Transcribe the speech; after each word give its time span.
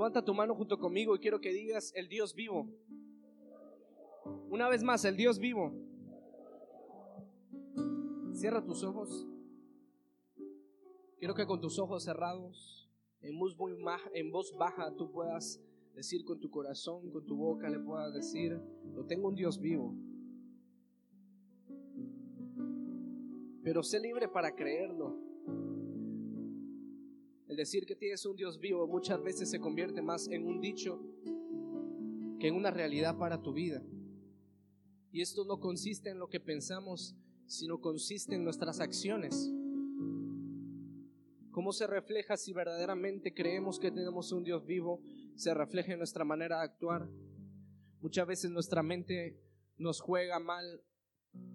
Levanta 0.00 0.24
tu 0.24 0.32
mano 0.32 0.54
junto 0.54 0.78
conmigo 0.78 1.14
y 1.14 1.18
quiero 1.18 1.42
que 1.42 1.52
digas 1.52 1.92
el 1.94 2.08
Dios 2.08 2.34
vivo. 2.34 2.66
Una 4.48 4.66
vez 4.70 4.82
más, 4.82 5.04
el 5.04 5.14
Dios 5.14 5.38
vivo. 5.38 5.74
Cierra 8.32 8.64
tus 8.64 8.82
ojos. 8.82 9.28
Quiero 11.18 11.34
que 11.34 11.44
con 11.44 11.60
tus 11.60 11.78
ojos 11.78 12.02
cerrados, 12.02 12.90
en 13.20 13.38
voz, 13.38 13.54
voz 13.54 14.56
baja, 14.56 14.90
tú 14.96 15.12
puedas 15.12 15.60
decir 15.94 16.24
con 16.24 16.40
tu 16.40 16.48
corazón, 16.48 17.10
con 17.10 17.26
tu 17.26 17.36
boca, 17.36 17.68
le 17.68 17.78
puedas 17.78 18.14
decir, 18.14 18.58
lo 18.94 19.04
tengo 19.04 19.28
un 19.28 19.34
Dios 19.34 19.60
vivo. 19.60 19.94
Pero 23.62 23.82
sé 23.82 24.00
libre 24.00 24.28
para 24.28 24.54
creerlo. 24.54 25.18
El 27.50 27.56
decir 27.56 27.84
que 27.84 27.96
tienes 27.96 28.24
un 28.26 28.36
Dios 28.36 28.60
vivo 28.60 28.86
muchas 28.86 29.20
veces 29.24 29.50
se 29.50 29.58
convierte 29.58 30.00
más 30.02 30.28
en 30.28 30.46
un 30.46 30.60
dicho 30.60 31.02
que 32.38 32.46
en 32.46 32.54
una 32.54 32.70
realidad 32.70 33.18
para 33.18 33.42
tu 33.42 33.52
vida. 33.52 33.82
Y 35.10 35.20
esto 35.20 35.44
no 35.44 35.58
consiste 35.58 36.10
en 36.10 36.20
lo 36.20 36.28
que 36.28 36.38
pensamos, 36.38 37.16
sino 37.46 37.80
consiste 37.80 38.36
en 38.36 38.44
nuestras 38.44 38.78
acciones. 38.78 39.50
¿Cómo 41.50 41.72
se 41.72 41.88
refleja 41.88 42.36
si 42.36 42.52
verdaderamente 42.52 43.34
creemos 43.34 43.80
que 43.80 43.90
tenemos 43.90 44.30
un 44.30 44.44
Dios 44.44 44.64
vivo? 44.64 45.02
Se 45.34 45.52
refleja 45.52 45.90
en 45.90 45.98
nuestra 45.98 46.24
manera 46.24 46.58
de 46.58 46.66
actuar. 46.66 47.10
Muchas 48.00 48.28
veces 48.28 48.52
nuestra 48.52 48.84
mente 48.84 49.40
nos 49.76 50.00
juega 50.00 50.38
mal 50.38 50.84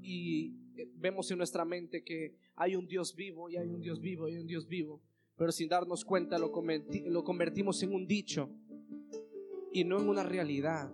y 0.02 0.58
eh, 0.76 0.92
vemos 0.98 1.32
en 1.32 1.38
nuestra 1.38 1.64
mente 1.64 2.04
que 2.04 2.36
hay 2.58 2.76
un 2.76 2.86
Dios 2.86 3.16
vivo 3.16 3.50
y 3.50 3.56
hay 3.56 3.70
un 3.70 3.80
Dios 3.80 4.02
vivo 4.02 4.28
y 4.28 4.34
hay 4.34 4.42
un 4.42 4.48
Dios 4.48 4.68
vivo 4.68 5.02
pero 5.38 5.52
sin 5.52 5.68
darnos 5.68 6.06
cuenta 6.06 6.38
lo, 6.38 6.52
convertimos 6.52 7.84
en 7.84 7.94
un 7.94 8.08
dicho 8.08 8.50
y 9.72 9.84
no 9.84 10.00
en 10.00 10.08
una 10.08 10.24
realidad. 10.24 10.94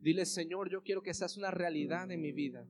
Dile, 0.00 0.24
Señor, 0.24 0.70
yo 0.70 0.82
quiero 0.82 1.02
que 1.02 1.12
seas 1.12 1.36
una 1.36 1.50
realidad 1.50 2.10
en 2.10 2.20
mi 2.20 2.32
vida. 2.32 2.66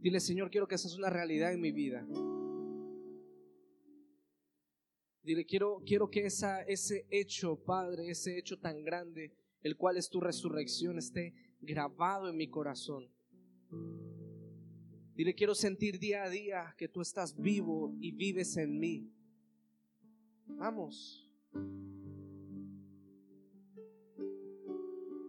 Dile, 0.00 0.20
Señor, 0.20 0.50
quiero 0.50 0.66
que 0.66 0.78
seas 0.78 0.96
una 0.96 1.10
realidad 1.10 1.52
en 1.52 1.60
mi 1.60 1.72
vida. 1.72 2.06
Dile, 5.22 5.44
quiero, 5.44 5.82
quiero 5.84 6.08
que 6.08 6.26
esa, 6.26 6.62
ese 6.62 7.06
hecho, 7.10 7.62
Padre, 7.64 8.10
ese 8.10 8.38
hecho 8.38 8.58
tan 8.58 8.82
grande, 8.82 9.32
el 9.62 9.76
cual 9.76 9.96
es 9.96 10.08
tu 10.08 10.20
resurrección, 10.20 10.98
esté 10.98 11.34
grabado 11.60 12.28
en 12.28 12.36
mi 12.36 12.48
corazón. 12.48 13.10
Dile, 15.16 15.34
quiero 15.34 15.54
sentir 15.54 15.98
día 15.98 16.24
a 16.24 16.28
día 16.28 16.74
que 16.76 16.88
tú 16.88 17.00
estás 17.00 17.34
vivo 17.40 17.96
y 18.00 18.12
vives 18.12 18.58
en 18.58 18.78
mí. 18.78 19.10
Vamos. 20.46 21.26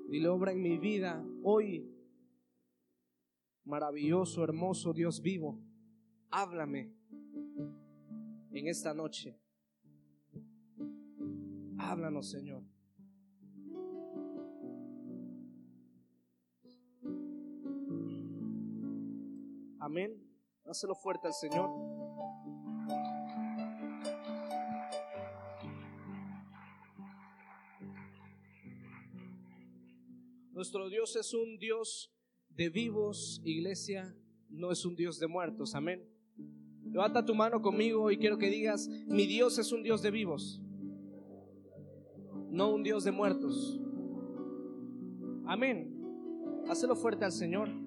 Dile, 0.10 0.28
obra 0.28 0.52
en 0.52 0.62
mi 0.62 0.78
vida 0.78 1.26
hoy. 1.42 1.90
Maravilloso, 3.64 4.44
hermoso 4.44 4.92
Dios 4.92 5.22
vivo. 5.22 5.64
Háblame 6.32 6.94
en 8.52 8.68
esta 8.68 8.94
noche. 8.94 9.40
Háblanos, 11.78 12.30
Señor. 12.30 12.62
Amén. 19.88 20.22
Dáselo 20.66 20.96
fuerte 20.96 21.28
al 21.28 21.34
Señor. 21.34 21.70
Nuestro 30.52 30.90
Dios 30.90 31.16
es 31.16 31.34
un 31.34 31.58
Dios 31.58 32.14
de 32.50 32.68
vivos, 32.68 33.42
iglesia, 33.46 34.14
no 34.50 34.74
es 34.74 34.84
un 34.84 34.98
Dios 34.98 35.20
de 35.20 35.28
muertos. 35.28 35.74
Amén. 35.74 36.06
Levanta 36.84 37.24
tu 37.24 37.34
mano 37.34 37.62
conmigo 37.62 38.12
y 38.12 38.18
quiero 38.18 38.38
que 38.38 38.50
digas, 38.50 38.90
mi 38.90 39.26
Dios 39.26 39.58
es 39.58 39.72
un 39.72 39.84
Dios 39.84 40.02
de 40.02 40.12
vivos, 40.12 40.62
no 42.50 42.74
un 42.74 42.84
Dios 42.84 43.06
de 43.06 43.12
muertos. 43.14 43.80
Amén. 45.46 45.98
Hacelo 46.68 46.94
fuerte 46.94 47.24
al 47.24 47.32
Señor. 47.32 47.87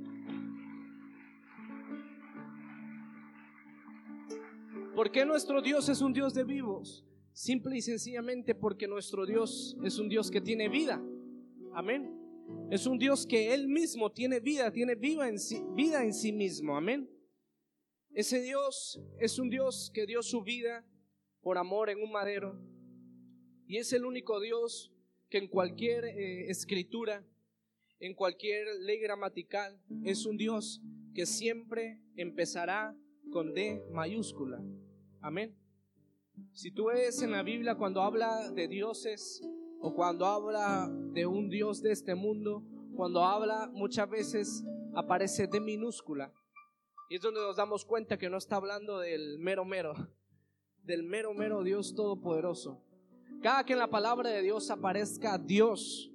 ¿Por 5.00 5.11
qué 5.11 5.25
nuestro 5.25 5.62
Dios 5.62 5.88
es 5.88 6.03
un 6.03 6.12
Dios 6.12 6.34
de 6.34 6.44
vivos? 6.44 7.06
Simple 7.33 7.78
y 7.78 7.81
sencillamente 7.81 8.55
porque 8.55 8.87
nuestro 8.87 9.25
Dios 9.25 9.75
es 9.83 9.99
un 9.99 10.11
Dios 10.11 10.31
que 10.31 10.43
tiene 10.43 10.69
vida. 10.69 11.03
Amén. 11.72 12.15
Es 12.71 12.84
un 12.84 12.99
Dios 12.99 13.25
que 13.25 13.55
Él 13.55 13.66
mismo 13.66 14.12
tiene 14.12 14.41
vida, 14.41 14.71
tiene 14.71 14.97
vida 14.97 15.27
en 15.27 15.38
sí, 15.38 15.65
vida 15.75 16.05
en 16.05 16.12
sí 16.12 16.33
mismo. 16.33 16.77
Amén. 16.77 17.09
Ese 18.12 18.43
Dios 18.43 19.00
es 19.19 19.38
un 19.38 19.49
Dios 19.49 19.91
que 19.94 20.05
dio 20.05 20.22
su 20.22 20.43
vida 20.43 20.84
por 21.41 21.56
amor 21.56 21.88
en 21.88 22.03
un 22.03 22.12
madero. 22.12 22.61
Y 23.67 23.78
es 23.78 23.94
el 23.94 24.05
único 24.05 24.38
Dios 24.38 24.93
que 25.31 25.38
en 25.38 25.49
cualquier 25.49 26.05
eh, 26.05 26.50
escritura, 26.50 27.27
en 28.00 28.12
cualquier 28.12 28.67
ley 28.81 28.99
gramatical, 28.99 29.81
es 30.05 30.27
un 30.27 30.37
Dios 30.37 30.82
que 31.15 31.25
siempre 31.25 32.03
empezará 32.17 32.94
con 33.31 33.55
D 33.55 33.82
mayúscula. 33.93 34.62
Amén. 35.22 35.54
Si 36.53 36.70
tú 36.70 36.86
ves 36.86 37.20
en 37.22 37.32
la 37.32 37.42
Biblia 37.42 37.75
cuando 37.75 38.03
habla 38.03 38.50
de 38.53 38.69
dioses 38.69 39.42
o 39.81 39.94
cuando 39.94 40.25
habla 40.25 40.91
de 41.12 41.26
un 41.26 41.50
Dios 41.50 41.82
de 41.82 41.92
este 41.92 42.14
mundo, 42.14 42.64
cuando 42.97 43.25
habla 43.25 43.70
muchas 43.72 44.08
veces 44.08 44.64
aparece 44.94 45.47
de 45.47 45.60
minúscula. 45.60 46.32
Y 47.10 47.16
es 47.16 47.22
donde 47.22 47.41
nos 47.41 47.56
damos 47.56 47.84
cuenta 47.84 48.16
que 48.16 48.31
no 48.31 48.38
está 48.38 48.56
hablando 48.56 48.98
del 48.98 49.38
mero 49.38 49.64
mero, 49.64 49.94
del 50.84 51.03
mero 51.03 51.34
mero 51.34 51.62
Dios 51.62 51.94
todopoderoso. 51.94 52.82
Cada 53.42 53.64
que 53.64 53.75
en 53.75 53.78
la 53.78 53.91
palabra 53.91 54.31
de 54.31 54.42
Dios 54.42 54.70
aparezca 54.70 55.37
Dios 55.38 56.10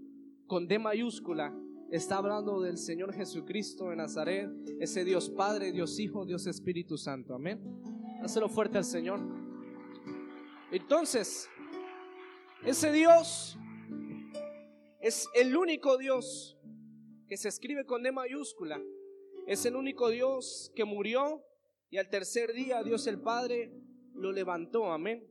con 0.48 0.68
D 0.68 0.80
mayúscula, 0.80 1.54
está 1.92 2.18
hablando 2.18 2.62
del 2.62 2.78
Señor 2.78 3.14
Jesucristo 3.14 3.90
de 3.90 3.96
Nazaret, 3.98 4.50
ese 4.80 5.06
Dios 5.06 5.30
Padre, 5.30 5.72
Dios 5.72 6.00
Hijo, 6.00 6.26
Dios 6.26 6.48
Espíritu 6.48 6.98
Santo. 6.98 7.36
Amén. 7.36 7.95
Hacelo 8.26 8.50
fuerte 8.50 8.80
al 8.80 8.84
Señor. 8.84 9.20
Entonces, 10.72 11.48
ese 12.66 12.92
Dios 12.92 13.56
es 15.00 15.30
el 15.36 15.56
único 15.56 16.00
Dios 16.00 16.58
que 17.28 17.38
se 17.38 17.50
escribe 17.50 17.86
con 17.86 18.02
D 18.02 18.12
mayúscula. 18.12 18.82
Es 19.46 19.64
el 19.68 19.76
único 19.76 20.10
Dios 20.10 20.72
que 20.76 20.86
murió 20.86 21.46
y 21.92 21.98
al 21.98 22.10
tercer 22.10 22.54
día 22.54 22.82
Dios 22.82 23.06
el 23.06 23.22
Padre 23.22 23.72
lo 24.16 24.32
levantó. 24.32 24.92
Amén. 24.92 25.24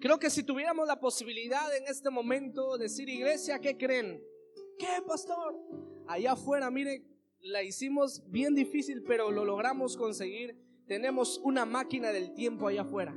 Creo 0.00 0.18
que 0.18 0.30
si 0.30 0.42
tuviéramos 0.42 0.88
la 0.88 1.00
posibilidad 1.00 1.76
en 1.76 1.84
este 1.86 2.08
momento 2.08 2.78
de 2.78 2.84
decir, 2.84 3.10
iglesia, 3.10 3.58
¿qué 3.58 3.76
creen? 3.76 4.24
¿Qué, 4.78 5.02
pastor? 5.06 5.54
Allá 6.06 6.32
afuera, 6.32 6.70
mire, 6.70 7.04
la 7.40 7.62
hicimos 7.62 8.22
bien 8.30 8.54
difícil, 8.54 9.02
pero 9.02 9.30
lo 9.30 9.44
logramos 9.44 9.98
conseguir 9.98 10.64
tenemos 10.86 11.38
una 11.38 11.64
máquina 11.64 12.10
del 12.10 12.34
tiempo 12.34 12.66
allá 12.66 12.82
afuera. 12.82 13.14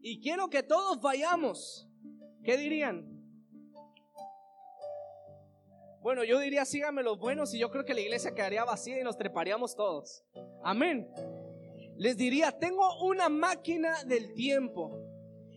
Y 0.00 0.20
quiero 0.20 0.48
que 0.48 0.62
todos 0.62 1.00
vayamos. 1.00 1.88
¿Qué 2.44 2.56
dirían? 2.56 3.18
Bueno, 6.00 6.24
yo 6.24 6.38
diría 6.38 6.64
síganme 6.64 7.02
los 7.02 7.18
buenos 7.18 7.52
y 7.52 7.58
yo 7.58 7.70
creo 7.70 7.84
que 7.84 7.92
la 7.94 8.00
iglesia 8.00 8.34
quedaría 8.34 8.64
vacía 8.64 9.00
y 9.00 9.04
nos 9.04 9.18
treparíamos 9.18 9.74
todos. 9.74 10.24
Amén. 10.62 11.08
Les 11.96 12.16
diría, 12.16 12.52
tengo 12.52 13.04
una 13.04 13.28
máquina 13.28 14.04
del 14.04 14.32
tiempo. 14.34 14.96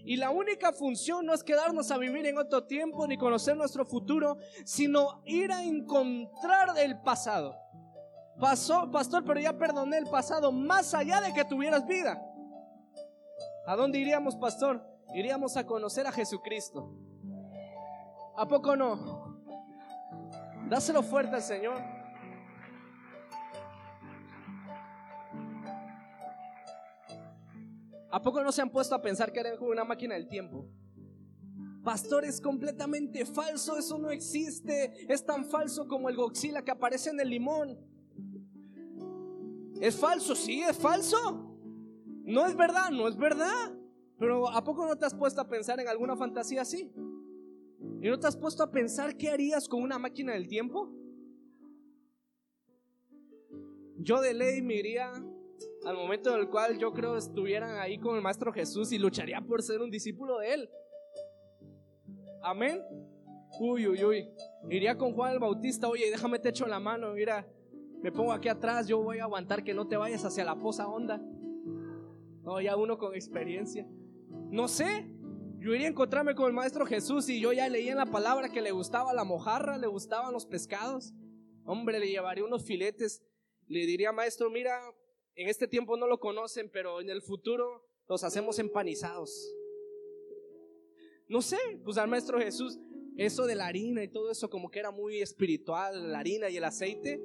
Y 0.03 0.15
la 0.17 0.31
única 0.31 0.73
función 0.73 1.27
no 1.27 1.33
es 1.35 1.43
quedarnos 1.43 1.91
a 1.91 1.99
vivir 1.99 2.25
en 2.25 2.39
otro 2.39 2.65
tiempo 2.65 3.05
ni 3.05 3.17
conocer 3.17 3.55
nuestro 3.55 3.85
futuro, 3.85 4.37
sino 4.65 5.21
ir 5.25 5.51
a 5.51 5.63
encontrar 5.63 6.69
el 6.79 6.99
pasado. 7.01 7.60
Pasó, 8.39 8.89
pastor, 8.89 9.23
pero 9.25 9.39
ya 9.39 9.57
perdoné 9.57 9.97
el 9.97 10.07
pasado 10.07 10.51
más 10.51 10.93
allá 10.93 11.21
de 11.21 11.33
que 11.33 11.45
tuvieras 11.45 11.85
vida. 11.87 12.21
¿A 13.67 13.75
dónde 13.75 13.99
iríamos, 13.99 14.35
pastor? 14.35 14.83
Iríamos 15.13 15.57
a 15.57 15.65
conocer 15.65 16.07
a 16.07 16.11
Jesucristo. 16.11 16.91
¿A 18.35 18.47
poco 18.47 18.75
no? 18.75 19.43
Dáselo 20.67 21.03
fuerte 21.03 21.35
al 21.35 21.41
Señor. 21.41 21.77
¿A 28.09 28.21
poco 28.21 28.43
no 28.43 28.51
se 28.51 28.61
han 28.61 28.69
puesto 28.69 28.93
a 28.95 29.01
pensar 29.01 29.31
que 29.31 29.39
era 29.39 29.53
una 29.59 29.83
máquina 29.83 30.15
del 30.15 30.27
tiempo? 30.27 30.65
Pastor, 31.83 32.25
es 32.25 32.39
completamente 32.39 33.25
falso, 33.25 33.77
eso 33.77 33.97
no 33.97 34.11
existe. 34.11 35.11
Es 35.11 35.25
tan 35.25 35.45
falso 35.45 35.87
como 35.87 36.09
el 36.09 36.15
goxila 36.15 36.61
que 36.63 36.71
aparece 36.71 37.09
en 37.09 37.19
el 37.19 37.29
limón. 37.29 37.79
¿Es 39.81 39.95
falso? 39.95 40.35
Sí, 40.35 40.61
es 40.61 40.77
falso. 40.77 41.57
No 42.23 42.45
es 42.45 42.55
verdad, 42.55 42.91
no 42.91 43.07
es 43.07 43.17
verdad. 43.17 43.75
Pero 44.19 44.47
¿a 44.47 44.63
poco 44.63 44.85
no 44.85 44.95
te 44.95 45.07
has 45.07 45.15
puesto 45.15 45.41
a 45.41 45.47
pensar 45.49 45.79
en 45.79 45.87
alguna 45.87 46.15
fantasía 46.15 46.61
así? 46.61 46.93
¿Y 47.99 48.07
no 48.07 48.19
te 48.19 48.27
has 48.27 48.37
puesto 48.37 48.61
a 48.61 48.69
pensar 48.69 49.17
qué 49.17 49.31
harías 49.31 49.67
con 49.67 49.81
una 49.81 49.97
máquina 49.97 50.33
del 50.33 50.47
tiempo? 50.47 50.93
Yo 53.97 54.21
de 54.21 54.35
ley 54.35 54.61
me 54.61 54.75
iría 54.75 55.11
al 55.83 55.95
momento 55.95 56.31
en 56.31 56.41
el 56.41 56.49
cual 56.49 56.77
yo 56.77 56.93
creo 56.93 57.17
estuvieran 57.17 57.77
ahí 57.77 57.97
con 57.97 58.15
el 58.15 58.21
Maestro 58.21 58.53
Jesús 58.53 58.91
y 58.91 58.99
lucharía 58.99 59.41
por 59.41 59.63
ser 59.63 59.81
un 59.81 59.89
discípulo 59.89 60.37
de 60.37 60.53
Él. 60.53 60.69
Amén. 62.43 62.83
Uy, 63.59 63.87
uy, 63.87 64.03
uy. 64.03 64.29
Iría 64.69 64.95
con 64.95 65.13
Juan 65.13 65.33
el 65.33 65.39
Bautista, 65.39 65.87
oye, 65.87 66.11
déjame 66.11 66.37
te 66.37 66.49
echo 66.49 66.67
la 66.67 66.79
mano, 66.79 67.13
mira, 67.13 67.47
me 68.01 68.11
pongo 68.11 68.31
aquí 68.33 68.49
atrás, 68.49 68.87
yo 68.87 69.01
voy 69.01 69.19
a 69.19 69.23
aguantar 69.23 69.63
que 69.63 69.73
no 69.73 69.87
te 69.87 69.97
vayas 69.97 70.25
hacia 70.25 70.43
la 70.43 70.57
poza 70.57 70.87
honda. 70.87 71.21
No, 72.43 72.59
ya 72.59 72.75
uno 72.75 72.97
con 72.97 73.13
experiencia. 73.13 73.87
No 74.49 74.67
sé, 74.67 75.07
yo 75.59 75.75
iría 75.75 75.85
a 75.85 75.91
encontrarme 75.91 76.33
con 76.33 76.47
el 76.47 76.53
Maestro 76.53 76.85
Jesús 76.87 77.29
y 77.29 77.39
yo 77.39 77.53
ya 77.53 77.69
leía 77.69 77.91
en 77.91 77.97
la 77.97 78.07
palabra 78.07 78.49
que 78.49 78.61
le 78.61 78.71
gustaba 78.71 79.13
la 79.13 79.23
mojarra, 79.23 79.77
le 79.77 79.85
gustaban 79.85 80.33
los 80.33 80.47
pescados. 80.47 81.13
Hombre, 81.63 81.99
le 81.99 82.07
llevaría 82.09 82.43
unos 82.43 82.65
filetes. 82.65 83.21
Le 83.67 83.85
diría, 83.85 84.11
Maestro, 84.11 84.49
mira, 84.49 84.81
en 85.35 85.47
este 85.47 85.67
tiempo 85.67 85.95
no 85.95 86.07
lo 86.07 86.19
conocen, 86.19 86.71
pero 86.73 86.99
en 86.99 87.11
el 87.11 87.21
futuro 87.21 87.87
los 88.09 88.23
hacemos 88.23 88.57
empanizados. 88.57 89.53
No 91.27 91.43
sé, 91.43 91.59
pues 91.85 91.99
al 91.99 92.09
Maestro 92.09 92.39
Jesús, 92.39 92.79
eso 93.15 93.45
de 93.45 93.53
la 93.53 93.67
harina 93.67 94.03
y 94.03 94.07
todo 94.07 94.31
eso 94.31 94.49
como 94.49 94.71
que 94.71 94.79
era 94.79 94.89
muy 94.89 95.21
espiritual, 95.21 96.11
la 96.11 96.19
harina 96.19 96.49
y 96.49 96.57
el 96.57 96.63
aceite. 96.63 97.21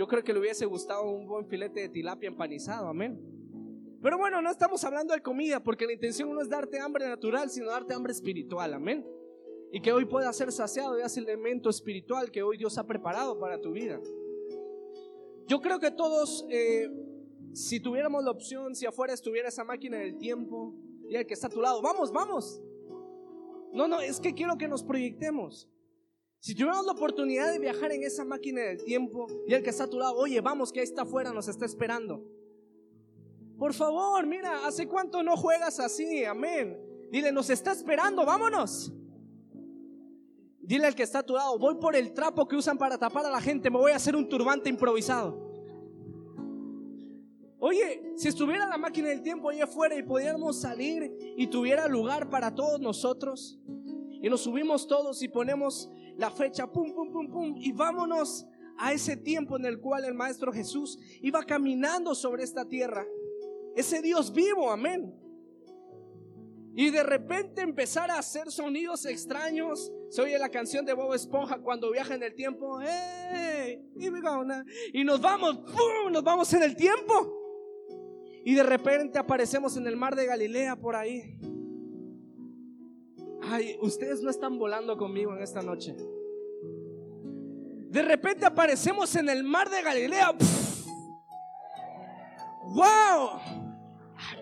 Yo 0.00 0.06
creo 0.06 0.24
que 0.24 0.32
le 0.32 0.40
hubiese 0.40 0.64
gustado 0.64 1.10
un 1.10 1.26
buen 1.26 1.46
filete 1.46 1.80
de 1.80 1.88
tilapia 1.90 2.28
empanizado, 2.28 2.88
amén. 2.88 3.20
Pero 4.00 4.16
bueno, 4.16 4.40
no 4.40 4.50
estamos 4.50 4.82
hablando 4.82 5.12
de 5.12 5.20
comida, 5.20 5.62
porque 5.62 5.84
la 5.84 5.92
intención 5.92 6.32
no 6.32 6.40
es 6.40 6.48
darte 6.48 6.80
hambre 6.80 7.06
natural, 7.06 7.50
sino 7.50 7.66
darte 7.66 7.92
hambre 7.92 8.14
espiritual, 8.14 8.72
amén. 8.72 9.06
Y 9.70 9.82
que 9.82 9.92
hoy 9.92 10.06
puedas 10.06 10.34
ser 10.34 10.52
saciado 10.52 10.94
de 10.94 11.02
ese 11.02 11.20
elemento 11.20 11.68
espiritual 11.68 12.30
que 12.30 12.42
hoy 12.42 12.56
Dios 12.56 12.78
ha 12.78 12.86
preparado 12.86 13.38
para 13.38 13.60
tu 13.60 13.72
vida. 13.72 14.00
Yo 15.46 15.60
creo 15.60 15.78
que 15.78 15.90
todos, 15.90 16.46
eh, 16.48 16.88
si 17.52 17.78
tuviéramos 17.78 18.24
la 18.24 18.30
opción, 18.30 18.74
si 18.74 18.86
afuera 18.86 19.12
estuviera 19.12 19.50
esa 19.50 19.64
máquina 19.64 19.98
del 19.98 20.16
tiempo 20.16 20.74
y 21.10 21.16
el 21.16 21.26
que 21.26 21.34
está 21.34 21.48
a 21.48 21.50
tu 21.50 21.60
lado, 21.60 21.82
vamos, 21.82 22.10
vamos. 22.10 22.62
No, 23.74 23.86
no, 23.86 24.00
es 24.00 24.18
que 24.18 24.32
quiero 24.32 24.56
que 24.56 24.66
nos 24.66 24.82
proyectemos. 24.82 25.68
Si 26.40 26.54
tuviéramos 26.54 26.86
la 26.86 26.92
oportunidad 26.92 27.52
de 27.52 27.58
viajar 27.58 27.92
en 27.92 28.02
esa 28.02 28.24
máquina 28.24 28.62
del 28.62 28.82
tiempo 28.82 29.26
y 29.46 29.52
el 29.52 29.62
que 29.62 29.68
está 29.68 29.84
a 29.84 29.90
tu 29.90 29.98
lado, 29.98 30.16
oye, 30.16 30.40
vamos, 30.40 30.72
que 30.72 30.80
ahí 30.80 30.84
está 30.84 31.02
afuera, 31.02 31.34
nos 31.34 31.48
está 31.48 31.66
esperando. 31.66 32.24
Por 33.58 33.74
favor, 33.74 34.26
mira, 34.26 34.66
¿hace 34.66 34.88
cuánto 34.88 35.22
no 35.22 35.36
juegas 35.36 35.78
así? 35.80 36.24
Amén. 36.24 36.80
Dile, 37.10 37.30
nos 37.30 37.50
está 37.50 37.72
esperando, 37.72 38.24
vámonos. 38.24 38.90
Dile 40.60 40.86
al 40.86 40.94
que 40.94 41.02
está 41.02 41.18
a 41.18 41.22
tu 41.22 41.34
lado, 41.34 41.58
voy 41.58 41.74
por 41.74 41.94
el 41.94 42.14
trapo 42.14 42.48
que 42.48 42.56
usan 42.56 42.78
para 42.78 42.96
tapar 42.96 43.26
a 43.26 43.30
la 43.30 43.40
gente, 43.40 43.68
me 43.68 43.76
voy 43.76 43.92
a 43.92 43.96
hacer 43.96 44.16
un 44.16 44.26
turbante 44.26 44.70
improvisado. 44.70 45.50
Oye, 47.58 48.14
si 48.16 48.28
estuviera 48.28 48.66
la 48.66 48.78
máquina 48.78 49.08
del 49.08 49.20
tiempo 49.20 49.50
allá 49.50 49.64
afuera 49.64 49.94
y 49.94 50.02
pudiéramos 50.02 50.58
salir 50.58 51.34
y 51.36 51.46
tuviera 51.48 51.86
lugar 51.86 52.30
para 52.30 52.54
todos 52.54 52.80
nosotros, 52.80 53.60
y 54.22 54.28
nos 54.28 54.42
subimos 54.42 54.86
todos 54.86 55.22
y 55.22 55.28
ponemos 55.28 55.90
la 56.20 56.30
fecha, 56.30 56.70
pum, 56.70 56.94
pum, 56.94 57.10
pum, 57.12 57.30
pum, 57.30 57.54
y 57.56 57.72
vámonos 57.72 58.46
a 58.78 58.92
ese 58.92 59.16
tiempo 59.16 59.56
en 59.56 59.64
el 59.64 59.80
cual 59.80 60.04
el 60.04 60.14
Maestro 60.14 60.52
Jesús 60.52 60.98
iba 61.20 61.42
caminando 61.42 62.14
sobre 62.14 62.44
esta 62.44 62.64
tierra 62.64 63.04
ese 63.74 64.02
Dios 64.02 64.32
vivo, 64.32 64.70
amén. 64.70 65.14
Y 66.74 66.90
de 66.90 67.02
repente 67.02 67.62
empezar 67.62 68.10
a 68.10 68.18
hacer 68.18 68.50
sonidos 68.50 69.04
extraños. 69.06 69.92
Se 70.08 70.22
oye 70.22 70.38
la 70.38 70.48
canción 70.48 70.84
de 70.84 70.92
Bob 70.92 71.14
Esponja 71.14 71.58
cuando 71.60 71.90
viaja 71.90 72.14
en 72.14 72.22
el 72.22 72.34
tiempo. 72.34 72.80
Y 74.92 75.04
nos 75.04 75.20
vamos, 75.20 75.60
nos 76.10 76.22
vamos 76.22 76.52
en 76.52 76.62
el 76.62 76.76
tiempo. 76.76 77.36
Y 78.44 78.54
de 78.54 78.62
repente 78.62 79.18
aparecemos 79.18 79.76
en 79.76 79.86
el 79.86 79.96
mar 79.96 80.14
de 80.16 80.26
Galilea 80.26 80.76
por 80.76 80.96
ahí. 80.96 81.36
Ay, 83.52 83.76
ustedes 83.82 84.22
no 84.22 84.30
están 84.30 84.58
volando 84.60 84.96
conmigo 84.96 85.34
en 85.34 85.42
esta 85.42 85.60
noche. 85.60 85.96
De 87.88 88.02
repente 88.02 88.46
aparecemos 88.46 89.16
en 89.16 89.28
el 89.28 89.42
mar 89.42 89.68
de 89.68 89.82
Galilea. 89.82 90.36
¡Wow! 92.62 93.40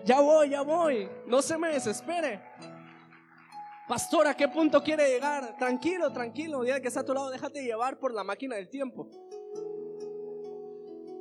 Ya 0.05 0.21
voy, 0.21 0.49
ya 0.51 0.61
voy. 0.61 1.09
No 1.25 1.41
se 1.41 1.57
me 1.57 1.69
desespere. 1.69 2.39
Pastor, 3.87 4.27
¿a 4.27 4.37
qué 4.37 4.47
punto 4.47 4.83
quiere 4.83 5.09
llegar? 5.09 5.57
Tranquilo, 5.57 6.13
tranquilo. 6.13 6.61
Dile 6.61 6.79
que 6.79 6.89
está 6.89 6.99
a 6.99 7.05
tu 7.05 7.15
lado, 7.15 7.31
déjate 7.31 7.63
llevar 7.63 7.97
por 7.97 8.13
la 8.13 8.23
máquina 8.23 8.57
del 8.57 8.69
tiempo. 8.69 9.09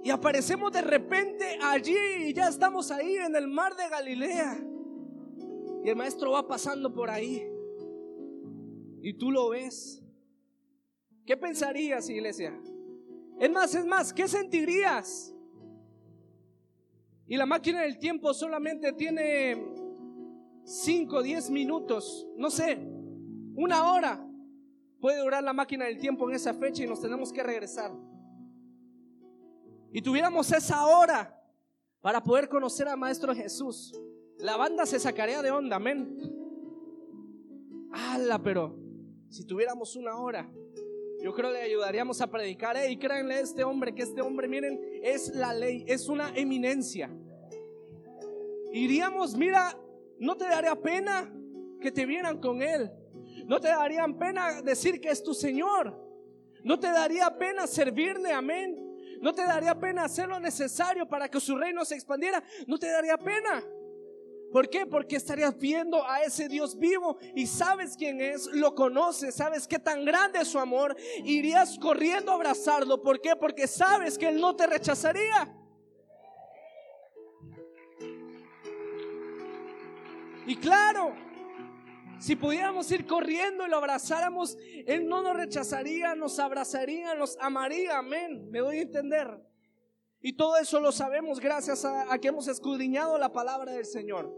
Y 0.04 0.10
aparecemos 0.10 0.70
de 0.72 0.82
repente 0.82 1.58
allí 1.64 1.96
y 2.26 2.34
ya 2.34 2.48
estamos 2.48 2.90
ahí 2.90 3.16
en 3.16 3.34
el 3.34 3.48
mar 3.48 3.74
de 3.74 3.88
Galilea. 3.88 4.58
Y 5.82 5.88
el 5.88 5.96
maestro 5.96 6.32
va 6.32 6.46
pasando 6.46 6.92
por 6.92 7.08
ahí. 7.08 7.57
Y 9.02 9.14
tú 9.14 9.30
lo 9.30 9.50
ves. 9.50 10.02
¿Qué 11.24 11.36
pensarías, 11.36 12.08
iglesia? 12.08 12.58
Es 13.38 13.50
más, 13.50 13.74
es 13.74 13.86
más, 13.86 14.12
¿qué 14.12 14.26
sentirías? 14.26 15.34
Y 17.26 17.36
la 17.36 17.46
máquina 17.46 17.82
del 17.82 17.98
tiempo 17.98 18.32
solamente 18.32 18.92
tiene 18.94 19.56
5, 20.64 21.22
10 21.22 21.50
minutos, 21.50 22.26
no 22.36 22.50
sé, 22.50 22.78
una 23.54 23.92
hora 23.92 24.24
puede 25.00 25.20
durar 25.20 25.42
la 25.44 25.52
máquina 25.52 25.84
del 25.84 25.98
tiempo 25.98 26.28
en 26.28 26.36
esa 26.36 26.54
fecha 26.54 26.82
y 26.82 26.86
nos 26.86 27.00
tenemos 27.00 27.32
que 27.32 27.42
regresar. 27.42 27.92
Y 29.92 30.02
tuviéramos 30.02 30.50
esa 30.52 30.86
hora 30.86 31.38
para 32.00 32.22
poder 32.22 32.48
conocer 32.48 32.88
a 32.88 32.96
Maestro 32.96 33.34
Jesús. 33.34 33.92
La 34.38 34.56
banda 34.56 34.86
se 34.86 34.98
sacaría 34.98 35.42
de 35.42 35.50
onda, 35.50 35.76
amén. 35.76 36.16
Ala, 37.92 38.42
pero 38.42 38.87
si 39.30 39.44
tuviéramos 39.44 39.96
una 39.96 40.16
hora, 40.16 40.50
yo 41.20 41.34
creo 41.34 41.50
le 41.50 41.62
ayudaríamos 41.62 42.20
a 42.20 42.30
predicar. 42.30 42.76
Y 42.88 42.96
créanle 42.96 43.34
a 43.34 43.40
este 43.40 43.64
hombre 43.64 43.94
que 43.94 44.02
este 44.02 44.22
hombre, 44.22 44.48
miren, 44.48 44.80
es 45.02 45.34
la 45.34 45.52
ley, 45.52 45.84
es 45.86 46.08
una 46.08 46.32
eminencia. 46.34 47.10
Iríamos, 48.72 49.36
mira, 49.36 49.76
no 50.18 50.36
te 50.36 50.44
daría 50.44 50.76
pena 50.76 51.32
que 51.80 51.90
te 51.90 52.06
vieran 52.06 52.40
con 52.40 52.62
él. 52.62 52.90
No 53.46 53.60
te 53.60 53.68
darían 53.68 54.18
pena 54.18 54.62
decir 54.62 55.00
que 55.00 55.08
es 55.08 55.22
tu 55.22 55.34
Señor. 55.34 55.96
No 56.64 56.78
te 56.78 56.88
daría 56.88 57.36
pena 57.38 57.66
servirle, 57.66 58.32
amén. 58.32 58.84
No 59.20 59.32
te 59.32 59.42
daría 59.42 59.78
pena 59.78 60.04
hacer 60.04 60.28
lo 60.28 60.38
necesario 60.38 61.08
para 61.08 61.28
que 61.28 61.40
su 61.40 61.56
reino 61.56 61.84
se 61.84 61.94
expandiera. 61.94 62.42
No 62.66 62.78
te 62.78 62.90
daría 62.90 63.16
pena. 63.16 63.64
¿Por 64.52 64.70
qué? 64.70 64.86
Porque 64.86 65.16
estarías 65.16 65.56
viendo 65.58 66.02
a 66.08 66.22
ese 66.22 66.48
Dios 66.48 66.78
vivo 66.78 67.18
y 67.34 67.46
sabes 67.46 67.96
quién 67.96 68.20
es, 68.20 68.46
lo 68.46 68.74
conoces, 68.74 69.34
sabes 69.34 69.68
qué 69.68 69.78
tan 69.78 70.04
grande 70.04 70.40
es 70.40 70.48
su 70.48 70.58
amor. 70.58 70.96
Irías 71.24 71.78
corriendo 71.78 72.32
a 72.32 72.34
abrazarlo. 72.34 73.02
¿Por 73.02 73.20
qué? 73.20 73.36
Porque 73.36 73.66
sabes 73.66 74.16
que 74.16 74.28
Él 74.28 74.40
no 74.40 74.56
te 74.56 74.66
rechazaría. 74.66 75.54
Y 80.46 80.56
claro, 80.56 81.14
si 82.18 82.34
pudiéramos 82.34 82.90
ir 82.90 83.06
corriendo 83.06 83.66
y 83.66 83.70
lo 83.70 83.76
abrazáramos, 83.76 84.56
Él 84.86 85.06
no 85.06 85.20
nos 85.20 85.36
rechazaría, 85.36 86.14
nos 86.14 86.38
abrazaría, 86.38 87.14
nos 87.14 87.36
amaría. 87.38 87.98
Amén. 87.98 88.50
Me 88.50 88.60
doy 88.60 88.78
a 88.78 88.82
entender. 88.82 89.47
Y 90.20 90.32
todo 90.34 90.56
eso 90.56 90.80
lo 90.80 90.90
sabemos 90.90 91.38
gracias 91.38 91.84
a, 91.84 92.18
que 92.18 92.28
hemos 92.28 92.48
escudriñado 92.48 93.18
la 93.18 93.32
palabra 93.32 93.72
del 93.72 93.86
Señor. 93.86 94.34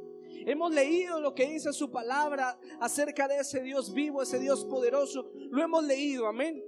Hemos 0.47 0.73
leído 0.73 1.21
lo 1.21 1.35
que 1.35 1.47
dice 1.47 1.73
su 1.73 1.91
palabra 1.91 2.59
acerca 2.81 3.29
de 3.29 3.39
ese 3.39 3.63
Dios 3.63 3.93
vivo, 3.93 4.23
ese 4.23 4.39
Dios 4.39 4.65
poderoso. 4.65 5.31
Lo 5.51 5.63
hemos 5.63 5.85
leído, 5.85 6.27
amén. 6.27 6.63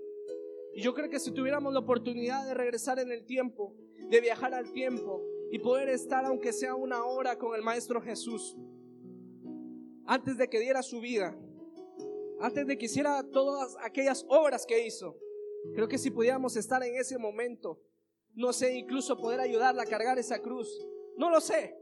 Y 0.75 0.81
yo 0.81 0.95
creo 0.95 1.11
que 1.11 1.21
si 1.21 1.31
tuviéramos 1.31 1.73
la 1.73 1.81
oportunidad 1.81 2.47
de 2.47 2.55
regresar 2.55 2.99
en 2.99 3.13
el 3.13 3.25
tiempo, 3.27 3.75
de 4.09 4.21
viajar 4.21 4.55
al 4.55 4.73
tiempo 4.73 5.23
y 5.51 5.59
poder 5.59 5.91
estar 5.91 6.25
aunque 6.25 6.53
sea 6.53 6.75
una 6.75 7.05
hora 7.05 7.39
con 7.39 7.55
el 7.55 7.63
Maestro 7.63 8.01
Jesús, 8.01 8.57
antes 10.07 10.39
de 10.39 10.49
que 10.49 10.59
diera 10.59 10.83
su 10.83 11.01
vida, 11.01 11.37
antes 12.41 12.67
de 12.67 12.79
que 12.79 12.87
hiciera 12.87 13.23
todas 13.31 13.77
aquellas 13.83 14.25
obras 14.29 14.65
que 14.67 14.87
hizo. 14.87 15.19
Creo 15.75 15.89
que 15.89 15.99
si 15.99 16.11
pudiéramos 16.11 16.57
estar 16.57 16.83
en 16.83 16.97
ese 16.97 17.19
momento, 17.19 17.81
no 18.35 18.53
sé, 18.53 18.75
incluso 18.75 19.17
poder 19.17 19.41
ayudarla 19.41 19.83
a 19.83 19.87
cargar 19.87 20.19
esa 20.19 20.41
cruz, 20.41 20.69
no 21.17 21.31
lo 21.31 21.41
sé. 21.41 21.77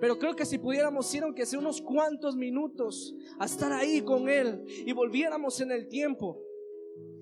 Pero 0.00 0.18
creo 0.18 0.34
que 0.34 0.44
si 0.44 0.58
pudiéramos 0.58 1.14
ir 1.14 1.22
aunque 1.22 1.46
sea 1.46 1.58
unos 1.58 1.80
cuantos 1.80 2.34
minutos 2.34 3.14
a 3.38 3.44
estar 3.44 3.72
ahí 3.72 4.02
con 4.02 4.28
Él 4.28 4.64
y 4.66 4.92
volviéramos 4.92 5.60
en 5.60 5.70
el 5.70 5.88
tiempo 5.88 6.42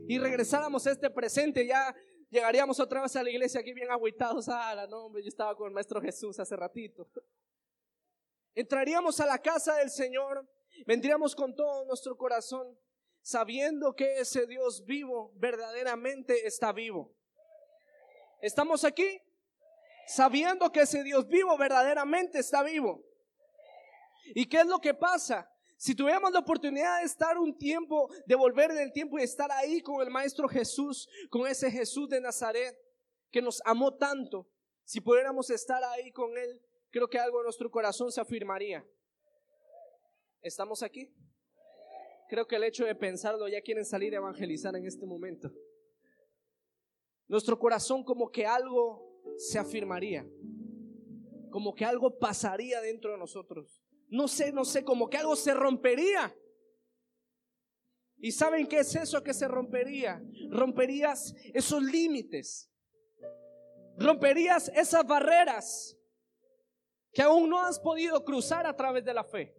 y 0.09 0.19
regresáramos 0.19 0.87
a 0.87 0.93
este 0.93 1.11
presente, 1.11 1.67
ya 1.67 1.95
llegaríamos 2.31 2.81
otra 2.81 3.03
vez 3.03 3.15
a 3.17 3.23
la 3.23 3.31
iglesia 3.31 3.61
aquí 3.61 3.75
bien 3.75 3.91
agüitados. 3.91 4.49
Ah, 4.49 4.87
no, 4.89 5.07
hombre, 5.07 5.23
yo 5.23 5.29
estaba 5.29 5.55
con 5.55 5.69
el 5.69 5.75
Maestro 5.75 6.00
Jesús 6.00 6.41
hace 6.41 6.57
ratito. 6.57 7.07
Entraríamos 8.55 9.21
a 9.21 9.27
la 9.27 9.39
casa 9.39 9.77
del 9.77 9.91
Señor, 9.91 10.49
vendríamos 10.87 11.37
con 11.37 11.55
todo 11.55 11.85
nuestro 11.85 12.17
corazón, 12.17 12.79
sabiendo 13.21 13.95
que 13.95 14.21
ese 14.21 14.47
Dios 14.47 14.85
vivo 14.87 15.33
verdaderamente 15.37 16.47
está 16.47 16.73
vivo. 16.73 17.15
¿Estamos 18.40 18.85
aquí? 18.85 19.20
Sabiendo 20.06 20.70
que 20.73 20.80
ese 20.80 21.02
Dios 21.02 21.26
vivo 21.28 21.56
verdaderamente 21.56 22.38
está 22.38 22.62
vivo. 22.62 23.04
¿Y 24.35 24.47
qué 24.47 24.61
es 24.61 24.66
lo 24.66 24.78
que 24.78 24.94
pasa? 24.94 25.50
Si 25.76 25.94
tuviéramos 25.94 26.32
la 26.32 26.40
oportunidad 26.40 26.99
de 26.99 27.06
estar 27.06 27.38
un 27.38 27.56
tiempo, 27.56 28.11
de 28.26 28.35
volver 28.35 28.70
en 28.70 28.78
el 28.78 28.92
tiempo 28.92 29.18
y 29.18 29.23
estar 29.23 29.50
ahí 29.52 29.80
con 29.80 30.02
el 30.02 30.11
Maestro 30.11 30.49
Jesús, 30.49 31.09
con 31.30 31.47
ese 31.47 31.70
Jesús 31.70 32.09
de 32.09 32.20
Nazaret 32.20 32.76
que 33.30 33.40
nos 33.40 33.62
amó 33.64 33.97
tanto, 33.97 34.49
si 34.85 35.00
pudiéramos 35.00 35.49
estar 35.50 35.82
ahí 35.85 36.11
con 36.12 36.37
Él, 36.37 36.61
creo 36.90 37.09
que 37.09 37.18
algo 37.18 37.38
en 37.40 37.44
nuestro 37.44 37.70
corazón 37.70 38.11
se 38.11 38.20
afirmaría. 38.20 38.85
¿Estamos 40.42 40.82
aquí? 40.82 41.14
Creo 42.28 42.47
que 42.47 42.56
el 42.56 42.64
hecho 42.64 42.85
de 42.85 42.94
pensarlo 42.94 43.49
ya 43.49 43.61
quieren 43.61 43.85
salir 43.85 44.14
a 44.14 44.18
evangelizar 44.18 44.75
en 44.76 44.87
este 44.87 45.06
momento. 45.06 45.50
Nuestro 47.31 47.59
corazón 47.59 48.05
como 48.05 48.31
que 48.31 48.45
algo 48.45 49.23
se 49.39 49.59
afirmaría, 49.59 50.29
como 51.51 51.75
que 51.75 51.87
algo 51.87 52.19
pasaría 52.19 52.83
dentro 52.83 53.13
de 53.13 53.19
nosotros 53.19 53.81
no 54.11 54.27
sé, 54.27 54.53
no 54.53 54.65
sé, 54.65 54.85
como 54.85 55.09
que 55.09 55.17
algo 55.17 55.37
se 55.37 55.55
rompería. 55.55 56.37
¿Y 58.19 58.33
saben 58.33 58.67
qué 58.67 58.81
es 58.81 58.95
eso 58.97 59.23
que 59.23 59.33
se 59.33 59.49
rompería? 59.49 60.23
Romperías 60.51 61.35
esos 61.55 61.83
límites. 61.83 62.71
Romperías 63.97 64.69
esas 64.75 65.07
barreras 65.07 65.97
que 67.13 67.23
aún 67.23 67.49
no 67.49 67.61
has 67.61 67.79
podido 67.79 68.25
cruzar 68.25 68.67
a 68.67 68.77
través 68.77 69.05
de 69.05 69.15
la 69.15 69.25
fe. 69.25 69.55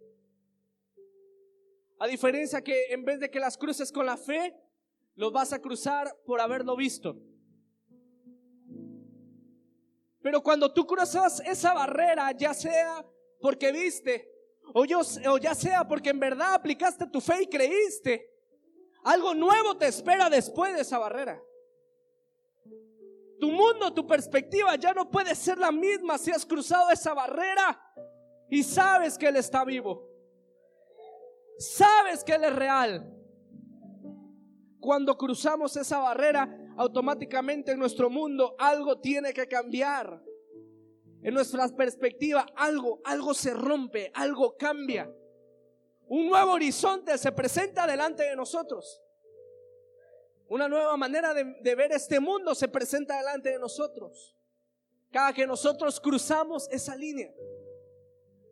A 1.98 2.06
diferencia 2.06 2.62
que 2.62 2.92
en 2.92 3.04
vez 3.04 3.20
de 3.20 3.30
que 3.30 3.40
las 3.40 3.56
cruces 3.56 3.90
con 3.90 4.06
la 4.06 4.16
fe, 4.16 4.54
los 5.14 5.32
vas 5.32 5.52
a 5.52 5.60
cruzar 5.60 6.14
por 6.24 6.40
haberlo 6.40 6.76
visto. 6.76 7.16
Pero 10.22 10.42
cuando 10.42 10.72
tú 10.72 10.86
cruzas 10.86 11.40
esa 11.40 11.74
barrera, 11.74 12.30
ya 12.32 12.54
sea 12.54 13.04
porque 13.40 13.72
viste 13.72 14.32
o, 14.74 15.38
ya 15.38 15.54
sea 15.54 15.86
porque 15.86 16.10
en 16.10 16.20
verdad 16.20 16.54
aplicaste 16.54 17.06
tu 17.06 17.20
fe 17.20 17.42
y 17.42 17.46
creíste, 17.46 18.30
algo 19.04 19.34
nuevo 19.34 19.76
te 19.76 19.86
espera 19.86 20.30
después 20.30 20.74
de 20.74 20.82
esa 20.82 20.98
barrera. 20.98 21.42
Tu 23.40 23.50
mundo, 23.50 23.92
tu 23.92 24.06
perspectiva 24.06 24.76
ya 24.76 24.94
no 24.94 25.10
puede 25.10 25.34
ser 25.34 25.58
la 25.58 25.72
misma 25.72 26.16
si 26.16 26.30
has 26.30 26.46
cruzado 26.46 26.90
esa 26.90 27.12
barrera 27.12 27.78
y 28.48 28.62
sabes 28.62 29.18
que 29.18 29.26
Él 29.26 29.36
está 29.36 29.64
vivo. 29.64 30.08
Sabes 31.58 32.22
que 32.22 32.34
Él 32.34 32.44
es 32.44 32.54
real. 32.54 33.12
Cuando 34.78 35.16
cruzamos 35.18 35.76
esa 35.76 35.98
barrera, 35.98 36.61
automáticamente 36.76 37.72
en 37.72 37.78
nuestro 37.78 38.10
mundo 38.10 38.54
algo 38.58 39.00
tiene 39.00 39.32
que 39.32 39.46
cambiar. 39.46 40.22
En 41.22 41.34
nuestra 41.34 41.68
perspectiva, 41.68 42.46
algo, 42.56 43.00
algo 43.04 43.32
se 43.32 43.54
rompe, 43.54 44.10
algo 44.14 44.56
cambia. 44.56 45.10
Un 46.08 46.28
nuevo 46.28 46.52
horizonte 46.52 47.16
se 47.16 47.30
presenta 47.30 47.86
delante 47.86 48.24
de 48.24 48.34
nosotros. 48.34 49.00
Una 50.48 50.68
nueva 50.68 50.96
manera 50.96 51.32
de, 51.32 51.44
de, 51.62 51.74
ver 51.74 51.92
este 51.92 52.18
mundo 52.18 52.54
se 52.54 52.68
presenta 52.68 53.16
delante 53.16 53.50
de 53.50 53.58
nosotros. 53.58 54.36
Cada 55.10 55.32
que 55.32 55.46
nosotros 55.46 56.00
cruzamos 56.00 56.68
esa 56.70 56.96
línea. 56.96 57.32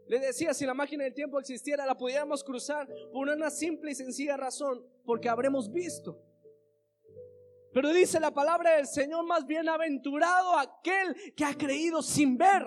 Le 0.07 0.19
decía, 0.19 0.55
si 0.55 0.65
la 0.65 0.75
máquina 0.75 1.05
del 1.05 1.15
tiempo 1.15 1.39
existiera, 1.39 1.85
la 1.85 1.97
pudiéramos 1.97 2.43
cruzar 2.43 2.89
por 3.13 3.29
una 3.29 3.51
simple 3.51 3.91
y 3.91 3.95
sencilla 3.95 4.37
razón, 4.37 4.85
porque 5.05 5.29
habremos 5.29 5.71
visto 5.71 6.30
pero 7.73 7.93
dice 7.93 8.19
la 8.19 8.33
palabra 8.33 8.77
del 8.77 8.87
Señor, 8.87 9.25
más 9.27 9.47
bienaventurado 9.47 10.59
aquel 10.59 11.35
que 11.37 11.45
ha 11.45 11.55
creído 11.57 12.03
sin 12.03 12.37
ver. 12.37 12.67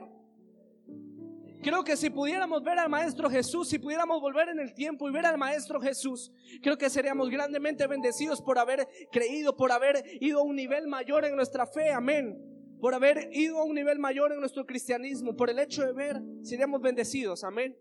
Creo 1.61 1.83
que 1.83 1.95
si 1.95 2.09
pudiéramos 2.09 2.61
ver 2.61 2.77
al 2.77 2.89
Maestro 2.89 3.29
Jesús, 3.29 3.69
si 3.69 3.79
pudiéramos 3.79 4.19
volver 4.21 4.49
en 4.49 4.59
el 4.59 4.73
tiempo 4.73 5.07
y 5.07 5.13
ver 5.13 5.25
al 5.25 5.37
Maestro 5.37 5.79
Jesús, 5.79 6.31
creo 6.61 6.77
que 6.77 6.89
seríamos 6.89 7.29
grandemente 7.29 7.87
bendecidos 7.87 8.41
por 8.41 8.59
haber 8.59 8.87
creído, 9.11 9.55
por 9.55 9.71
haber 9.71 10.03
ido 10.19 10.39
a 10.39 10.43
un 10.43 10.57
nivel 10.57 10.87
mayor 10.87 11.23
en 11.23 11.37
nuestra 11.37 11.65
fe, 11.65 11.91
amén. 11.91 12.37
Por 12.81 12.93
haber 12.93 13.29
ido 13.31 13.59
a 13.59 13.63
un 13.63 13.75
nivel 13.75 13.97
mayor 13.97 14.33
en 14.33 14.41
nuestro 14.41 14.65
cristianismo, 14.65 15.37
por 15.37 15.49
el 15.49 15.57
hecho 15.57 15.85
de 15.85 15.93
ver, 15.93 16.21
seríamos 16.41 16.81
bendecidos, 16.81 17.45
amén. 17.45 17.77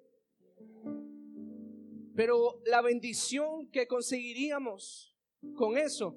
Pero 2.15 2.61
la 2.67 2.83
bendición 2.83 3.69
que 3.69 3.89
conseguiríamos 3.89 5.17
con 5.57 5.77
eso 5.77 6.17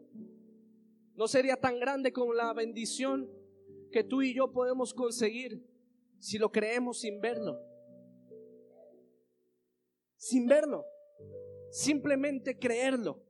no 1.15 1.27
sería 1.27 1.55
tan 1.55 1.79
grande 1.79 2.11
como 2.11 2.33
la 2.33 2.53
bendición 2.53 3.29
que 3.91 4.03
tú 4.03 4.21
y 4.21 4.33
yo 4.33 4.51
podemos 4.51 4.93
conseguir 4.93 5.65
si 6.19 6.37
lo 6.37 6.51
creemos 6.51 6.99
sin 6.99 7.21
verlo. 7.21 7.59
Sin 10.17 10.47
verlo. 10.47 10.85
Simplemente 11.71 12.57
creerlo. 12.57 13.23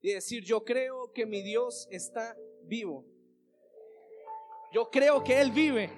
Y 0.00 0.12
decir, 0.12 0.42
yo 0.44 0.64
creo 0.64 1.12
que 1.12 1.26
mi 1.26 1.42
Dios 1.42 1.86
está 1.90 2.36
vivo. 2.64 3.04
Yo 4.72 4.90
creo 4.90 5.22
que 5.22 5.40
Él 5.40 5.52
vive. 5.52 5.90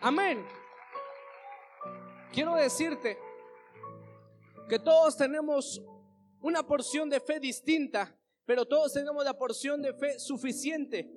Amén. 0.00 0.42
Quiero 2.32 2.54
decirte 2.54 3.18
que 4.68 4.78
todos 4.78 5.16
tenemos 5.18 5.82
una 6.40 6.66
porción 6.66 7.10
de 7.10 7.20
fe 7.20 7.38
distinta 7.38 8.18
pero 8.44 8.66
todos 8.66 8.92
tenemos 8.92 9.24
la 9.24 9.38
porción 9.38 9.82
de 9.82 9.94
fe 9.94 10.18
suficiente 10.18 11.10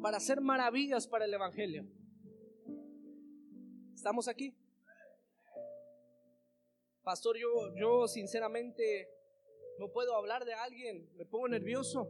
para 0.00 0.16
hacer 0.16 0.40
maravillas 0.40 1.06
para 1.06 1.24
el 1.24 1.34
Evangelio. 1.34 1.86
¿Estamos 3.94 4.28
aquí? 4.28 4.54
Pastor, 7.02 7.36
yo, 7.38 7.48
yo 7.76 8.08
sinceramente 8.08 9.08
no 9.78 9.92
puedo 9.92 10.14
hablar 10.16 10.44
de 10.44 10.54
alguien, 10.54 11.08
me 11.16 11.26
pongo 11.26 11.48
nervioso. 11.48 12.08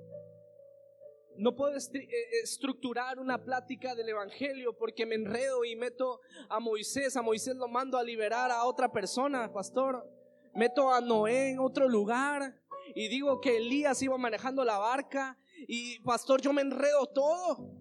No 1.38 1.54
puedo 1.54 1.76
eh, 1.76 1.80
eh, 1.94 2.08
estructurar 2.42 3.18
una 3.18 3.44
plática 3.44 3.94
del 3.94 4.08
Evangelio 4.08 4.76
porque 4.76 5.04
me 5.04 5.16
enredo 5.16 5.64
y 5.64 5.76
meto 5.76 6.20
a 6.48 6.60
Moisés. 6.60 7.16
A 7.16 7.22
Moisés 7.22 7.56
lo 7.56 7.68
mando 7.68 7.98
a 7.98 8.02
liberar 8.02 8.50
a 8.50 8.64
otra 8.64 8.90
persona, 8.90 9.52
pastor. 9.52 10.08
Meto 10.54 10.90
a 10.90 11.02
Noé 11.02 11.50
en 11.50 11.58
otro 11.58 11.88
lugar 11.88 12.58
y 12.94 13.08
digo 13.08 13.40
que 13.40 13.56
Elías 13.58 14.00
iba 14.02 14.16
manejando 14.18 14.64
la 14.64 14.78
barca 14.78 15.38
y 15.68 15.98
pastor, 16.00 16.40
yo 16.40 16.52
me 16.52 16.62
enredo 16.62 17.06
todo. 17.06 17.72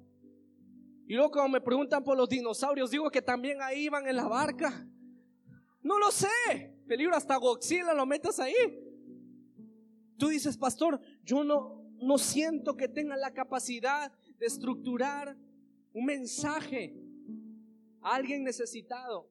Y 1.08 1.14
luego 1.14 1.32
cuando 1.32 1.50
me 1.50 1.62
preguntan 1.62 2.04
por 2.04 2.18
los 2.18 2.28
dinosaurios, 2.28 2.90
digo 2.90 3.10
que 3.12 3.22
también 3.22 3.62
ahí 3.62 3.84
iban 3.84 4.08
en 4.08 4.16
la 4.16 4.28
barca. 4.28 4.88
No 5.82 6.00
lo 6.00 6.12
sé. 6.12 6.28
Peligro 6.88 7.16
hasta 7.16 7.36
Godzilla 7.36 7.94
lo 7.94 8.06
metas 8.06 8.40
ahí. 8.40 8.54
Tú 10.18 10.30
dices, 10.30 10.58
pastor, 10.58 11.00
yo 11.24 11.44
no, 11.44 11.84
no 12.02 12.18
siento 12.18 12.76
que 12.76 12.88
tenga 12.88 13.16
la 13.18 13.34
capacidad 13.34 14.12
de 14.38 14.46
estructurar 14.46 15.38
un 15.94 16.06
mensaje 16.06 16.96
a 18.02 18.16
alguien 18.16 18.44
necesitado. 18.44 19.30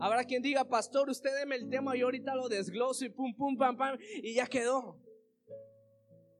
Habrá 0.00 0.24
quien 0.24 0.42
diga, 0.42 0.64
pastor, 0.64 1.10
usted 1.10 1.34
deme 1.38 1.56
el 1.56 1.68
tema 1.68 1.96
y 1.96 2.02
ahorita 2.02 2.34
lo 2.34 2.48
desgloso 2.48 3.04
y 3.04 3.10
pum, 3.10 3.34
pum, 3.36 3.56
pam, 3.56 3.76
pam, 3.76 3.98
y 4.22 4.34
ya 4.34 4.46
quedó. 4.46 5.00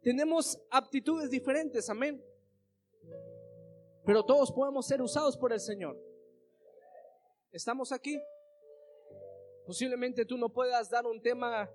Tenemos 0.03 0.61
aptitudes 0.71 1.31
diferentes, 1.31 1.91
amén. 1.91 2.25
Pero 4.07 4.25
todos 4.25 4.53
podemos 4.53 4.87
ser 4.87 5.03
usados 5.03 5.37
por 5.37 5.53
el 5.53 5.61
Señor. 5.61 6.01
¿Estamos 7.53 7.93
aquí? 7.93 8.19
Posiblemente 9.67 10.25
tú 10.25 10.39
no 10.39 10.49
puedas 10.49 10.89
dar 10.89 11.05
un 11.05 11.21
tema 11.21 11.69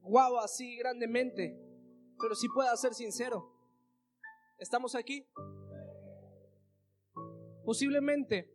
guau 0.00 0.38
así 0.38 0.76
grandemente, 0.76 1.60
pero 2.18 2.34
sí 2.34 2.48
puedas 2.48 2.80
ser 2.80 2.94
sincero. 2.94 3.52
¿Estamos 4.58 4.94
aquí? 4.94 5.26
Posiblemente 7.64 8.50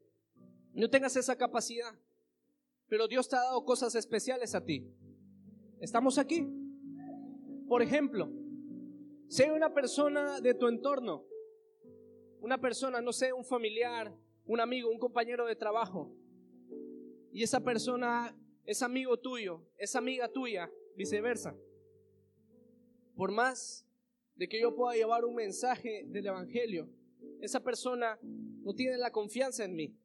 no 0.73 0.89
tengas 0.89 1.15
esa 1.15 1.35
capacidad 1.35 1.93
pero 2.87 3.07
Dios 3.07 3.27
te 3.27 3.35
ha 3.35 3.39
dado 3.39 3.63
cosas 3.65 3.95
especiales 3.95 4.55
a 4.55 4.63
ti. 4.63 4.87
¿Estamos 5.79 6.17
aquí? 6.17 6.47
Por 7.67 7.81
ejemplo, 7.81 8.31
sé 9.27 9.51
una 9.51 9.73
persona 9.73 10.39
de 10.41 10.53
tu 10.53 10.67
entorno, 10.67 11.25
una 12.39 12.59
persona, 12.59 13.01
no 13.01 13.13
sé, 13.13 13.33
un 13.33 13.45
familiar, 13.45 14.13
un 14.45 14.59
amigo, 14.59 14.89
un 14.89 14.99
compañero 14.99 15.45
de 15.45 15.55
trabajo, 15.55 16.13
y 17.31 17.41
esa 17.41 17.61
persona 17.61 18.37
es 18.65 18.81
amigo 18.83 19.17
tuyo, 19.17 19.65
es 19.77 19.95
amiga 19.95 20.29
tuya, 20.31 20.71
viceversa. 20.95 21.55
Por 23.15 23.31
más 23.31 23.87
de 24.35 24.47
que 24.47 24.61
yo 24.61 24.75
pueda 24.75 24.95
llevar 24.95 25.25
un 25.25 25.35
mensaje 25.35 26.03
del 26.07 26.27
Evangelio, 26.27 26.89
esa 27.41 27.61
persona 27.61 28.19
no 28.21 28.73
tiene 28.73 28.97
la 28.97 29.11
confianza 29.11 29.65
en 29.65 29.75
mí. 29.75 29.95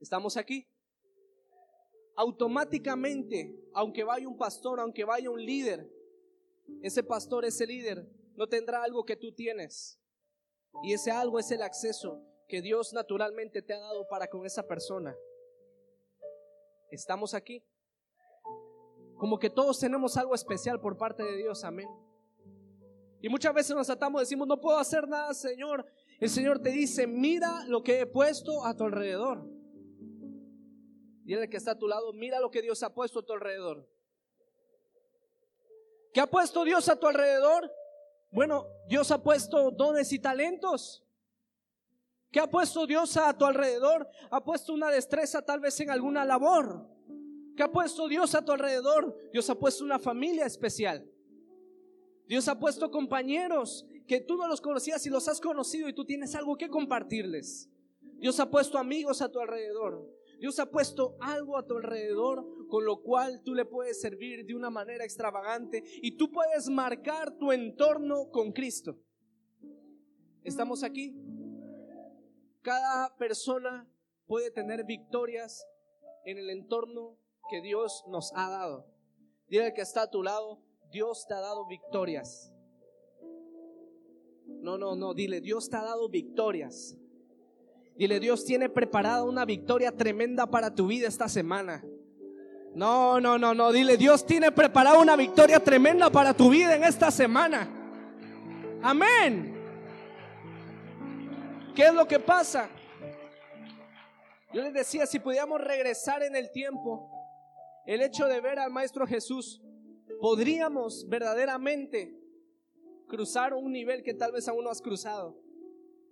¿Estamos 0.00 0.36
aquí? 0.36 0.66
Automáticamente, 2.16 3.54
aunque 3.72 4.04
vaya 4.04 4.28
un 4.28 4.36
pastor, 4.36 4.80
aunque 4.80 5.04
vaya 5.04 5.30
un 5.30 5.44
líder, 5.44 5.90
ese 6.82 7.02
pastor, 7.02 7.44
ese 7.44 7.66
líder, 7.66 8.06
no 8.36 8.48
tendrá 8.48 8.82
algo 8.82 9.04
que 9.04 9.16
tú 9.16 9.32
tienes. 9.32 10.00
Y 10.82 10.92
ese 10.92 11.10
algo 11.10 11.38
es 11.38 11.50
el 11.50 11.62
acceso 11.62 12.22
que 12.48 12.60
Dios 12.60 12.92
naturalmente 12.92 13.62
te 13.62 13.74
ha 13.74 13.78
dado 13.78 14.06
para 14.08 14.28
con 14.28 14.44
esa 14.44 14.66
persona. 14.66 15.16
Estamos 16.90 17.34
aquí. 17.34 17.64
Como 19.16 19.38
que 19.38 19.50
todos 19.50 19.78
tenemos 19.78 20.16
algo 20.16 20.34
especial 20.34 20.80
por 20.80 20.98
parte 20.98 21.22
de 21.22 21.36
Dios, 21.36 21.64
amén. 21.64 21.88
Y 23.22 23.28
muchas 23.28 23.54
veces 23.54 23.74
nos 23.74 23.88
atamos, 23.88 24.20
decimos, 24.20 24.46
no 24.46 24.60
puedo 24.60 24.78
hacer 24.78 25.08
nada, 25.08 25.32
Señor. 25.32 25.86
El 26.20 26.28
Señor 26.28 26.60
te 26.60 26.70
dice, 26.70 27.06
mira 27.06 27.64
lo 27.66 27.82
que 27.82 28.00
he 28.00 28.06
puesto 28.06 28.64
a 28.64 28.76
tu 28.76 28.84
alrededor. 28.84 29.48
Dile 31.24 31.48
que 31.48 31.56
está 31.56 31.72
a 31.72 31.78
tu 31.78 31.88
lado, 31.88 32.12
mira 32.12 32.38
lo 32.38 32.50
que 32.50 32.60
Dios 32.60 32.82
ha 32.82 32.92
puesto 32.92 33.20
a 33.20 33.22
tu 33.24 33.32
alrededor. 33.32 33.88
¿Qué 36.12 36.20
ha 36.20 36.30
puesto 36.30 36.64
Dios 36.64 36.88
a 36.88 36.96
tu 36.96 37.08
alrededor? 37.08 37.72
Bueno, 38.30 38.66
Dios 38.86 39.10
ha 39.10 39.22
puesto 39.22 39.70
dones 39.70 40.12
y 40.12 40.18
talentos. 40.18 41.02
¿Qué 42.30 42.40
ha 42.40 42.50
puesto 42.50 42.86
Dios 42.86 43.16
a 43.16 43.36
tu 43.36 43.46
alrededor? 43.46 44.06
Ha 44.30 44.44
puesto 44.44 44.74
una 44.74 44.90
destreza 44.90 45.42
tal 45.42 45.60
vez 45.60 45.80
en 45.80 45.90
alguna 45.90 46.24
labor. 46.24 46.86
¿Qué 47.56 47.62
ha 47.62 47.72
puesto 47.72 48.06
Dios 48.06 48.34
a 48.34 48.44
tu 48.44 48.52
alrededor? 48.52 49.16
Dios 49.32 49.48
ha 49.48 49.54
puesto 49.54 49.82
una 49.82 49.98
familia 49.98 50.44
especial. 50.44 51.08
Dios 52.26 52.48
ha 52.48 52.58
puesto 52.58 52.90
compañeros 52.90 53.86
que 54.06 54.20
tú 54.20 54.36
no 54.36 54.46
los 54.46 54.60
conocías 54.60 55.04
y 55.06 55.10
los 55.10 55.26
has 55.28 55.40
conocido 55.40 55.88
y 55.88 55.94
tú 55.94 56.04
tienes 56.04 56.34
algo 56.34 56.56
que 56.56 56.68
compartirles. 56.68 57.70
Dios 58.18 58.38
ha 58.40 58.50
puesto 58.50 58.78
amigos 58.78 59.22
a 59.22 59.30
tu 59.30 59.40
alrededor. 59.40 60.04
Dios 60.44 60.58
ha 60.58 60.66
puesto 60.66 61.16
algo 61.22 61.56
a 61.56 61.66
tu 61.66 61.78
alrededor 61.78 62.44
con 62.68 62.84
lo 62.84 63.00
cual 63.00 63.40
tú 63.42 63.54
le 63.54 63.64
puedes 63.64 63.98
servir 63.98 64.44
de 64.44 64.54
una 64.54 64.68
manera 64.68 65.02
extravagante 65.02 65.82
y 66.02 66.18
tú 66.18 66.30
puedes 66.30 66.68
marcar 66.68 67.38
tu 67.38 67.50
entorno 67.50 68.28
con 68.30 68.52
Cristo. 68.52 68.94
¿Estamos 70.42 70.84
aquí? 70.84 71.16
Cada 72.60 73.16
persona 73.16 73.90
puede 74.26 74.50
tener 74.50 74.84
victorias 74.84 75.66
en 76.26 76.36
el 76.36 76.50
entorno 76.50 77.16
que 77.48 77.62
Dios 77.62 78.04
nos 78.08 78.30
ha 78.34 78.50
dado. 78.50 78.86
Dile 79.48 79.72
que 79.72 79.80
está 79.80 80.02
a 80.02 80.10
tu 80.10 80.22
lado, 80.22 80.60
Dios 80.90 81.24
te 81.26 81.32
ha 81.32 81.40
dado 81.40 81.66
victorias. 81.66 82.52
No, 84.60 84.76
no, 84.76 84.94
no, 84.94 85.14
dile, 85.14 85.40
Dios 85.40 85.70
te 85.70 85.76
ha 85.78 85.84
dado 85.84 86.10
victorias. 86.10 86.98
Dile, 87.96 88.18
Dios 88.18 88.44
tiene 88.44 88.68
preparada 88.68 89.22
una 89.22 89.44
victoria 89.44 89.92
tremenda 89.92 90.46
para 90.46 90.74
tu 90.74 90.88
vida 90.88 91.06
esta 91.06 91.28
semana. 91.28 91.84
No, 92.74 93.20
no, 93.20 93.38
no, 93.38 93.54
no. 93.54 93.70
Dile, 93.70 93.96
Dios 93.96 94.26
tiene 94.26 94.50
preparada 94.50 94.98
una 94.98 95.14
victoria 95.14 95.60
tremenda 95.62 96.10
para 96.10 96.34
tu 96.34 96.50
vida 96.50 96.74
en 96.74 96.82
esta 96.82 97.12
semana. 97.12 97.68
Amén. 98.82 99.54
¿Qué 101.76 101.86
es 101.86 101.94
lo 101.94 102.06
que 102.08 102.18
pasa? 102.18 102.68
Yo 104.52 104.62
les 104.62 104.72
decía, 104.72 105.06
si 105.06 105.20
pudiéramos 105.20 105.60
regresar 105.60 106.22
en 106.24 106.34
el 106.34 106.50
tiempo, 106.50 107.10
el 107.86 108.02
hecho 108.02 108.26
de 108.26 108.40
ver 108.40 108.58
al 108.58 108.70
Maestro 108.72 109.06
Jesús, 109.06 109.62
podríamos 110.20 111.08
verdaderamente 111.08 112.16
cruzar 113.06 113.54
un 113.54 113.70
nivel 113.70 114.02
que 114.02 114.14
tal 114.14 114.32
vez 114.32 114.48
aún 114.48 114.64
no 114.64 114.70
has 114.70 114.80
cruzado 114.80 115.43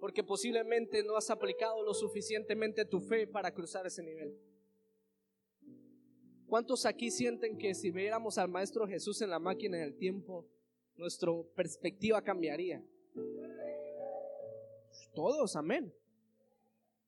porque 0.03 0.25
posiblemente 0.25 1.05
no 1.05 1.17
has 1.17 1.31
aplicado 1.31 1.81
lo 1.85 1.95
suficientemente 1.95 2.85
tu 2.85 2.99
fe 2.99 3.25
para 3.25 3.55
cruzar 3.55 3.87
ese 3.87 4.03
nivel. 4.03 4.37
¿Cuántos 6.49 6.87
aquí 6.87 7.09
sienten 7.09 7.57
que 7.57 7.73
si 7.73 7.93
viéramos 7.93 8.37
al 8.37 8.49
Maestro 8.49 8.85
Jesús 8.89 9.23
en 9.23 9.31
la 9.31 9.39
máquina 9.39 9.79
del 9.79 9.97
tiempo, 9.97 10.45
nuestra 10.97 11.31
perspectiva 11.55 12.21
cambiaría? 12.21 12.85
Todos, 15.15 15.55
amén. 15.55 15.95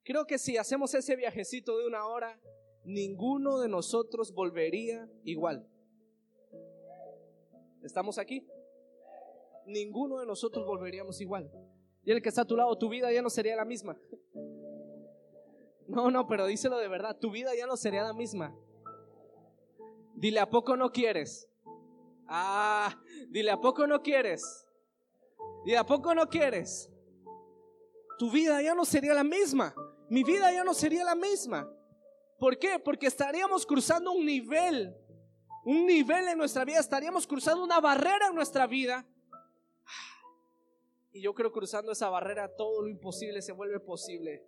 Creo 0.04 0.24
que 0.24 0.38
si 0.38 0.56
hacemos 0.56 0.94
ese 0.94 1.16
viajecito 1.16 1.76
de 1.76 1.88
una 1.88 2.06
hora, 2.06 2.40
ninguno 2.84 3.58
de 3.58 3.68
nosotros 3.68 4.32
volvería 4.32 5.10
igual. 5.24 5.68
¿Estamos 7.82 8.18
aquí? 8.18 8.46
Ninguno 9.66 10.20
de 10.20 10.26
nosotros 10.26 10.64
volveríamos 10.64 11.20
igual. 11.20 11.50
Y 12.04 12.12
el 12.12 12.22
que 12.22 12.28
está 12.28 12.42
a 12.42 12.46
tu 12.46 12.56
lado, 12.56 12.76
tu 12.76 12.88
vida 12.88 13.10
ya 13.12 13.22
no 13.22 13.30
sería 13.30 13.56
la 13.56 13.64
misma. 13.64 13.96
No, 15.86 16.10
no, 16.10 16.26
pero 16.26 16.46
díselo 16.46 16.78
de 16.78 16.88
verdad, 16.88 17.16
tu 17.18 17.30
vida 17.30 17.54
ya 17.56 17.66
no 17.66 17.76
sería 17.76 18.02
la 18.02 18.12
misma. 18.12 18.54
Dile, 20.14 20.40
¿a 20.40 20.48
poco 20.48 20.76
no 20.76 20.90
quieres? 20.90 21.48
Ah, 22.26 22.94
dile, 23.28 23.50
¿a 23.50 23.60
poco 23.60 23.86
no 23.86 24.02
quieres? 24.02 24.66
Dile, 25.64 25.78
¿a 25.78 25.84
poco 25.84 26.14
no 26.14 26.28
quieres? 26.28 26.90
Tu 28.18 28.30
vida 28.30 28.62
ya 28.62 28.74
no 28.74 28.84
sería 28.84 29.14
la 29.14 29.24
misma. 29.24 29.74
Mi 30.08 30.22
vida 30.22 30.52
ya 30.52 30.64
no 30.64 30.74
sería 30.74 31.04
la 31.04 31.14
misma. 31.14 31.68
¿Por 32.38 32.58
qué? 32.58 32.78
Porque 32.78 33.06
estaríamos 33.06 33.66
cruzando 33.66 34.12
un 34.12 34.24
nivel, 34.24 34.94
un 35.64 35.86
nivel 35.86 36.28
en 36.28 36.38
nuestra 36.38 36.64
vida, 36.64 36.78
estaríamos 36.78 37.26
cruzando 37.26 37.64
una 37.64 37.80
barrera 37.80 38.28
en 38.28 38.34
nuestra 38.34 38.66
vida 38.66 39.06
y 41.14 41.22
yo 41.22 41.32
creo 41.32 41.52
cruzando 41.52 41.92
esa 41.92 42.10
barrera 42.10 42.48
todo 42.48 42.82
lo 42.82 42.88
imposible 42.88 43.40
se 43.40 43.52
vuelve 43.52 43.78
posible. 43.78 44.44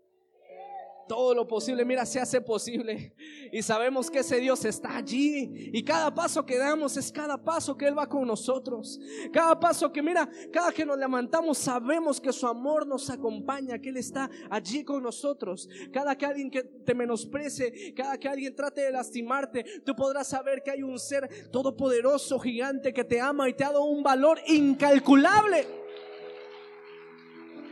Todo 1.06 1.32
lo 1.32 1.46
posible, 1.46 1.84
mira, 1.84 2.04
se 2.04 2.18
hace 2.18 2.40
posible. 2.40 3.14
Y 3.52 3.62
sabemos 3.62 4.10
que 4.10 4.18
ese 4.18 4.40
Dios 4.40 4.64
está 4.64 4.96
allí. 4.96 5.70
Y 5.72 5.84
cada 5.84 6.12
paso 6.12 6.44
que 6.44 6.58
damos 6.58 6.96
es 6.96 7.12
cada 7.12 7.38
paso 7.38 7.76
que 7.76 7.86
Él 7.86 7.96
va 7.96 8.08
con 8.08 8.26
nosotros. 8.26 8.98
Cada 9.32 9.60
paso 9.60 9.92
que, 9.92 10.02
mira, 10.02 10.28
cada 10.52 10.72
que 10.72 10.84
nos 10.84 10.98
levantamos 10.98 11.58
sabemos 11.58 12.20
que 12.20 12.32
su 12.32 12.48
amor 12.48 12.84
nos 12.88 13.08
acompaña, 13.08 13.78
que 13.78 13.90
Él 13.90 13.98
está 13.98 14.28
allí 14.50 14.82
con 14.82 15.04
nosotros. 15.04 15.68
Cada 15.92 16.18
que 16.18 16.26
alguien 16.26 16.50
que 16.50 16.64
te 16.64 16.92
menosprecie, 16.92 17.94
cada 17.94 18.18
que 18.18 18.28
alguien 18.28 18.56
trate 18.56 18.80
de 18.80 18.90
lastimarte, 18.90 19.64
tú 19.84 19.94
podrás 19.94 20.26
saber 20.26 20.64
que 20.64 20.72
hay 20.72 20.82
un 20.82 20.98
ser 20.98 21.48
todopoderoso, 21.52 22.40
gigante, 22.40 22.92
que 22.92 23.04
te 23.04 23.20
ama 23.20 23.48
y 23.48 23.54
te 23.54 23.62
ha 23.62 23.68
dado 23.68 23.84
un 23.84 24.02
valor 24.02 24.40
incalculable. 24.48 25.85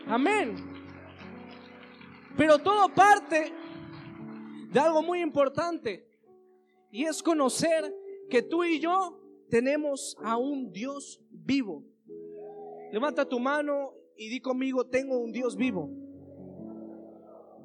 Amén. 0.07 0.57
Pero 2.37 2.59
todo 2.59 2.93
parte 2.95 3.53
de 4.71 4.81
algo 4.81 5.03
muy 5.03 5.21
importante 5.21 6.07
y 6.91 7.05
es 7.05 7.23
conocer 7.23 7.95
que 8.29 8.43
tú 8.43 8.65
y 8.65 8.81
yo 8.81 9.21
tenemos 9.49 10.17
a 10.23 10.37
un 10.37 10.73
Dios 10.73 11.21
vivo. 11.31 11.85
Levanta 12.93 13.29
tu 13.29 13.39
mano 13.39 13.95
y 14.17 14.29
di 14.29 14.41
conmigo, 14.41 14.87
tengo 14.87 15.19
un 15.19 15.33
Dios 15.33 15.57
vivo. 15.57 15.91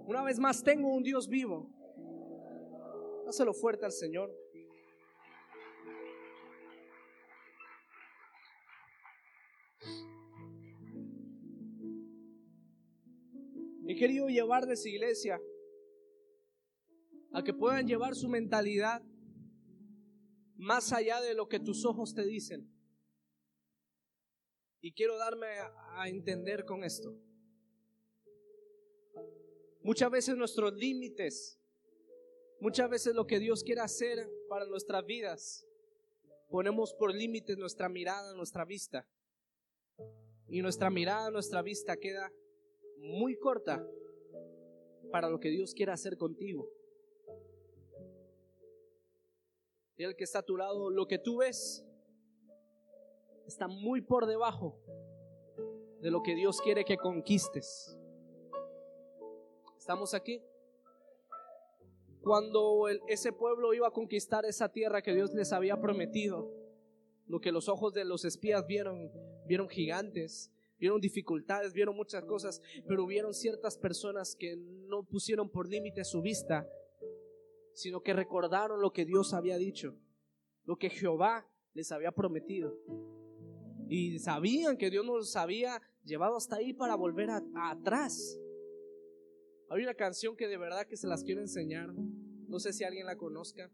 Una 0.06 0.23
vez 0.23 0.39
más, 0.39 0.63
tengo 0.63 0.88
un 0.88 1.04
Dios 1.04 1.28
vivo. 1.28 1.69
Dáselo 3.25 3.54
fuerte 3.54 3.86
al 3.86 3.91
Señor. 3.91 4.32
He 13.89 13.95
querido 13.95 14.28
llevarles, 14.30 14.86
iglesia, 14.86 15.41
a 17.32 17.43
que 17.43 17.56
puedan 17.56 17.88
llevar 17.88 18.13
su 18.13 18.30
mentalidad 18.30 19.02
más 20.58 20.93
allá 20.93 21.19
de 21.21 21.34
lo 21.34 21.49
que 21.49 21.60
tus 21.60 21.84
ojos 21.86 22.13
te 22.13 22.23
dicen. 22.23 22.71
Y 24.80 24.93
quiero 24.93 25.17
darme 25.17 25.47
a, 25.95 26.08
entender 26.08 26.65
con 26.65 26.84
esto. 26.84 27.17
Muchas 29.82 30.12
veces 30.12 30.38
nuestros 30.38 30.71
límites, 30.75 31.60
muchas 32.60 32.91
veces 32.91 33.15
lo 33.15 33.25
que 33.25 33.39
Dios 33.39 33.63
quiere 33.63 33.82
hacer 33.82 34.30
para 34.49 34.67
nuestras 34.67 35.04
vidas, 35.04 35.65
ponemos 36.52 36.93
por 36.93 37.12
límites 37.12 37.58
nuestra 37.58 37.89
mirada, 37.89 38.36
nuestra 38.36 38.65
vista. 38.65 39.10
Y 40.47 40.62
nuestra 40.62 40.91
mirada, 40.91 41.32
nuestra 41.32 41.63
vista 41.63 41.97
queda 41.97 42.32
muy 43.00 43.38
corta 43.38 43.86
para 45.12 45.30
lo 45.30 45.40
que 45.40 45.50
Dios 45.50 45.74
quiera 45.74 45.94
hacer 45.94 46.18
contigo. 46.18 46.70
Y 49.98 50.04
el 50.04 50.16
que 50.16 50.24
está 50.24 50.40
a 50.40 50.46
tu 50.46 50.56
lado, 50.56 50.90
lo 50.90 51.08
que 51.08 51.20
tú 51.20 51.38
ves 51.38 51.86
está 53.46 53.68
muy 53.68 54.02
por 54.02 54.28
debajo 54.28 54.80
de 56.02 56.12
lo 56.12 56.24
que 56.24 56.36
Dios 56.36 56.62
quiere 56.62 56.86
que 56.86 56.98
conquistes. 56.98 57.98
¿Estamos 59.78 60.14
aquí? 60.14 60.42
Cuando 62.22 62.88
ese 63.08 63.34
pueblo 63.34 63.74
iba 63.74 63.88
a 63.88 63.92
conquistar 63.92 64.46
esa 64.46 64.70
tierra 64.70 65.02
que 65.02 65.14
Dios 65.14 65.34
les 65.34 65.52
había 65.52 65.82
prometido, 65.82 66.50
lo 67.28 67.42
que 67.42 67.52
los 67.52 67.70
ojos 67.70 67.94
de 67.94 68.06
los 68.06 68.24
espías 68.24 68.66
vieron, 68.68 69.12
vieron 69.46 69.68
gigantes, 69.68 70.52
vieron 70.80 71.02
dificultades, 71.02 71.74
vieron 71.74 71.96
muchas 71.96 72.24
cosas, 72.26 72.62
pero 72.88 73.04
hubieron 73.04 73.34
ciertas 73.34 73.78
personas 73.78 74.36
que 74.36 74.56
no 74.56 75.04
pusieron 75.04 75.50
por 75.50 75.68
límite 75.68 76.04
su 76.04 76.22
vista, 76.22 76.68
sino 77.74 78.02
que 78.02 78.13
recordaron 78.13 78.82
lo 78.82 78.92
que 78.92 79.06
Dios 79.06 79.34
había 79.34 79.58
dicho, 79.58 79.96
lo 80.65 80.78
que 80.78 80.89
Jehová 80.89 81.48
les 81.74 81.92
había 81.92 82.12
prometido. 82.12 82.78
Y 83.89 84.20
sabían 84.20 84.78
que 84.78 84.89
Dios 84.89 85.06
nos 85.06 85.36
había 85.36 85.82
llevado 86.06 86.38
hasta 86.38 86.58
ahí 86.58 86.74
para 86.74 86.96
volver 86.96 87.30
atrás. 87.56 88.39
Hay 89.70 89.84
una 89.84 89.94
canción 89.94 90.36
que 90.36 90.48
de 90.48 90.58
verdad 90.58 90.86
que 90.88 90.98
se 90.98 91.08
las 91.08 91.24
quiero 91.24 91.42
enseñar. 91.42 91.94
No 92.48 92.60
sé 92.60 92.74
si 92.74 92.84
alguien 92.84 93.06
la 93.06 93.18
conozca, 93.18 93.72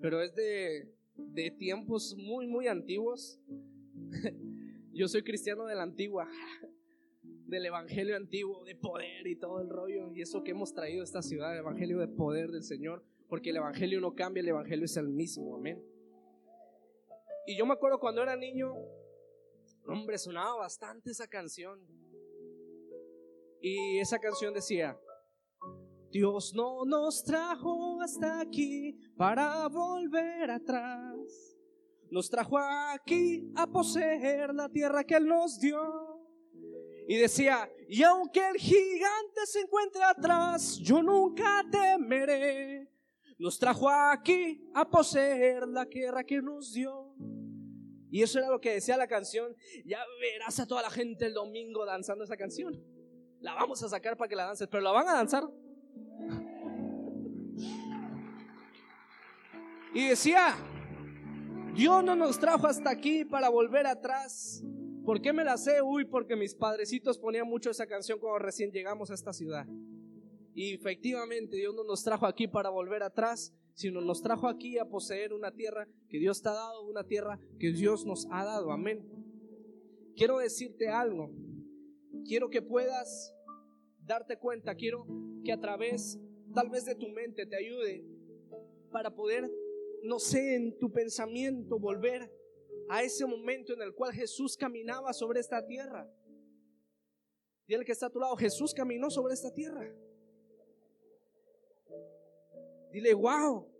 pero 0.00 0.22
es 0.22 0.34
de, 0.34 0.92
de 1.16 1.50
tiempos 1.50 2.14
muy, 2.16 2.46
muy 2.46 2.68
antiguos. 2.68 3.40
Yo 4.98 5.06
soy 5.06 5.22
cristiano 5.22 5.64
de 5.66 5.76
la 5.76 5.84
antigua, 5.84 6.28
del 7.22 7.66
evangelio 7.66 8.16
antiguo, 8.16 8.64
de 8.64 8.74
poder 8.74 9.28
y 9.28 9.36
todo 9.36 9.60
el 9.60 9.68
rollo. 9.68 10.12
Y 10.12 10.22
eso 10.22 10.42
que 10.42 10.50
hemos 10.50 10.74
traído 10.74 11.02
a 11.02 11.04
esta 11.04 11.22
ciudad, 11.22 11.52
el 11.52 11.60
evangelio 11.60 12.00
de 12.00 12.08
poder 12.08 12.50
del 12.50 12.64
Señor, 12.64 13.04
porque 13.28 13.50
el 13.50 13.58
evangelio 13.58 14.00
no 14.00 14.16
cambia, 14.16 14.40
el 14.40 14.48
evangelio 14.48 14.86
es 14.86 14.96
el 14.96 15.08
mismo. 15.08 15.54
Amén. 15.54 15.80
Y 17.46 17.56
yo 17.56 17.64
me 17.64 17.74
acuerdo 17.74 18.00
cuando 18.00 18.24
era 18.24 18.34
niño, 18.34 18.74
hombre, 19.86 20.18
sonaba 20.18 20.56
bastante 20.56 21.12
esa 21.12 21.28
canción. 21.28 21.78
Y 23.60 23.98
esa 24.00 24.18
canción 24.18 24.52
decía, 24.52 24.98
Dios 26.10 26.54
no 26.56 26.84
nos 26.84 27.22
trajo 27.22 28.02
hasta 28.02 28.40
aquí 28.40 28.98
para 29.16 29.68
volver 29.68 30.50
atrás. 30.50 31.57
Nos 32.10 32.30
trajo 32.30 32.58
aquí 32.58 33.52
a 33.54 33.66
poseer 33.66 34.54
la 34.54 34.68
tierra 34.68 35.04
que 35.04 35.16
Él 35.16 35.26
nos 35.26 35.60
dio. 35.60 36.18
Y 37.06 37.16
decía, 37.16 37.70
y 37.88 38.02
aunque 38.02 38.40
el 38.46 38.56
gigante 38.56 39.46
se 39.46 39.60
encuentre 39.60 40.02
atrás, 40.04 40.78
yo 40.78 41.02
nunca 41.02 41.64
temeré. 41.70 42.90
Nos 43.38 43.58
trajo 43.58 43.88
aquí 43.88 44.68
a 44.74 44.88
poseer 44.88 45.66
la 45.68 45.86
tierra 45.86 46.24
que 46.24 46.42
nos 46.42 46.72
dio. 46.72 47.14
Y 48.10 48.22
eso 48.22 48.38
era 48.38 48.48
lo 48.48 48.60
que 48.60 48.74
decía 48.74 48.96
la 48.96 49.06
canción. 49.06 49.54
Ya 49.84 50.00
verás 50.20 50.58
a 50.60 50.66
toda 50.66 50.82
la 50.82 50.90
gente 50.90 51.26
el 51.26 51.34
domingo 51.34 51.84
danzando 51.84 52.24
esa 52.24 52.36
canción. 52.36 52.82
La 53.40 53.54
vamos 53.54 53.82
a 53.82 53.88
sacar 53.88 54.16
para 54.16 54.28
que 54.28 54.36
la 54.36 54.46
dances, 54.46 54.68
pero 54.68 54.82
la 54.82 54.90
van 54.90 55.08
a 55.08 55.14
danzar. 55.14 55.44
Y 59.94 60.08
decía, 60.08 60.54
Dios 61.74 62.04
no 62.04 62.16
nos 62.16 62.38
trajo 62.38 62.66
hasta 62.66 62.90
aquí 62.90 63.24
para 63.24 63.48
volver 63.48 63.86
atrás. 63.86 64.62
¿Por 65.04 65.20
qué 65.22 65.32
me 65.32 65.44
la 65.44 65.56
sé? 65.56 65.80
Uy, 65.80 66.04
porque 66.04 66.36
mis 66.36 66.54
padrecitos 66.54 67.18
ponían 67.18 67.48
mucho 67.48 67.70
esa 67.70 67.86
canción 67.86 68.18
cuando 68.18 68.38
recién 68.40 68.70
llegamos 68.70 69.10
a 69.10 69.14
esta 69.14 69.32
ciudad. 69.32 69.66
Y 70.54 70.74
efectivamente 70.74 71.56
Dios 71.56 71.74
no 71.74 71.84
nos 71.84 72.02
trajo 72.02 72.26
aquí 72.26 72.48
para 72.48 72.68
volver 72.68 73.02
atrás, 73.02 73.54
sino 73.74 74.00
nos 74.00 74.22
trajo 74.22 74.48
aquí 74.48 74.76
a 74.76 74.84
poseer 74.84 75.32
una 75.32 75.52
tierra 75.52 75.86
que 76.08 76.18
Dios 76.18 76.42
te 76.42 76.48
ha 76.48 76.52
dado, 76.52 76.84
una 76.88 77.04
tierra 77.04 77.38
que 77.60 77.72
Dios 77.72 78.04
nos 78.04 78.26
ha 78.30 78.44
dado. 78.44 78.72
Amén. 78.72 79.08
Quiero 80.16 80.38
decirte 80.38 80.88
algo. 80.88 81.30
Quiero 82.26 82.50
que 82.50 82.60
puedas 82.60 83.32
darte 84.04 84.36
cuenta, 84.36 84.74
quiero 84.74 85.06
que 85.44 85.52
a 85.52 85.60
través 85.60 86.18
tal 86.52 86.70
vez 86.70 86.84
de 86.84 86.96
tu 86.96 87.08
mente 87.08 87.46
te 87.46 87.56
ayude 87.56 88.04
para 88.90 89.14
poder, 89.14 89.48
no 90.02 90.18
sé, 90.18 90.56
en 90.56 90.78
tu 90.78 90.90
pensamiento 90.92 91.78
volver 91.78 92.32
a 92.88 93.02
ese 93.02 93.26
momento 93.26 93.72
en 93.74 93.82
el 93.82 93.94
cual 93.94 94.12
Jesús 94.12 94.56
caminaba 94.56 95.12
sobre 95.12 95.40
esta 95.40 95.64
tierra. 95.66 96.10
Dile 97.66 97.84
que 97.84 97.92
está 97.92 98.06
a 98.06 98.10
tu 98.10 98.18
lado, 98.18 98.34
Jesús 98.36 98.72
caminó 98.72 99.10
sobre 99.10 99.34
esta 99.34 99.52
tierra. 99.52 99.94
Dile, 102.90 103.12
wow. 103.12 103.70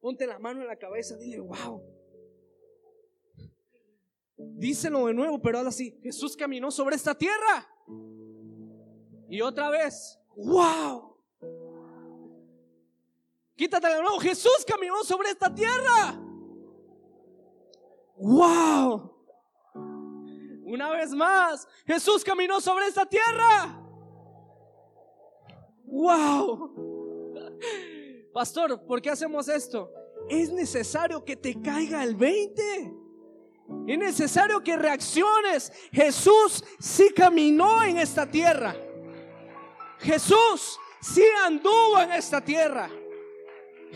Ponte 0.00 0.26
la 0.26 0.38
mano 0.38 0.60
en 0.60 0.66
la 0.66 0.76
cabeza, 0.76 1.16
dile, 1.16 1.40
wow. 1.40 1.82
Díselo 4.36 5.06
de 5.06 5.14
nuevo, 5.14 5.40
pero 5.40 5.58
ahora 5.58 5.72
sí, 5.72 5.98
Jesús 6.02 6.36
caminó 6.36 6.70
sobre 6.70 6.96
esta 6.96 7.16
tierra. 7.16 7.66
Y 9.28 9.40
otra 9.40 9.70
vez, 9.70 10.18
wow. 10.36 11.05
Quítate 13.56 13.88
de 13.88 14.02
nuevo, 14.02 14.18
Jesús 14.20 14.64
caminó 14.66 15.02
sobre 15.02 15.30
esta 15.30 15.52
tierra. 15.52 16.20
Wow. 18.16 19.16
Una 20.64 20.90
vez 20.90 21.10
más, 21.12 21.66
Jesús 21.86 22.22
caminó 22.22 22.60
sobre 22.60 22.86
esta 22.86 23.06
tierra. 23.06 23.82
Wow. 25.84 27.58
Pastor, 28.34 28.84
¿por 28.84 29.00
qué 29.00 29.08
hacemos 29.10 29.48
esto? 29.48 29.90
Es 30.28 30.52
necesario 30.52 31.24
que 31.24 31.36
te 31.36 31.58
caiga 31.62 32.02
el 32.02 32.14
20. 32.14 32.92
Es 33.86 33.98
necesario 33.98 34.62
que 34.62 34.76
reacciones. 34.76 35.72
Jesús 35.92 36.62
sí 36.78 37.10
caminó 37.14 37.82
en 37.82 37.96
esta 37.96 38.30
tierra. 38.30 38.76
Jesús 40.00 40.78
sí 41.00 41.24
anduvo 41.44 42.00
en 42.00 42.12
esta 42.12 42.44
tierra. 42.44 42.90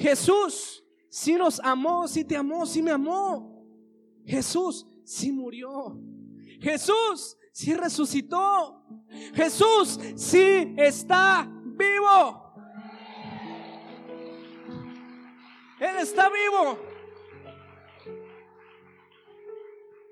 Jesús 0.01 0.83
sí 1.11 1.35
nos 1.35 1.61
amó, 1.61 2.09
sí 2.09 2.25
te 2.25 2.35
amó, 2.35 2.65
sí 2.65 2.83
me 2.83 2.91
amó. 2.91 3.63
Jesús 4.25 4.87
sí 5.05 5.31
murió. 5.31 6.01
Jesús 6.59 7.37
sí 7.53 7.75
resucitó. 7.75 8.83
Jesús 9.35 10.01
sí 10.17 10.75
está 10.79 11.47
vivo. 11.77 12.55
Él 15.81 15.97
está 15.99 16.31
vivo. 16.31 16.79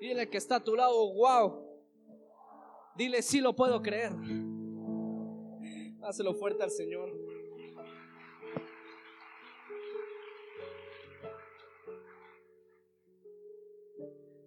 Dile 0.01 0.29
que 0.29 0.37
está 0.37 0.57
a 0.57 0.65
tu 0.65 0.77
lado, 0.77 1.15
wow. 1.15 1.67
Dile, 2.95 3.23
sí 3.23 3.41
lo 3.41 3.57
puedo 3.57 3.81
creer. 3.81 4.13
Dáselo 5.99 6.35
fuerte 6.35 6.63
al 6.63 6.71
Señor. 6.71 7.28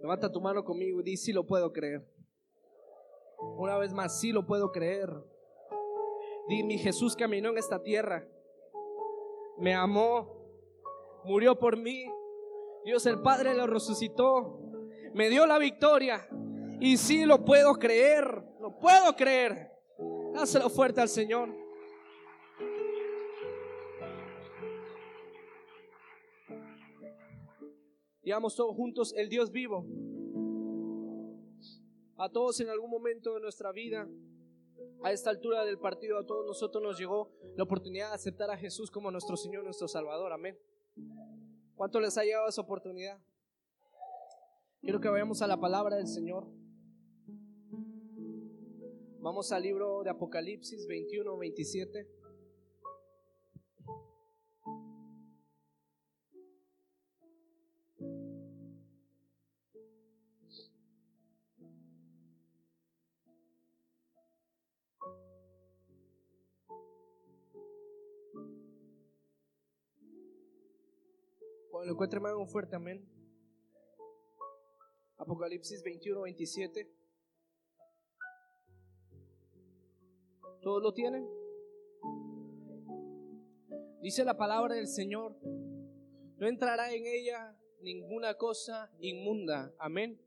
Levanta 0.02 0.32
tu 0.32 0.42
mano 0.42 0.64
conmigo 0.64 1.00
y 1.00 1.04
di, 1.04 1.18
sí 1.18 1.32
lo 1.32 1.46
puedo 1.46 1.72
creer. 1.72 2.06
Una 3.58 3.78
vez 3.78 3.94
más, 3.94 4.20
sí 4.20 4.32
lo 4.32 4.46
puedo 4.46 4.72
creer. 4.72 5.10
Di, 6.48 6.64
mi 6.64 6.78
Jesús 6.78 7.16
caminó 7.16 7.50
en 7.50 7.58
esta 7.58 7.82
tierra. 7.82 8.28
Me 9.58 9.74
amó 9.76 10.42
murió 11.24 11.58
por 11.58 11.78
mí. 11.78 12.06
Dios 12.86 13.06
el 13.06 13.22
Padre 13.22 13.54
lo 13.54 13.68
resucitó, 13.68 14.60
me 15.14 15.30
dio 15.30 15.46
la 15.46 15.58
victoria. 15.58 16.28
Y 16.80 16.98
sí 16.98 17.26
lo 17.26 17.46
puedo 17.46 17.76
creer, 17.76 18.44
lo 18.60 18.78
puedo 18.80 19.16
creer. 19.16 19.72
Dáselo 20.34 20.70
fuerte 20.70 21.02
al 21.02 21.10
Señor. 21.10 21.61
Digamos 28.24 28.56
todos 28.56 28.76
juntos 28.76 29.14
el 29.16 29.30
Dios 29.30 29.52
vivo. 29.52 29.86
A 32.18 32.30
todos 32.30 32.60
en 32.60 32.70
algún 32.70 32.92
momento 32.92 33.34
de 33.34 33.42
nuestra 33.42 33.72
vida, 33.72 34.08
a 35.04 35.12
esta 35.12 35.32
altura 35.32 35.66
del 35.66 35.80
partido, 35.80 36.20
a 36.20 36.26
todos 36.26 36.46
nosotros 36.46 36.84
nos 36.84 37.00
llegó 37.00 37.32
la 37.56 37.64
oportunidad 37.64 38.10
de 38.10 38.16
aceptar 38.16 38.52
a 38.52 38.58
Jesús 38.58 38.92
como 38.92 39.10
nuestro 39.10 39.36
Señor, 39.36 39.64
nuestro 39.64 39.88
Salvador. 39.88 40.32
Amén. 40.32 40.58
¿Cuánto 41.76 42.00
les 42.00 42.16
ha 42.18 42.24
llegado 42.24 42.48
esa 42.48 42.62
oportunidad? 42.62 43.20
Quiero 44.82 45.02
que 45.02 45.10
vayamos 45.10 45.42
a 45.42 45.48
la 45.48 45.60
palabra 45.60 45.96
del 45.96 46.08
Señor. 46.08 46.48
Vamos 49.20 49.52
al 49.52 49.64
libro 49.64 50.04
de 50.04 50.12
Apocalipsis 50.12 50.88
21, 50.88 51.38
27. 51.38 52.21
Lo 71.86 71.92
encuentre 71.94 72.20
un 72.20 72.48
fuerte 72.48 72.76
amén. 72.76 73.08
Apocalipsis 75.18 75.84
21, 75.84 76.22
27. 76.22 76.92
¿Todos 80.62 80.82
lo 80.82 80.94
tienen? 80.94 81.28
Dice 84.02 84.24
la 84.24 84.38
palabra 84.38 84.76
del 84.76 84.88
Señor, 84.88 85.36
no 86.38 86.48
entrará 86.48 86.94
en 86.94 87.06
ella 87.06 87.56
ninguna 87.82 88.36
cosa 88.36 88.92
inmunda. 89.00 89.74
Amén. 89.80 90.20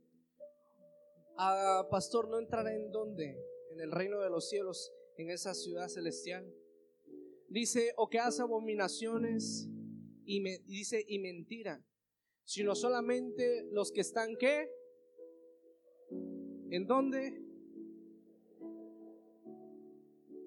Ah, 1.37 1.87
pastor, 1.91 2.29
no 2.29 2.39
entrará 2.39 2.75
en 2.75 2.91
dónde? 2.91 3.37
En 3.73 3.81
el 3.81 3.91
reino 3.91 4.21
de 4.21 4.31
los 4.31 4.49
cielos, 4.49 4.93
en 5.17 5.31
esa 5.31 5.55
ciudad 5.55 5.89
celestial. 5.89 6.53
Dice, 7.49 7.93
o 7.97 8.09
que 8.09 8.19
hace 8.19 8.43
abominaciones 8.43 9.69
y 10.27 10.41
me, 10.41 10.59
dice, 10.67 11.05
y 11.07 11.19
mentira, 11.19 11.85
sino 12.45 12.75
solamente 12.75 13.65
los 13.71 13.91
que 13.93 14.01
están, 14.01 14.37
¿qué? 14.37 14.69
¿En 16.71 16.87
dónde? 16.87 17.41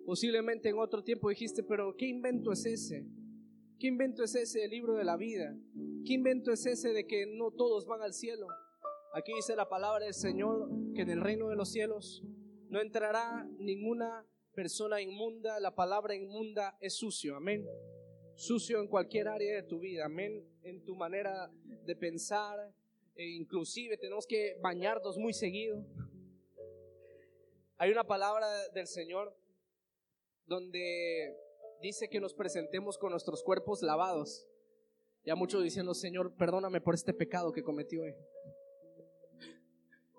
Posiblemente 0.06 0.70
en 0.70 0.80
otro 0.80 1.04
tiempo 1.04 1.30
dijiste, 1.30 1.64
pero 1.64 1.96
¿qué 1.98 2.08
invento 2.08 2.52
es 2.52 2.66
ese? 2.66 3.06
¿Qué 3.80 3.88
invento 3.88 4.24
es 4.24 4.36
ese 4.36 4.60
del 4.60 4.72
libro 4.72 4.96
de 4.96 5.04
la 5.04 5.18
vida? 5.18 5.56
¿Qué 6.06 6.14
invento 6.14 6.52
es 6.52 6.66
ese 6.66 6.94
de 6.94 7.06
que 7.06 7.26
no 7.28 7.52
todos 7.52 7.86
van 7.86 8.02
al 8.02 8.14
cielo? 8.14 8.48
Aquí 9.14 9.34
dice 9.36 9.56
la 9.56 9.70
palabra 9.70 10.06
del 10.06 10.14
Señor 10.14 10.70
que 10.96 11.02
en 11.02 11.10
el 11.10 11.22
reino 11.22 11.50
de 11.50 11.56
los 11.56 11.72
cielos 11.72 12.24
no 12.70 12.82
entrará 12.82 13.48
ninguna 13.60 14.26
persona 14.54 15.02
inmunda. 15.02 15.60
La 15.60 15.76
palabra 15.76 16.16
inmunda 16.16 16.78
es 16.80 16.96
sucio, 16.96 17.36
amén. 17.36 17.66
Sucio 18.38 18.80
en 18.80 18.88
cualquier 18.88 19.28
área 19.28 19.56
de 19.56 19.64
tu 19.64 19.80
vida, 19.80 20.06
amén. 20.06 20.48
En 20.62 20.86
tu 20.86 20.96
manera 20.96 21.52
de 21.64 21.96
pensar, 21.96 22.72
e 23.16 23.26
inclusive 23.32 23.98
tenemos 23.98 24.28
que 24.28 24.60
bañarnos 24.62 25.18
muy 25.18 25.34
seguido. 25.34 25.84
Hay 27.80 27.90
una 27.90 28.04
palabra 28.04 28.48
del 28.76 28.86
Señor 28.86 29.36
donde 30.46 31.36
dice 31.82 32.10
que 32.10 32.20
nos 32.20 32.36
presentemos 32.36 33.00
con 33.00 33.10
nuestros 33.10 33.42
cuerpos 33.42 33.82
lavados. 33.82 34.48
Ya 35.26 35.34
muchos 35.36 35.64
diciendo, 35.64 35.96
Señor, 35.96 36.36
perdóname 36.36 36.80
por 36.80 36.94
este 36.94 37.16
pecado 37.16 37.52
que 37.52 37.64
cometí 37.64 37.98
hoy. 37.98 38.14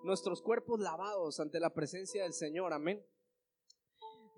Nuestros 0.03 0.41
cuerpos 0.41 0.81
lavados 0.81 1.39
ante 1.39 1.61
la 1.61 1.69
presencia 1.69 2.23
del 2.23 2.33
Señor, 2.33 2.73
amén. 2.73 3.01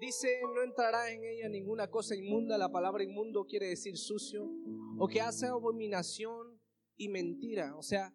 Dice, 0.01 0.41
no 0.41 0.63
entrará 0.63 1.11
en 1.11 1.23
ella 1.23 1.47
ninguna 1.47 1.87
cosa 1.87 2.15
inmunda. 2.15 2.57
La 2.57 2.71
palabra 2.71 3.03
inmundo 3.03 3.45
quiere 3.45 3.67
decir 3.67 3.95
sucio. 3.95 4.49
O 4.97 5.07
que 5.07 5.21
hace 5.21 5.45
abominación 5.45 6.59
y 6.97 7.07
mentira. 7.07 7.77
O 7.77 7.83
sea, 7.83 8.11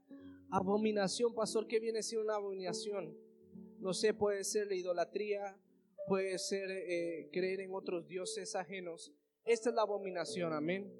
abominación, 0.50 1.32
pastor, 1.32 1.68
¿qué 1.68 1.78
viene 1.78 2.02
siendo 2.02 2.24
una 2.24 2.34
abominación? 2.34 3.16
No 3.78 3.94
sé, 3.94 4.14
puede 4.14 4.42
ser 4.42 4.66
la 4.66 4.74
idolatría, 4.74 5.56
puede 6.08 6.40
ser 6.40 6.68
eh, 6.72 7.28
creer 7.32 7.60
en 7.60 7.72
otros 7.72 8.08
dioses 8.08 8.56
ajenos. 8.56 9.12
Esta 9.44 9.70
es 9.70 9.76
la 9.76 9.82
abominación, 9.82 10.54
amén. 10.54 10.92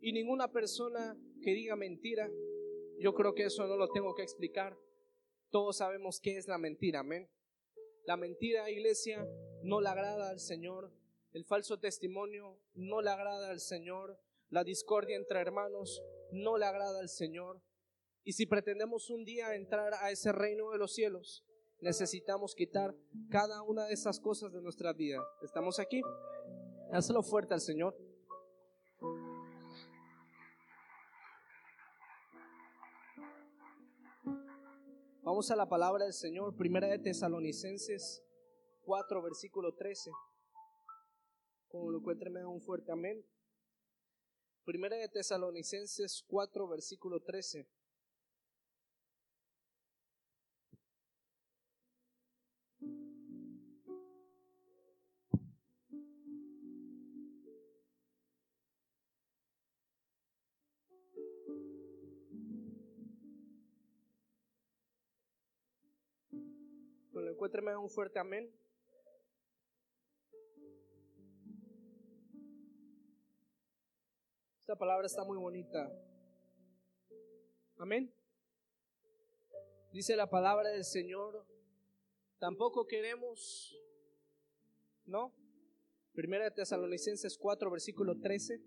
Y 0.00 0.12
ninguna 0.12 0.52
persona 0.52 1.16
que 1.40 1.54
diga 1.54 1.76
mentira, 1.76 2.30
yo 2.98 3.14
creo 3.14 3.34
que 3.34 3.44
eso 3.44 3.66
no 3.66 3.78
lo 3.78 3.88
tengo 3.88 4.14
que 4.14 4.22
explicar. 4.22 4.76
Todos 5.48 5.78
sabemos 5.78 6.20
qué 6.20 6.36
es 6.36 6.46
la 6.46 6.58
mentira, 6.58 7.00
amén. 7.00 7.26
La 8.06 8.16
mentira, 8.16 8.70
iglesia, 8.70 9.28
no 9.64 9.80
le 9.80 9.88
agrada 9.88 10.30
al 10.30 10.38
Señor. 10.38 10.92
El 11.32 11.44
falso 11.44 11.80
testimonio 11.80 12.56
no 12.74 13.02
le 13.02 13.10
agrada 13.10 13.50
al 13.50 13.58
Señor. 13.58 14.16
La 14.48 14.62
discordia 14.62 15.16
entre 15.16 15.40
hermanos 15.40 16.00
no 16.30 16.56
le 16.56 16.66
agrada 16.66 17.00
al 17.00 17.08
Señor. 17.08 17.60
Y 18.22 18.34
si 18.34 18.46
pretendemos 18.46 19.10
un 19.10 19.24
día 19.24 19.56
entrar 19.56 19.92
a 19.94 20.12
ese 20.12 20.30
reino 20.30 20.70
de 20.70 20.78
los 20.78 20.94
cielos, 20.94 21.44
necesitamos 21.80 22.54
quitar 22.54 22.94
cada 23.28 23.62
una 23.62 23.86
de 23.86 23.94
esas 23.94 24.20
cosas 24.20 24.52
de 24.52 24.62
nuestra 24.62 24.92
vida. 24.92 25.18
¿Estamos 25.42 25.80
aquí? 25.80 26.00
Hazlo 26.92 27.24
fuerte 27.24 27.54
al 27.54 27.60
Señor. 27.60 27.96
Vamos 35.26 35.50
a 35.50 35.56
la 35.56 35.68
palabra 35.68 36.04
del 36.04 36.12
Señor, 36.12 36.54
primera 36.54 36.86
de 36.86 37.00
Tesalonicenses 37.00 38.22
4, 38.82 39.20
versículo 39.22 39.74
13. 39.74 40.12
Como 41.66 41.90
lo 41.90 41.98
encuentre, 41.98 42.30
me 42.30 42.38
da 42.38 42.46
un 42.46 42.62
fuerte 42.62 42.92
amén. 42.92 43.26
Primera 44.64 44.96
de 44.96 45.08
Tesalonicenses 45.08 46.22
4, 46.28 46.68
versículo 46.68 47.24
13. 47.24 47.68
Encuéntreme 67.36 67.76
un 67.76 67.90
fuerte 67.90 68.18
amén. 68.18 68.50
Esta 74.60 74.74
palabra 74.74 75.04
está 75.04 75.22
muy 75.22 75.36
bonita. 75.36 75.86
Amén. 77.76 78.10
Dice 79.92 80.16
la 80.16 80.30
palabra 80.30 80.70
del 80.70 80.84
Señor. 80.84 81.46
Tampoco 82.38 82.86
queremos, 82.86 83.78
¿no? 85.04 85.34
Primera 86.14 86.44
de 86.44 86.52
Tesalonicenses 86.52 87.36
4, 87.36 87.70
versículo 87.70 88.18
13. 88.18 88.62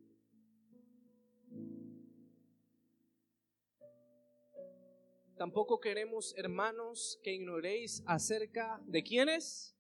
Tampoco 5.40 5.80
queremos, 5.80 6.34
hermanos, 6.36 7.18
que 7.24 7.32
ignoréis 7.32 8.04
acerca 8.06 8.78
de 8.86 9.02
quiénes. 9.02 9.74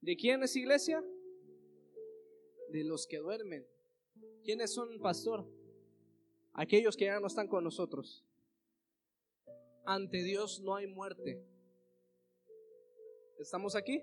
¿De 0.00 0.16
quiénes, 0.16 0.56
iglesia? 0.56 1.04
De 2.70 2.84
los 2.84 3.06
que 3.06 3.18
duermen. 3.18 3.66
¿Quiénes 4.42 4.72
son, 4.72 4.98
pastor? 4.98 5.46
Aquellos 6.54 6.96
que 6.96 7.04
ya 7.04 7.20
no 7.20 7.26
están 7.26 7.48
con 7.48 7.62
nosotros. 7.62 8.24
Ante 9.84 10.22
Dios 10.22 10.62
no 10.62 10.74
hay 10.74 10.86
muerte. 10.86 11.44
¿Estamos 13.38 13.76
aquí? 13.76 14.02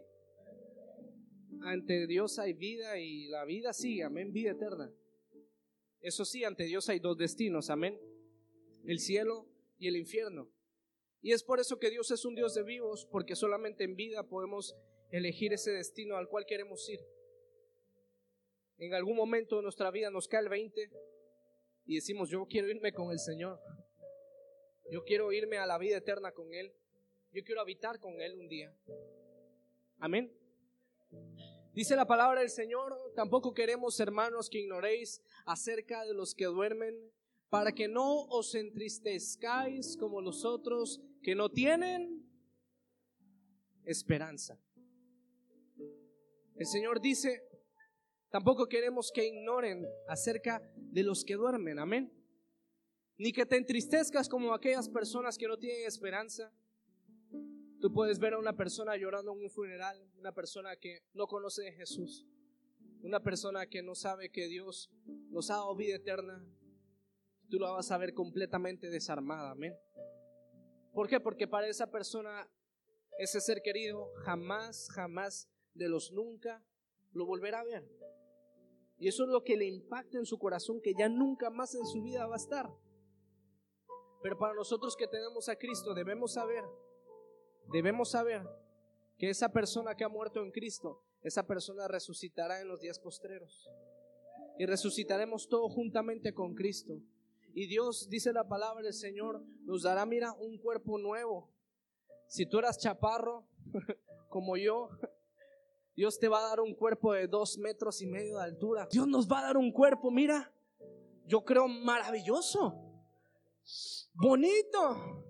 Ante 1.63 2.05
Dios 2.05 2.37
hay 2.37 2.53
vida 2.53 2.99
y 2.99 3.25
la 3.25 3.43
vida 3.43 3.73
sigue, 3.73 4.03
amén, 4.03 4.31
vida 4.31 4.51
eterna. 4.51 4.93
Eso 5.99 6.25
sí, 6.25 6.43
ante 6.43 6.65
Dios 6.65 6.89
hay 6.89 6.99
dos 6.99 7.17
destinos, 7.17 7.71
amén. 7.71 7.99
El 8.85 8.99
cielo 8.99 9.54
y 9.77 9.87
el 9.87 9.97
infierno. 9.97 10.49
Y 11.21 11.31
es 11.31 11.43
por 11.43 11.59
eso 11.59 11.79
que 11.79 11.89
Dios 11.89 12.11
es 12.11 12.23
un 12.25 12.35
Dios 12.35 12.53
de 12.53 12.63
vivos, 12.63 13.07
porque 13.11 13.35
solamente 13.35 13.83
en 13.83 13.95
vida 13.95 14.23
podemos 14.23 14.75
elegir 15.11 15.53
ese 15.53 15.71
destino 15.71 16.17
al 16.17 16.27
cual 16.27 16.45
queremos 16.45 16.87
ir. 16.89 16.99
En 18.77 18.93
algún 18.93 19.15
momento 19.15 19.55
de 19.55 19.63
nuestra 19.63 19.89
vida 19.89 20.09
nos 20.11 20.27
cae 20.27 20.41
el 20.41 20.49
20 20.49 20.89
y 21.85 21.95
decimos, 21.95 22.29
yo 22.29 22.45
quiero 22.45 22.69
irme 22.69 22.91
con 22.93 23.11
el 23.11 23.19
Señor. 23.19 23.59
Yo 24.91 25.03
quiero 25.03 25.31
irme 25.31 25.57
a 25.57 25.65
la 25.65 25.77
vida 25.77 25.97
eterna 25.97 26.31
con 26.31 26.53
Él. 26.53 26.73
Yo 27.31 27.43
quiero 27.43 27.61
habitar 27.61 27.99
con 27.99 28.21
Él 28.21 28.35
un 28.35 28.47
día. 28.47 28.75
Amén. 29.99 30.31
Dice 31.73 31.95
la 31.95 32.05
palabra 32.05 32.41
del 32.41 32.49
Señor, 32.49 32.97
tampoco 33.15 33.53
queremos, 33.53 33.99
hermanos, 33.99 34.49
que 34.49 34.59
ignoréis 34.59 35.21
acerca 35.45 36.05
de 36.05 36.13
los 36.13 36.33
que 36.33 36.45
duermen, 36.45 36.95
para 37.49 37.71
que 37.71 37.87
no 37.87 38.25
os 38.25 38.55
entristezcáis 38.55 39.97
como 39.97 40.21
los 40.21 40.43
otros 40.45 41.01
que 41.21 41.35
no 41.35 41.49
tienen 41.49 42.25
esperanza. 43.85 44.59
El 46.55 46.65
Señor 46.65 47.01
dice, 47.01 47.43
tampoco 48.29 48.67
queremos 48.67 49.11
que 49.11 49.27
ignoren 49.27 49.85
acerca 50.07 50.61
de 50.75 51.03
los 51.03 51.23
que 51.23 51.35
duermen, 51.35 51.79
amén. 51.79 52.11
Ni 53.17 53.31
que 53.31 53.45
te 53.45 53.57
entristezcas 53.57 54.27
como 54.27 54.53
aquellas 54.53 54.89
personas 54.89 55.37
que 55.37 55.47
no 55.47 55.57
tienen 55.57 55.85
esperanza. 55.85 56.51
Tú 57.79 57.91
puedes 57.91 58.19
ver 58.19 58.33
a 58.33 58.39
una 58.39 58.55
persona 58.55 58.97
llorando 58.97 59.33
en 59.33 59.43
un 59.43 59.49
funeral, 59.49 60.01
una 60.17 60.33
persona 60.33 60.75
que 60.77 61.03
no 61.13 61.27
conoce 61.27 61.67
a 61.67 61.73
Jesús, 61.73 62.25
una 63.01 63.21
persona 63.21 63.67
que 63.67 63.83
no 63.83 63.93
sabe 63.93 64.31
que 64.31 64.47
Dios 64.47 64.89
nos 65.29 65.49
ha 65.51 65.55
dado 65.55 65.75
vida 65.75 65.95
eterna, 65.95 66.43
tú 67.49 67.59
la 67.59 67.71
vas 67.71 67.91
a 67.91 67.97
ver 67.97 68.13
completamente 68.13 68.89
desarmada, 68.89 69.51
amén. 69.51 69.75
¿Por 70.93 71.07
qué? 71.07 71.19
Porque 71.19 71.47
para 71.47 71.67
esa 71.67 71.91
persona, 71.91 72.49
ese 73.19 73.41
ser 73.41 73.61
querido, 73.61 74.11
jamás, 74.23 74.89
jamás 74.91 75.49
de 75.73 75.89
los 75.89 76.11
nunca 76.11 76.63
lo 77.11 77.25
volverá 77.25 77.59
a 77.61 77.65
ver. 77.65 77.85
Y 78.97 79.07
eso 79.09 79.23
es 79.23 79.29
lo 79.29 79.43
que 79.43 79.57
le 79.57 79.65
impacta 79.65 80.17
en 80.17 80.25
su 80.25 80.39
corazón, 80.39 80.81
que 80.81 80.93
ya 80.97 81.09
nunca 81.09 81.49
más 81.49 81.75
en 81.75 81.85
su 81.85 82.01
vida 82.01 82.25
va 82.27 82.35
a 82.35 82.37
estar. 82.37 82.69
Pero 84.21 84.37
para 84.37 84.53
nosotros 84.53 84.95
que 84.95 85.07
tenemos 85.07 85.49
a 85.49 85.55
Cristo, 85.57 85.93
debemos 85.93 86.33
saber, 86.33 86.63
debemos 87.71 88.11
saber 88.11 88.41
que 89.17 89.29
esa 89.29 89.51
persona 89.51 89.95
que 89.95 90.03
ha 90.03 90.09
muerto 90.09 90.41
en 90.41 90.51
Cristo, 90.51 91.03
esa 91.21 91.45
persona 91.45 91.87
resucitará 91.87 92.61
en 92.61 92.67
los 92.67 92.79
días 92.79 92.99
postreros. 92.99 93.69
Y 94.57 94.65
resucitaremos 94.65 95.49
todos 95.49 95.73
juntamente 95.73 96.33
con 96.33 96.55
Cristo. 96.55 97.01
Y 97.57 97.67
Dios, 97.67 98.09
dice 98.09 98.33
la 98.33 98.45
palabra 98.45 98.83
del 98.83 98.93
Señor, 98.93 99.41
nos 99.63 99.83
dará, 99.83 100.05
mira, 100.05 100.33
un 100.33 100.57
cuerpo 100.57 100.97
nuevo. 100.97 101.49
Si 102.27 102.45
tú 102.45 102.59
eras 102.59 102.77
chaparro, 102.77 103.47
como 104.29 104.57
yo, 104.57 104.89
Dios 105.95 106.19
te 106.19 106.27
va 106.27 106.39
a 106.39 106.49
dar 106.49 106.59
un 106.59 106.75
cuerpo 106.75 107.13
de 107.13 107.27
dos 107.29 107.57
metros 107.57 108.01
y 108.01 108.07
medio 108.07 108.39
de 108.39 108.43
altura. 108.43 108.89
Dios 108.91 109.07
nos 109.07 109.31
va 109.31 109.39
a 109.39 109.43
dar 109.43 109.55
un 109.55 109.71
cuerpo, 109.71 110.11
mira, 110.11 110.53
yo 111.27 111.45
creo 111.45 111.69
maravilloso, 111.69 112.75
bonito. 114.15 115.23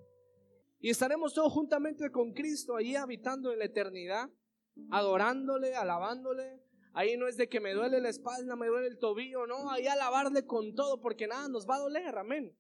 Y 0.79 0.89
estaremos 0.89 1.31
todos 1.31 1.53
juntamente 1.53 2.11
con 2.11 2.33
Cristo 2.33 2.75
ahí 2.75 2.95
habitando 2.95 3.53
en 3.53 3.59
la 3.59 3.65
eternidad, 3.65 4.31
adorándole, 4.89 5.75
alabándole. 5.75 6.59
Ahí 6.95 7.17
no 7.17 7.27
es 7.27 7.35
de 7.35 7.49
que 7.49 7.59
me 7.59 7.73
duele 7.73 7.99
la 7.99 8.07
espalda, 8.07 8.55
me 8.55 8.67
duele 8.67 8.87
el 8.87 8.97
tobillo, 8.97 9.45
no, 9.47 9.69
ahí 9.69 9.85
alabarle 9.85 10.45
con 10.45 10.73
todo 10.75 11.01
porque 11.01 11.27
nada 11.27 11.49
nos 11.49 11.69
va 11.69 11.75
a 11.75 11.79
doler, 11.79 12.17
amén. 12.17 12.57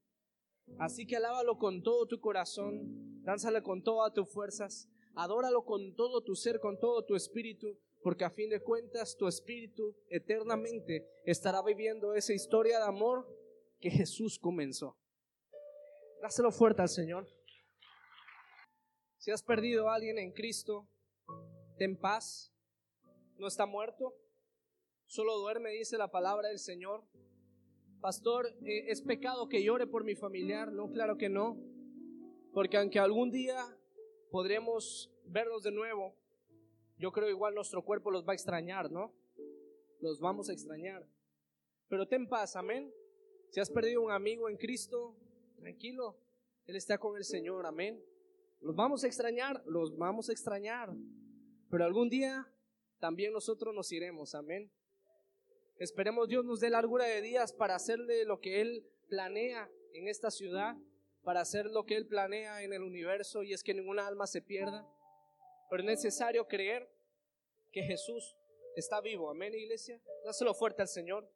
Así 0.77 1.07
que 1.07 1.15
alábalo 1.15 1.57
con 1.57 1.81
todo 1.81 2.05
tu 2.05 2.19
corazón, 2.19 3.23
dánzale 3.23 3.63
con 3.63 3.81
todas 3.81 4.13
tus 4.13 4.29
fuerzas, 4.29 4.89
adóralo 5.13 5.63
con 5.63 5.95
todo 5.95 6.21
tu 6.21 6.35
ser, 6.35 6.59
con 6.59 6.77
todo 6.77 7.05
tu 7.05 7.15
espíritu, 7.15 7.79
porque 8.03 8.25
a 8.25 8.29
fin 8.29 8.49
de 8.49 8.61
cuentas 8.61 9.15
tu 9.15 9.25
espíritu 9.25 9.95
eternamente 10.09 11.07
estará 11.23 11.61
viviendo 11.61 12.13
esa 12.13 12.33
historia 12.33 12.79
de 12.79 12.85
amor 12.85 13.25
que 13.79 13.89
Jesús 13.89 14.37
comenzó. 14.37 14.97
Dáselo 16.21 16.51
fuerte 16.51 16.81
al 16.81 16.89
Señor. 16.89 17.25
Si 19.17 19.31
has 19.31 19.41
perdido 19.41 19.89
a 19.89 19.95
alguien 19.95 20.19
en 20.19 20.33
Cristo, 20.33 20.89
ten 21.77 21.97
paz, 21.97 22.53
no 23.37 23.47
está 23.47 23.65
muerto, 23.65 24.13
solo 25.15 25.37
duerme, 25.37 25.71
dice 25.71 25.97
la 25.97 26.11
palabra 26.11 26.49
del 26.49 26.59
Señor. 26.59 27.01
Pastor, 28.01 28.47
eh, 28.65 28.91
¿es 28.91 29.01
pecado 29.01 29.47
que 29.47 29.63
llore 29.63 29.87
por 29.87 30.03
mi 30.03 30.13
familiar? 30.13 30.73
No, 30.73 30.91
claro 30.91 31.17
que 31.17 31.29
no. 31.29 31.57
Porque 32.51 32.75
aunque 32.75 32.99
algún 32.99 33.31
día 33.31 33.65
podremos 34.29 35.09
verlos 35.23 35.63
de 35.63 35.71
nuevo, 35.71 36.17
yo 36.97 37.13
creo 37.13 37.29
igual 37.29 37.55
nuestro 37.55 37.85
cuerpo 37.85 38.11
los 38.11 38.27
va 38.27 38.33
a 38.33 38.35
extrañar, 38.35 38.91
¿no? 38.91 39.13
Los 40.01 40.19
vamos 40.19 40.49
a 40.49 40.53
extrañar. 40.53 41.07
Pero 41.87 42.05
ten 42.05 42.27
paz, 42.27 42.57
amén. 42.57 42.93
Si 43.51 43.61
has 43.61 43.69
perdido 43.69 44.01
un 44.01 44.11
amigo 44.11 44.49
en 44.49 44.57
Cristo, 44.57 45.15
tranquilo. 45.55 46.17
Él 46.65 46.75
está 46.75 46.97
con 46.97 47.15
el 47.15 47.23
Señor, 47.23 47.65
amén. 47.65 48.03
Los 48.59 48.75
vamos 48.75 49.05
a 49.05 49.07
extrañar, 49.07 49.63
los 49.65 49.95
vamos 49.95 50.27
a 50.27 50.33
extrañar. 50.33 50.93
Pero 51.69 51.85
algún 51.85 52.09
día 52.09 52.45
también 52.99 53.31
nosotros 53.31 53.73
nos 53.73 53.89
iremos, 53.93 54.35
amén. 54.35 54.69
Esperemos 55.77 56.29
Dios 56.29 56.45
nos 56.45 56.61
dé 56.61 56.69
largura 56.69 57.05
de 57.05 57.21
días 57.21 57.51
para 57.51 57.75
hacerle 57.75 58.23
lo 58.23 58.39
que 58.39 58.61
Él 58.61 58.87
planea 59.09 59.69
en 59.93 60.07
esta 60.07 60.31
ciudad, 60.31 60.77
para 61.21 61.41
hacer 61.41 61.65
lo 61.65 61.85
que 61.85 61.97
Él 61.97 62.07
planea 62.07 62.63
en 62.63 62.71
el 62.71 62.81
universo 62.81 63.43
y 63.43 63.51
es 63.51 63.61
que 63.61 63.73
ninguna 63.73 64.07
alma 64.07 64.25
se 64.25 64.41
pierda. 64.41 64.87
Pero 65.69 65.83
es 65.83 65.87
necesario 65.87 66.47
creer 66.47 66.89
que 67.73 67.83
Jesús 67.83 68.37
está 68.77 69.01
vivo. 69.01 69.29
Amén, 69.29 69.53
iglesia. 69.53 70.01
Dáselo 70.23 70.53
fuerte 70.53 70.81
al 70.81 70.87
Señor. 70.87 71.29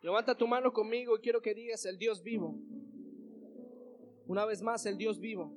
Levanta 0.00 0.34
tu 0.34 0.46
mano 0.46 0.72
conmigo 0.72 1.16
y 1.16 1.20
quiero 1.20 1.42
que 1.42 1.52
digas 1.52 1.84
el 1.84 1.98
Dios 1.98 2.22
vivo. 2.22 2.56
Una 4.26 4.46
vez 4.46 4.62
más, 4.62 4.86
el 4.86 4.96
Dios 4.96 5.20
vivo. 5.20 5.52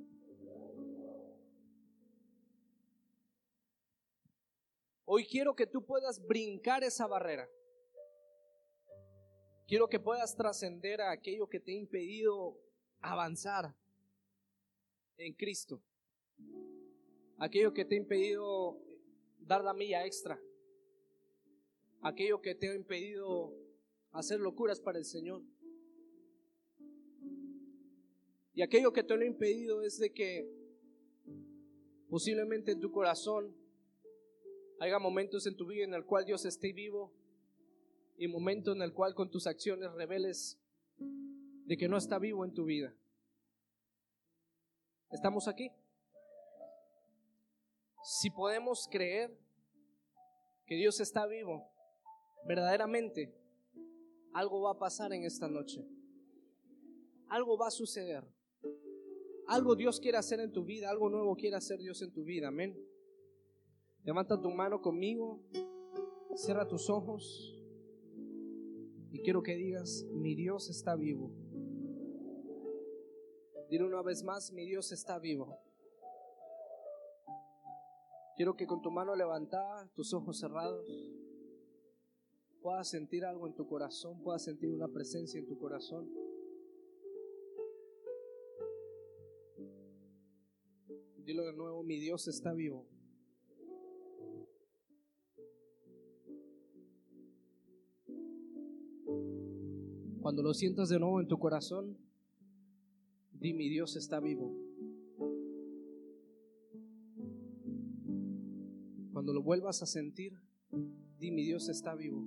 Hoy 5.15 5.27
quiero 5.27 5.55
que 5.55 5.67
tú 5.67 5.85
puedas 5.85 6.25
brincar 6.25 6.83
esa 6.83 7.05
barrera. 7.05 7.47
Quiero 9.67 9.87
que 9.87 9.99
puedas 9.99 10.35
trascender 10.35 11.01
a 11.01 11.11
aquello 11.11 11.47
que 11.47 11.59
te 11.59 11.71
ha 11.71 11.75
impedido 11.75 12.57
avanzar 12.99 13.75
en 15.17 15.33
Cristo. 15.35 15.83
Aquello 17.37 17.75
que 17.75 17.85
te 17.85 17.93
ha 17.93 17.99
impedido 17.99 18.81
dar 19.37 19.63
la 19.63 19.75
milla 19.75 20.03
extra. 20.03 20.41
Aquello 22.01 22.41
que 22.41 22.55
te 22.55 22.71
ha 22.71 22.73
impedido 22.73 23.53
hacer 24.13 24.39
locuras 24.39 24.81
para 24.81 24.97
el 24.97 25.05
Señor. 25.05 25.43
Y 28.55 28.63
aquello 28.63 28.91
que 28.91 29.03
te 29.03 29.15
lo 29.15 29.21
ha 29.21 29.27
impedido 29.27 29.83
es 29.83 29.99
de 29.99 30.11
que 30.11 30.49
posiblemente 32.09 32.71
en 32.71 32.79
tu 32.79 32.91
corazón 32.91 33.61
haya 34.83 34.99
momentos 34.99 35.47
en 35.47 35.55
tu 35.55 35.65
vida 35.65 35.85
en 35.85 35.93
el 35.93 36.05
cual 36.05 36.25
Dios 36.25 36.43
esté 36.43 36.73
vivo 36.73 37.13
y 38.17 38.27
momentos 38.27 38.75
en 38.75 38.81
el 38.81 38.93
cual 38.93 39.15
con 39.15 39.31
tus 39.31 39.47
acciones 39.47 39.89
reveles 39.93 40.59
de 40.97 41.77
que 41.77 41.87
no 41.87 41.97
está 41.97 42.19
vivo 42.19 42.43
en 42.43 42.53
tu 42.53 42.65
vida. 42.65 42.93
Estamos 45.09 45.47
aquí. 45.47 45.71
Si 48.03 48.29
podemos 48.29 48.89
creer 48.91 49.31
que 50.65 50.75
Dios 50.75 50.99
está 50.99 51.27
vivo, 51.27 51.71
verdaderamente, 52.45 53.33
algo 54.33 54.63
va 54.63 54.71
a 54.71 54.79
pasar 54.79 55.13
en 55.13 55.23
esta 55.23 55.47
noche. 55.47 55.87
Algo 57.29 57.57
va 57.57 57.67
a 57.67 57.71
suceder. 57.71 58.25
Algo 59.47 59.75
Dios 59.75 60.01
quiere 60.01 60.17
hacer 60.17 60.41
en 60.41 60.51
tu 60.51 60.65
vida, 60.65 60.89
algo 60.89 61.09
nuevo 61.09 61.35
quiere 61.37 61.55
hacer 61.55 61.79
Dios 61.79 62.01
en 62.01 62.11
tu 62.11 62.25
vida. 62.25 62.49
Amén. 62.49 62.77
Levanta 64.05 64.41
tu 64.41 64.51
mano 64.51 64.81
conmigo, 64.81 65.39
cierra 66.35 66.67
tus 66.67 66.89
ojos 66.89 67.57
y 69.11 69.21
quiero 69.21 69.43
que 69.43 69.55
digas, 69.55 70.05
mi 70.11 70.35
Dios 70.35 70.69
está 70.69 70.95
vivo. 70.95 71.31
Dile 73.69 73.85
una 73.85 74.01
vez 74.01 74.23
más, 74.23 74.51
mi 74.51 74.65
Dios 74.65 74.91
está 74.91 75.19
vivo. 75.19 75.57
Quiero 78.35 78.55
que 78.57 78.67
con 78.67 78.81
tu 78.81 78.91
mano 78.91 79.15
levantada, 79.15 79.89
tus 79.95 80.13
ojos 80.13 80.37
cerrados, 80.37 80.85
puedas 82.61 82.89
sentir 82.89 83.23
algo 83.23 83.47
en 83.47 83.55
tu 83.55 83.67
corazón, 83.67 84.21
puedas 84.21 84.43
sentir 84.43 84.69
una 84.69 84.89
presencia 84.89 85.39
en 85.39 85.47
tu 85.47 85.57
corazón. 85.57 86.09
Dilo 91.19 91.45
de 91.45 91.53
nuevo, 91.53 91.83
mi 91.83 91.99
Dios 91.99 92.27
está 92.27 92.51
vivo. 92.51 92.85
Cuando 100.23 100.41
lo 100.41 100.53
sientas 100.53 100.87
de 100.87 100.99
nuevo 100.99 101.19
en 101.19 101.27
tu 101.27 101.37
corazón, 101.37 101.97
di 103.33 103.53
mi 103.53 103.67
Dios 103.67 103.97
está 103.97 104.21
vivo. 104.21 104.55
Cuando 109.11 109.33
lo 109.33 109.43
vuelvas 109.43 109.83
a 109.83 109.85
sentir, 109.85 110.39
di 111.19 111.29
mi 111.31 111.43
Dios 111.43 111.67
está 111.67 111.93
vivo. 111.95 112.25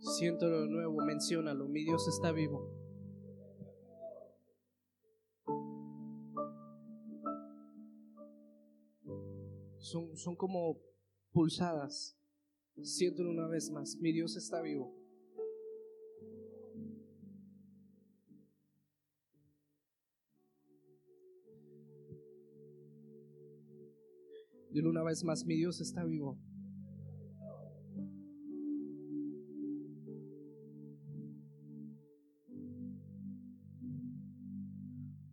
Siéntelo 0.00 0.64
de 0.64 0.68
nuevo, 0.68 1.02
menciónalo, 1.02 1.66
mi 1.66 1.82
Dios 1.82 2.06
está 2.08 2.30
vivo. 2.30 2.83
Son, 9.84 10.36
como 10.36 10.80
pulsadas. 11.32 12.18
Siéntelo 12.82 13.30
una 13.30 13.46
vez 13.46 13.70
más, 13.70 13.96
mi 14.00 14.12
Dios 14.12 14.36
está 14.36 14.62
vivo. 14.62 14.92
Dile 24.70 24.88
una 24.88 25.04
vez 25.04 25.22
más, 25.22 25.44
mi 25.44 25.54
Dios 25.54 25.80
está 25.80 26.04
vivo. 26.04 26.36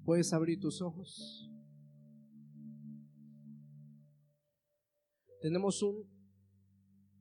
Puedes 0.04 0.32
abrir 0.34 0.60
tus 0.60 0.82
ojos. 0.82 1.51
Tenemos 5.42 5.82
un 5.82 6.08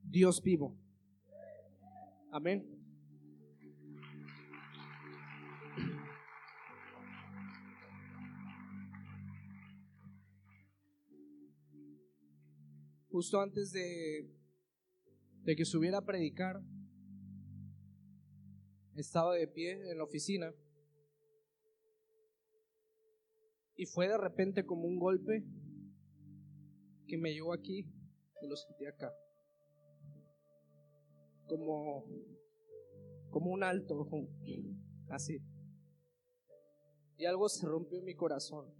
Dios 0.02 0.42
vivo. 0.42 0.76
Amén. 2.30 2.66
Justo 13.10 13.40
antes 13.40 13.72
de, 13.72 14.30
de 15.44 15.56
que 15.56 15.64
subiera 15.64 15.98
a 15.98 16.04
predicar, 16.04 16.60
estaba 18.96 19.34
de 19.34 19.48
pie 19.48 19.72
en 19.90 19.96
la 19.96 20.04
oficina 20.04 20.52
y 23.76 23.86
fue 23.86 24.08
de 24.08 24.18
repente 24.18 24.66
como 24.66 24.82
un 24.82 24.98
golpe 24.98 25.42
que 27.06 27.16
me 27.16 27.32
llegó 27.32 27.54
aquí 27.54 27.90
lo 28.46 28.56
sentí 28.56 28.86
acá. 28.86 29.12
como, 31.46 32.04
como 33.30 33.50
un 33.50 33.62
alto, 33.64 34.06
así. 35.08 35.42
Y 37.18 37.26
algo 37.26 37.48
se 37.48 37.66
rompió 37.66 37.98
en 37.98 38.04
mi 38.04 38.14
corazón. 38.14 38.72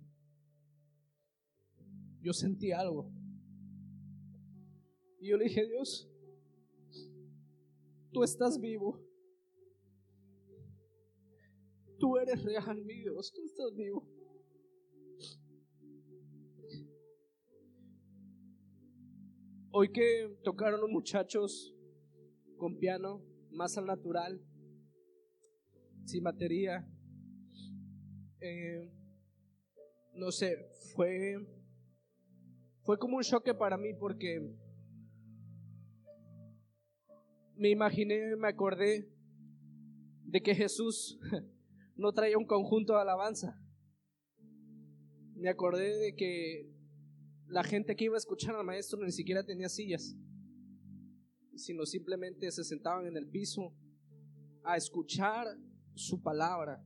Yo 2.23 2.33
sentí 2.33 2.73
algo. 2.73 3.11
Y 5.21 5.29
yo 5.29 5.37
le 5.37 5.45
dije, 5.45 5.67
Dios, 5.67 6.09
tú 8.13 8.23
estás 8.23 8.59
vivo. 8.59 9.01
Tú 11.99 12.17
eres 12.17 12.43
real, 12.43 12.83
mi 12.85 12.95
Dios, 12.95 13.33
tú 13.35 13.45
estás 13.45 13.75
vivo. 13.77 14.07
Hoy 19.73 19.93
que 19.93 20.37
tocaron 20.43 20.81
los 20.81 20.91
muchachos 20.91 21.73
con 22.57 22.77
piano, 22.77 23.23
más 23.53 23.79
al 23.79 23.87
natural, 23.87 24.43
sin 26.07 26.25
batería, 26.25 26.85
eh, 28.41 28.91
no 30.15 30.33
sé, 30.33 30.57
fue, 30.93 31.37
fue 32.83 32.99
como 32.99 33.19
un 33.19 33.23
choque 33.23 33.55
para 33.55 33.77
mí 33.77 33.95
porque 33.95 34.41
me 37.55 37.71
imaginé, 37.71 38.35
me 38.35 38.49
acordé 38.49 39.09
de 40.25 40.43
que 40.43 40.57
Jesús 40.57 41.21
no 41.95 42.13
traía 42.13 42.39
un 42.39 42.47
conjunto 42.47 42.95
de 42.95 43.03
alabanza. 43.03 43.57
Me 45.37 45.49
acordé 45.49 45.97
de 45.97 46.17
que 46.17 46.80
la 47.51 47.65
gente 47.65 47.97
que 47.97 48.05
iba 48.05 48.15
a 48.15 48.19
escuchar 48.19 48.55
al 48.55 48.65
maestro 48.65 49.05
ni 49.05 49.11
siquiera 49.11 49.45
tenía 49.45 49.69
sillas, 49.69 50.17
sino 51.57 51.85
simplemente 51.85 52.51
se 52.51 52.63
sentaban 52.63 53.07
en 53.07 53.17
el 53.17 53.29
piso 53.29 53.75
a 54.63 54.77
escuchar 54.77 55.47
su 55.95 56.23
palabra, 56.23 56.83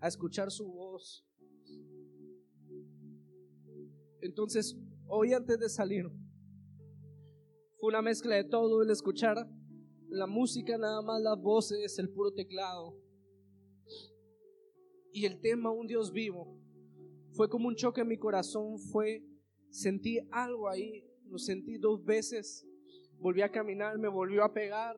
a 0.00 0.08
escuchar 0.08 0.50
su 0.50 0.70
voz. 0.70 1.24
Entonces, 4.20 4.76
hoy 5.06 5.32
antes 5.32 5.58
de 5.58 5.68
salir, 5.70 6.04
fue 7.80 7.88
una 7.88 8.02
mezcla 8.02 8.36
de 8.36 8.44
todo 8.44 8.82
el 8.82 8.90
escuchar 8.90 9.48
la 10.08 10.26
música, 10.26 10.76
nada 10.76 11.00
más 11.00 11.22
las 11.22 11.40
voces, 11.40 11.98
el 11.98 12.10
puro 12.10 12.32
teclado. 12.32 12.94
Y 15.12 15.24
el 15.24 15.40
tema 15.40 15.70
Un 15.70 15.86
Dios 15.86 16.12
vivo 16.12 16.58
fue 17.32 17.48
como 17.48 17.68
un 17.68 17.74
choque 17.74 18.02
en 18.02 18.08
mi 18.08 18.18
corazón, 18.18 18.78
fue 18.78 19.24
sentí 19.70 20.18
algo 20.30 20.68
ahí, 20.68 21.04
lo 21.28 21.38
sentí 21.38 21.78
dos 21.78 22.04
veces, 22.04 22.66
volví 23.18 23.42
a 23.42 23.50
caminar, 23.50 23.98
me 23.98 24.08
volvió 24.08 24.44
a 24.44 24.52
pegar 24.52 24.96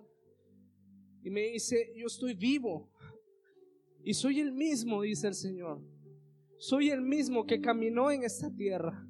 y 1.23 1.31
me 1.31 1.43
dice, 1.43 1.93
yo 1.97 2.07
estoy 2.07 2.35
vivo 2.35 2.91
y 4.03 4.15
soy 4.15 4.41
el 4.41 4.53
mismo, 4.53 5.03
dice 5.03 5.29
el 5.29 5.35
Señor. 5.35 5.83
Soy 6.59 6.91
el 6.91 7.01
mismo 7.01 7.47
que 7.47 7.61
caminó 7.61 8.11
en 8.11 8.23
esta 8.23 8.55
tierra. 8.55 9.07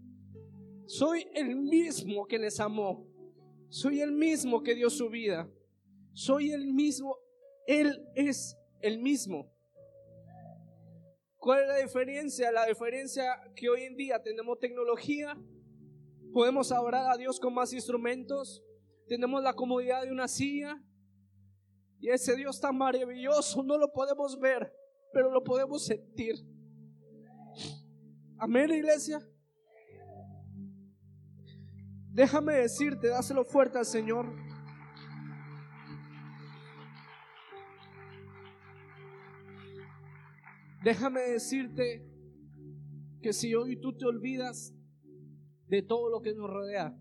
Soy 0.87 1.27
el 1.35 1.57
mismo 1.57 2.27
que 2.27 2.39
les 2.39 2.61
amó. 2.61 3.07
Soy 3.69 4.01
el 4.01 4.13
mismo 4.13 4.63
que 4.63 4.75
dio 4.75 4.91
su 4.91 5.09
vida. 5.09 5.49
Soy 6.13 6.51
el 6.53 6.67
mismo. 6.67 7.17
Él 7.67 8.05
es 8.15 8.57
el 8.81 8.99
mismo. 8.99 9.53
¿Cuál 11.41 11.63
es 11.63 11.69
la 11.69 11.77
diferencia? 11.79 12.53
La 12.53 12.67
diferencia 12.67 13.25
que 13.57 13.71
hoy 13.71 13.85
en 13.85 13.97
día 13.97 14.23
tenemos 14.23 14.59
tecnología, 14.59 15.35
podemos 16.35 16.71
adorar 16.71 17.11
a 17.11 17.17
Dios 17.17 17.41
con 17.41 17.55
más 17.55 17.73
instrumentos, 17.73 18.63
tenemos 19.09 19.43
la 19.43 19.55
comodidad 19.55 20.03
de 20.03 20.13
una 20.13 20.29
silla 20.29 20.79
y 21.99 22.11
ese 22.11 22.37
Dios 22.37 22.61
tan 22.61 22.77
maravilloso 22.77 23.63
no 23.63 23.79
lo 23.79 23.91
podemos 23.91 24.39
ver, 24.39 24.71
pero 25.15 25.31
lo 25.31 25.43
podemos 25.43 25.83
sentir. 25.87 26.35
Amén, 28.37 28.71
iglesia. 28.71 29.27
Déjame 32.13 32.57
decirte, 32.57 33.09
dáselo 33.09 33.47
fuerte 33.47 33.79
al 33.79 33.87
Señor. 33.87 34.27
Déjame 40.83 41.21
decirte 41.21 42.07
que 43.21 43.33
si 43.35 43.55
hoy 43.55 43.79
tú 43.79 43.97
te 43.97 44.07
olvidas 44.07 44.75
de 45.69 45.83
todo 45.83 46.09
lo 46.09 46.23
que 46.23 46.35
nos 46.35 46.49
rodea, 46.49 46.99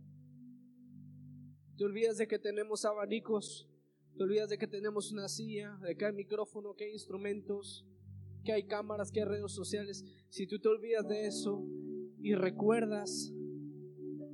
te 1.77 1.86
olvidas 1.86 2.17
de 2.17 2.27
que 2.27 2.39
tenemos 2.39 2.84
abanicos, 2.84 3.69
te 4.17 4.23
olvidas 4.23 4.49
de 4.49 4.57
que 4.57 4.67
tenemos 4.67 5.13
una 5.13 5.30
silla, 5.30 5.77
de 5.82 5.95
que 5.95 6.05
hay 6.05 6.11
micrófono, 6.11 6.75
que 6.75 6.86
hay 6.86 6.91
instrumentos, 6.91 7.88
que 8.43 8.51
hay 8.51 8.67
cámaras, 8.67 9.11
que 9.11 9.21
hay 9.21 9.25
redes 9.25 9.53
sociales, 9.53 10.03
si 10.27 10.45
tú 10.45 10.59
te 10.59 10.67
olvidas 10.67 11.07
de 11.07 11.27
eso 11.27 11.65
y 12.21 12.36
recuerdas 12.36 13.34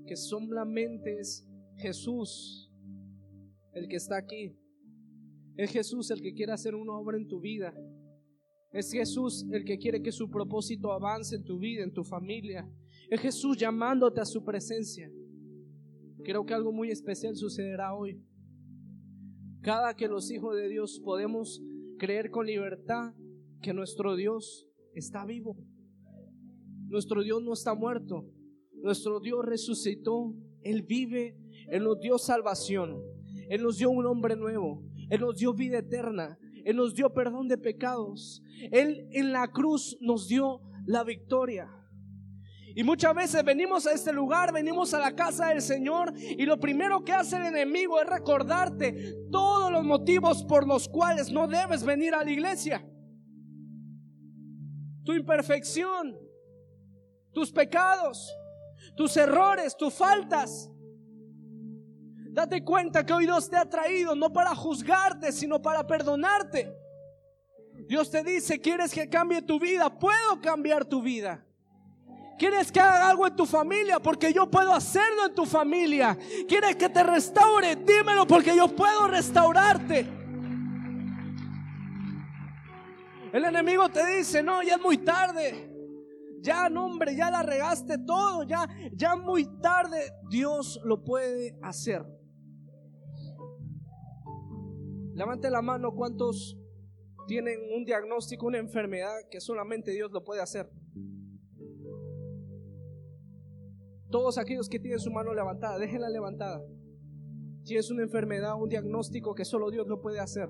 que 0.08 0.16
solamente 0.16 1.20
es 1.20 1.48
Jesús 1.78 2.72
el 3.74 3.88
que 3.88 3.98
está 3.98 4.18
aquí, 4.18 4.58
es 5.56 5.70
Jesús 5.70 6.10
el 6.10 6.22
que 6.22 6.34
quiere 6.34 6.52
hacer 6.52 6.74
una 6.74 6.94
obra 6.94 7.18
en 7.18 7.28
tu 7.28 7.40
vida, 7.40 7.76
es 8.76 8.92
Jesús 8.92 9.46
el 9.54 9.64
que 9.64 9.78
quiere 9.78 10.02
que 10.02 10.12
su 10.12 10.30
propósito 10.30 10.92
avance 10.92 11.38
en 11.38 11.46
tu 11.46 11.58
vida, 11.58 11.82
en 11.82 11.94
tu 11.94 12.04
familia. 12.04 12.70
Es 13.10 13.22
Jesús 13.22 13.56
llamándote 13.56 14.20
a 14.20 14.26
su 14.26 14.44
presencia. 14.44 15.10
Creo 16.26 16.46
que 16.46 16.54
algo 16.54 16.74
muy 16.74 16.92
especial 16.92 17.38
sucederá 17.38 17.96
hoy. 17.96 18.22
Cada 19.62 19.96
que 19.96 20.10
los 20.10 20.30
hijos 20.30 20.58
de 20.58 20.68
Dios 20.68 21.00
podemos 21.02 21.64
creer 21.98 22.30
con 22.30 22.48
libertad 22.48 23.14
que 23.62 23.74
nuestro 23.74 24.18
Dios 24.18 24.68
está 24.94 25.26
vivo. 25.26 25.56
Nuestro 26.90 27.24
Dios 27.24 27.42
no 27.42 27.54
está 27.54 27.76
muerto. 27.76 28.30
Nuestro 28.74 29.22
Dios 29.22 29.46
resucitó. 29.46 30.36
Él 30.64 30.82
vive. 30.82 31.38
Él 31.70 31.86
nos 31.86 32.02
dio 32.02 32.18
salvación. 32.18 33.02
Él 33.48 33.64
nos 33.64 33.78
dio 33.78 33.90
un 33.90 34.06
hombre 34.06 34.36
nuevo. 34.36 34.84
Él 35.10 35.22
nos 35.22 35.38
dio 35.38 35.54
vida 35.54 35.78
eterna. 35.78 36.38
Él 36.66 36.78
nos 36.78 36.96
dio 36.96 37.14
perdón 37.14 37.48
de 37.48 37.58
pecados. 37.58 38.42
Él 38.72 39.08
en 39.12 39.32
la 39.32 39.48
cruz 39.48 39.98
nos 40.02 40.28
dio 40.28 40.62
la 40.88 41.04
victoria. 41.04 41.70
Y 42.76 42.84
muchas 42.84 43.16
veces 43.16 43.46
venimos 43.46 43.86
a 43.88 43.94
este 43.94 44.12
lugar, 44.12 44.52
venimos 44.52 44.94
a 44.94 45.00
la 45.00 45.16
casa 45.16 45.48
del 45.48 45.62
Señor 45.62 46.12
y 46.18 46.44
lo 46.46 46.60
primero 46.60 47.06
que 47.06 47.14
hace 47.14 47.38
el 47.38 47.46
enemigo 47.46 48.02
es 48.02 48.08
recordarte 48.08 49.16
todos 49.32 49.72
los 49.72 49.86
motivos 49.86 50.44
por 50.44 50.68
los 50.68 50.90
cuales 50.90 51.32
no 51.32 51.48
debes 51.48 51.86
venir 51.86 52.14
a 52.16 52.24
la 52.24 52.32
iglesia. 52.32 52.86
Tu 55.06 55.14
imperfección, 55.14 56.18
tus 57.32 57.52
pecados, 57.52 58.36
tus 58.98 59.16
errores, 59.16 59.78
tus 59.78 59.94
faltas. 59.94 60.70
Date 62.36 62.66
cuenta 62.66 63.06
que 63.06 63.14
hoy 63.14 63.24
Dios 63.24 63.50
te 63.50 63.56
ha 63.56 63.64
traído 63.64 64.14
no 64.14 64.34
para 64.34 64.54
juzgarte, 64.54 65.32
sino 65.32 65.62
para 65.62 65.88
perdonarte. 65.88 66.70
Dios 67.88 68.12
te 68.12 68.26
dice, 68.26 68.60
¿quieres 68.60 68.94
que 68.94 69.08
cambie 69.08 69.42
tu 69.42 69.58
vida? 69.58 69.90
Puedo 69.98 70.42
cambiar 70.42 70.84
tu 70.84 71.02
vida. 71.02 71.46
¿Quieres 72.38 72.74
que 72.74 72.82
haga 72.82 73.08
algo 73.08 73.26
en 73.26 73.38
tu 73.38 73.46
familia? 73.46 74.02
Porque 74.02 74.34
yo 74.34 74.52
puedo 74.52 74.74
hacerlo 74.74 75.28
en 75.28 75.34
tu 75.34 75.46
familia. 75.46 76.18
¿Quieres 76.46 76.76
que 76.76 76.90
te 76.90 77.04
restaure? 77.04 77.78
Dímelo 77.78 78.28
porque 78.28 78.54
yo 78.54 78.68
puedo 78.68 79.08
restaurarte. 79.08 80.06
El 83.32 83.46
enemigo 83.46 83.88
te 83.88 84.06
dice, 84.18 84.44
no, 84.44 84.62
ya 84.62 84.76
es 84.76 84.82
muy 84.82 84.98
tarde. 84.98 85.72
Ya, 86.42 86.68
no, 86.68 86.84
hombre, 86.84 87.16
ya 87.16 87.32
la 87.32 87.44
regaste 87.44 87.98
todo. 88.00 88.44
Ya, 88.44 88.68
ya 88.92 89.16
muy 89.16 89.46
tarde. 89.62 90.12
Dios 90.30 90.82
lo 90.84 91.02
puede 91.02 91.58
hacer. 91.64 92.06
Levante 95.16 95.50
la 95.50 95.62
mano 95.62 95.94
cuántos 95.96 96.58
tienen 97.26 97.58
un 97.74 97.86
diagnóstico, 97.86 98.48
una 98.48 98.58
enfermedad 98.58 99.14
que 99.32 99.40
solamente 99.40 99.92
Dios 99.92 100.12
lo 100.12 100.26
puede 100.26 100.42
hacer. 100.42 100.70
Todos 104.12 104.38
aquellos 104.38 104.68
que 104.68 104.78
tienen 104.78 105.00
su 105.00 105.12
mano 105.12 105.34
levantada, 105.34 105.80
déjenla 105.80 106.10
levantada. 106.10 106.62
Si 107.64 107.78
es 107.78 107.90
una 107.92 108.04
enfermedad, 108.04 108.62
un 108.62 108.68
diagnóstico 108.68 109.34
que 109.34 109.46
solo 109.46 109.72
Dios 109.72 109.88
lo 109.88 110.02
puede 110.02 110.20
hacer. 110.20 110.50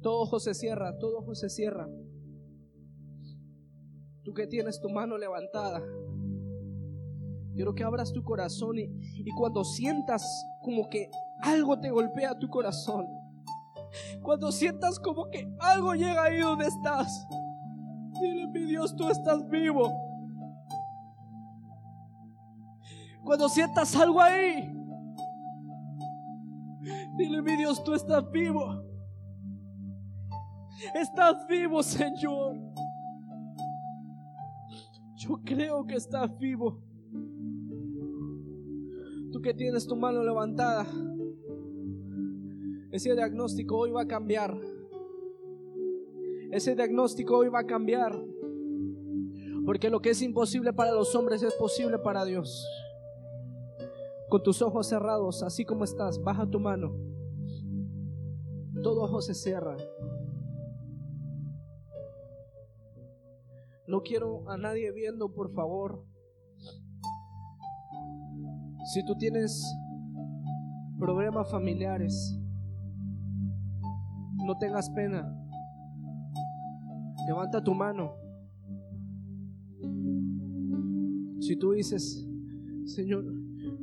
Todo 0.00 0.20
ojo 0.20 0.38
se 0.38 0.54
cierra, 0.54 0.96
todo 0.98 1.18
ojo 1.18 1.34
se 1.34 1.50
cierra. 1.50 1.88
Tú 4.22 4.32
que 4.32 4.46
tienes 4.46 4.80
tu 4.80 4.90
mano 4.90 5.18
levantada, 5.18 5.82
quiero 7.52 7.74
que 7.74 7.82
abras 7.82 8.12
tu 8.12 8.22
corazón 8.22 8.78
y, 8.78 8.84
y 8.84 9.30
cuando 9.36 9.64
sientas 9.64 10.24
como 10.62 10.88
que 10.88 11.10
algo 11.42 11.78
te 11.78 11.90
golpea 11.90 12.38
tu 12.38 12.48
corazón. 12.48 13.06
Cuando 14.22 14.52
sientas 14.52 14.98
como 14.98 15.30
que 15.30 15.50
algo 15.60 15.94
llega 15.94 16.24
ahí 16.24 16.40
donde 16.40 16.66
estás, 16.66 17.26
dile, 18.20 18.46
mi 18.48 18.64
Dios, 18.64 18.94
tú 18.94 19.08
estás 19.08 19.48
vivo. 19.48 19.92
Cuando 23.24 23.48
sientas 23.48 23.94
algo 23.96 24.20
ahí, 24.20 24.78
Dile, 27.16 27.42
mi 27.42 27.56
Dios, 27.56 27.82
tú 27.82 27.94
estás 27.94 28.30
vivo. 28.30 28.82
Estás 30.94 31.46
vivo, 31.48 31.82
Señor. 31.82 32.56
Yo 35.16 35.40
creo 35.44 35.84
que 35.84 35.96
estás 35.96 36.38
vivo. 36.38 36.80
Tú 39.32 39.40
que 39.42 39.52
tienes 39.52 39.86
tu 39.86 39.96
mano 39.96 40.22
levantada, 40.22 40.86
ese 42.90 43.14
diagnóstico 43.14 43.76
hoy 43.76 43.90
va 43.90 44.02
a 44.02 44.06
cambiar. 44.06 44.58
Ese 46.50 46.74
diagnóstico 46.74 47.38
hoy 47.38 47.48
va 47.48 47.60
a 47.60 47.66
cambiar. 47.66 48.18
Porque 49.66 49.90
lo 49.90 50.00
que 50.00 50.10
es 50.10 50.22
imposible 50.22 50.72
para 50.72 50.92
los 50.92 51.14
hombres 51.14 51.42
es 51.42 51.52
posible 51.54 51.98
para 51.98 52.24
Dios. 52.24 52.66
Con 54.30 54.42
tus 54.42 54.62
ojos 54.62 54.86
cerrados, 54.86 55.42
así 55.42 55.64
como 55.64 55.84
estás, 55.84 56.22
baja 56.22 56.48
tu 56.48 56.58
mano. 56.58 56.96
Todo 58.82 59.02
ojo 59.02 59.20
se 59.20 59.34
cierra. 59.34 59.76
No 63.86 64.02
quiero 64.02 64.48
a 64.48 64.56
nadie 64.56 64.92
viendo, 64.92 65.32
por 65.32 65.52
favor. 65.52 66.04
Si 68.92 69.04
tú 69.04 69.16
tienes 69.16 69.62
problemas 70.98 71.50
familiares, 71.50 72.37
no 74.48 74.56
tengas 74.56 74.88
pena. 74.88 75.30
Levanta 77.26 77.62
tu 77.62 77.74
mano. 77.74 78.14
Si 81.38 81.54
tú 81.56 81.72
dices, 81.72 82.26
Señor, 82.86 83.26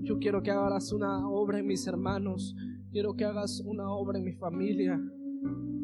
yo 0.01 0.17
quiero 0.17 0.41
que 0.41 0.49
hagas 0.49 0.91
una 0.91 1.29
obra 1.29 1.59
en 1.59 1.67
mis 1.67 1.85
hermanos, 1.85 2.55
quiero 2.91 3.13
que 3.15 3.25
hagas 3.25 3.61
una 3.63 3.91
obra 3.91 4.17
en 4.17 4.25
mi 4.25 4.33
familia, 4.33 4.99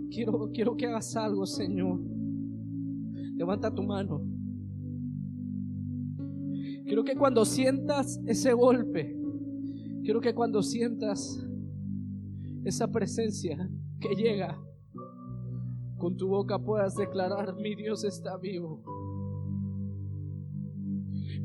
quiero, 0.10 0.50
quiero 0.52 0.76
que 0.76 0.88
hagas 0.88 1.16
algo, 1.16 1.46
Señor. 1.46 2.02
Levanta 3.36 3.72
tu 3.74 3.84
mano. 3.84 4.26
Quiero 6.86 7.04
que 7.04 7.16
cuando 7.16 7.46
sientas 7.46 8.20
ese 8.26 8.52
golpe, 8.54 9.16
quiero 10.04 10.20
que 10.22 10.34
cuando 10.34 10.64
sientas 10.64 11.40
esa 12.64 12.92
presencia 12.92 13.70
que 14.00 14.16
llega, 14.16 14.60
con 16.02 16.18
tu 16.18 16.30
boca 16.30 16.58
puedas 16.58 16.96
declarar, 16.96 17.54
mi 17.54 17.76
Dios 17.76 18.04
está 18.04 18.36
vivo. 18.36 18.82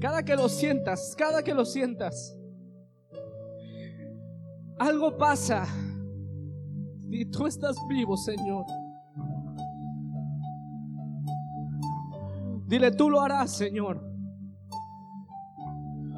Cada 0.00 0.22
que 0.24 0.34
lo 0.34 0.48
sientas, 0.48 1.14
cada 1.14 1.42
que 1.42 1.52
lo 1.52 1.66
sientas, 1.66 2.34
algo 4.78 5.18
pasa 5.18 5.66
y 7.10 7.26
tú 7.26 7.46
estás 7.46 7.76
vivo, 7.86 8.16
Señor. 8.16 8.64
Dile, 12.66 12.92
tú 12.92 13.10
lo 13.10 13.20
harás, 13.20 13.54
Señor. 13.54 14.02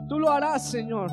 Tú 0.09 0.21
lo 0.21 0.31
harás, 0.31 0.71
Señor. 0.71 1.11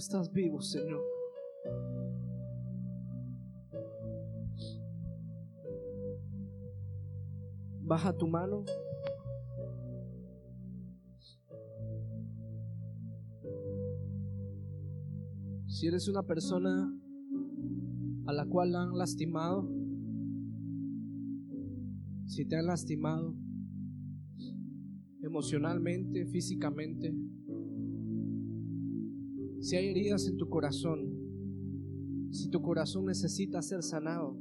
Estás 0.00 0.32
vivo, 0.32 0.62
Señor. 0.62 1.02
Baja 7.82 8.16
tu 8.16 8.26
mano. 8.26 8.64
Si 15.66 15.86
eres 15.86 16.08
una 16.08 16.22
persona 16.22 16.92
a 18.26 18.32
la 18.32 18.46
cual 18.46 18.74
han 18.76 18.96
lastimado, 18.96 19.68
si 22.26 22.46
te 22.46 22.56
han 22.56 22.66
lastimado 22.66 23.34
emocionalmente, 25.22 26.24
físicamente, 26.26 27.14
si 29.60 29.76
hay 29.76 29.88
heridas 29.88 30.26
en 30.26 30.36
tu 30.36 30.48
corazón, 30.48 31.30
si 32.30 32.48
tu 32.48 32.62
corazón 32.62 33.04
necesita 33.04 33.60
ser 33.60 33.82
sanado, 33.82 34.36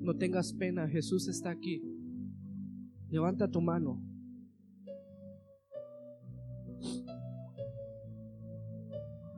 no 0.00 0.14
tengas 0.16 0.52
pena, 0.52 0.86
Jesús 0.86 1.28
está 1.28 1.50
aquí. 1.50 1.82
Levanta 3.08 3.50
tu 3.50 3.60
mano. 3.60 4.02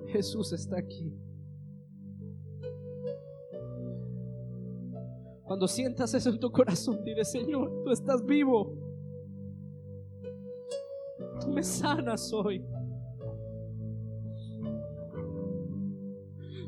Jesús 0.09 0.53
está 0.53 0.79
aquí. 0.79 1.13
Cuando 5.45 5.69
sientas 5.69 6.13
eso 6.15 6.31
en 6.31 6.41
tu 6.41 6.51
corazón, 6.51 7.05
dile, 7.05 7.25
Señor, 7.25 7.85
tú 7.85 7.93
estás 7.93 8.25
vivo. 8.25 8.77
Tú 11.41 11.51
me 11.51 11.63
sanas 11.63 12.33
hoy. 12.33 12.65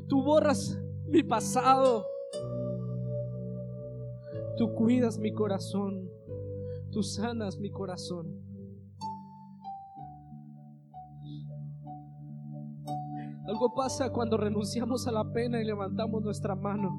Tú 0.09 0.23
borras 0.23 0.77
mi 1.07 1.21
pasado. 1.21 2.05
Tú 4.57 4.73
cuidas 4.73 5.19
mi 5.19 5.31
corazón. 5.31 6.09
Tú 6.91 7.03
sanas 7.03 7.59
mi 7.59 7.69
corazón. 7.69 8.27
Algo 13.47 13.73
pasa 13.73 14.11
cuando 14.11 14.37
renunciamos 14.37 15.07
a 15.07 15.11
la 15.11 15.31
pena 15.31 15.61
y 15.61 15.65
levantamos 15.65 16.23
nuestra 16.23 16.55
mano. 16.55 16.89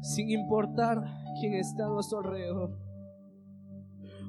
Sin 0.00 0.30
importar 0.30 1.04
quién 1.40 1.54
está 1.54 1.86
a 1.86 1.88
nuestro 1.88 2.18
alrededor. 2.18 2.76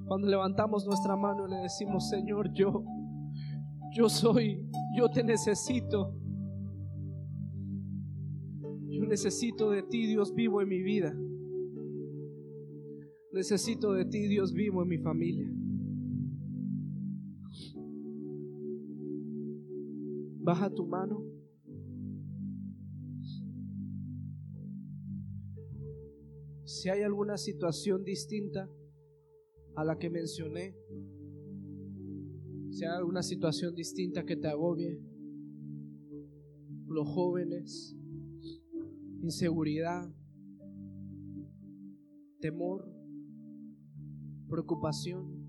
Cuando 0.07 0.27
levantamos 0.27 0.85
nuestra 0.85 1.15
mano 1.15 1.47
y 1.47 1.51
le 1.51 1.57
decimos, 1.57 2.09
Señor, 2.09 2.53
yo, 2.53 2.83
yo 3.91 4.07
soy, 4.07 4.69
yo 4.95 5.09
te 5.09 5.23
necesito. 5.23 6.22
Necesito 9.13 9.69
de 9.69 9.83
ti, 9.83 10.07
Dios 10.07 10.33
vivo 10.33 10.59
en 10.59 10.69
mi 10.69 10.81
vida. 10.81 11.15
Necesito 13.31 13.93
de 13.93 14.05
ti, 14.05 14.27
Dios 14.27 14.53
vivo 14.53 14.81
en 14.81 14.87
mi 14.87 14.97
familia. 14.97 15.47
Baja 20.39 20.67
tu 20.71 20.87
mano. 20.87 21.23
Si 26.63 26.89
hay 26.89 27.03
alguna 27.03 27.37
situación 27.37 28.03
distinta 28.03 28.67
a 29.75 29.85
la 29.85 29.99
que 29.99 30.09
mencioné, 30.09 30.75
si 32.71 32.83
hay 32.83 32.97
alguna 32.97 33.21
situación 33.21 33.75
distinta 33.75 34.25
que 34.25 34.37
te 34.37 34.47
agobie, 34.47 34.99
los 36.87 37.07
jóvenes, 37.07 37.95
inseguridad, 39.23 40.13
temor, 42.41 42.85
preocupación, 44.49 45.47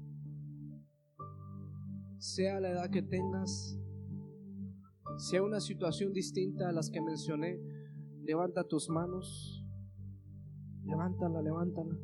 sea 2.18 2.60
la 2.60 2.70
edad 2.70 2.90
que 2.90 3.02
tengas, 3.02 3.76
sea 5.18 5.42
una 5.42 5.58
situación 5.58 6.12
distinta 6.12 6.68
a 6.68 6.72
las 6.72 6.88
que 6.88 7.00
mencioné, 7.00 7.58
levanta 8.22 8.62
tus 8.62 8.88
manos, 8.88 9.66
levántala, 10.84 11.42
levántala. 11.42 11.98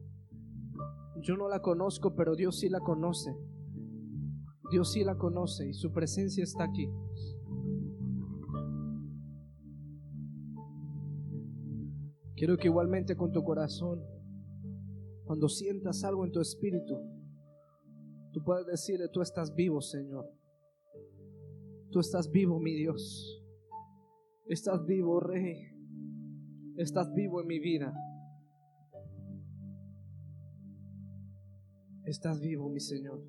Yo 1.22 1.36
no 1.36 1.48
la 1.48 1.62
conozco, 1.62 2.16
pero 2.16 2.34
Dios 2.34 2.58
sí 2.58 2.68
la 2.68 2.80
conoce. 2.80 3.30
Dios 4.72 4.92
sí 4.92 5.04
la 5.04 5.16
conoce 5.16 5.68
y 5.68 5.74
su 5.74 5.92
presencia 5.92 6.42
está 6.42 6.64
aquí. 6.64 6.88
Quiero 12.40 12.56
que 12.56 12.68
igualmente 12.68 13.16
con 13.16 13.32
tu 13.32 13.44
corazón, 13.44 14.02
cuando 15.26 15.46
sientas 15.46 16.04
algo 16.04 16.24
en 16.24 16.32
tu 16.32 16.40
espíritu, 16.40 16.98
tú 18.32 18.42
puedas 18.42 18.64
decirle, 18.64 19.08
tú 19.12 19.20
estás 19.20 19.54
vivo, 19.54 19.82
Señor. 19.82 20.24
Tú 21.90 22.00
estás 22.00 22.30
vivo, 22.30 22.58
mi 22.58 22.72
Dios. 22.72 23.44
Estás 24.46 24.86
vivo, 24.86 25.20
Rey. 25.20 25.68
Estás 26.78 27.12
vivo 27.12 27.42
en 27.42 27.46
mi 27.46 27.58
vida. 27.58 27.92
Estás 32.06 32.40
vivo, 32.40 32.70
mi 32.70 32.80
Señor. 32.80 33.22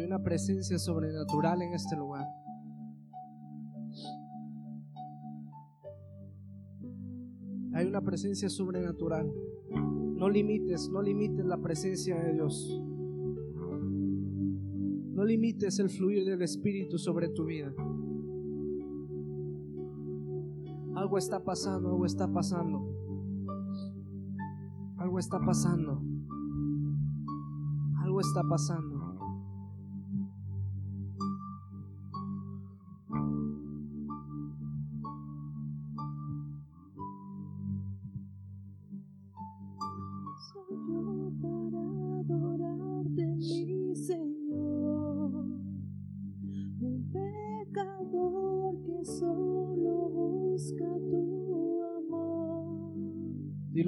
Una 0.00 0.22
presencia 0.22 0.78
sobrenatural 0.78 1.60
en 1.62 1.74
este 1.74 1.96
lugar. 1.96 2.26
Hay 7.74 7.86
una 7.86 8.00
presencia 8.00 8.48
sobrenatural. 8.48 9.30
No 9.70 10.28
limites, 10.28 10.88
no 10.90 11.02
limites 11.02 11.44
la 11.44 11.58
presencia 11.58 12.22
de 12.22 12.32
Dios. 12.34 12.80
No 15.14 15.24
limites 15.24 15.78
el 15.78 15.90
fluir 15.90 16.24
del 16.24 16.42
Espíritu 16.42 16.98
sobre 16.98 17.28
tu 17.28 17.44
vida. 17.44 17.72
Algo 20.94 21.18
está 21.18 21.42
pasando, 21.42 21.90
algo 21.90 22.06
está 22.06 22.32
pasando. 22.32 22.88
Algo 24.96 25.18
está 25.18 25.40
pasando. 25.40 26.02
Algo 28.02 28.20
está 28.20 28.42
pasando. 28.42 28.91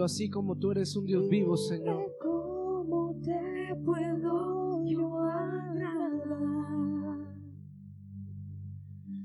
Así 0.04 0.28
como 0.28 0.56
tú 0.56 0.70
eres 0.70 0.94
un 0.96 1.06
Dios 1.06 1.26
vivo, 1.30 1.56
Señor. 1.56 2.12
¿Cómo 2.20 3.18
te 3.22 3.74
puedo 3.84 4.84
yo 4.84 5.18
agradar? 5.18 6.34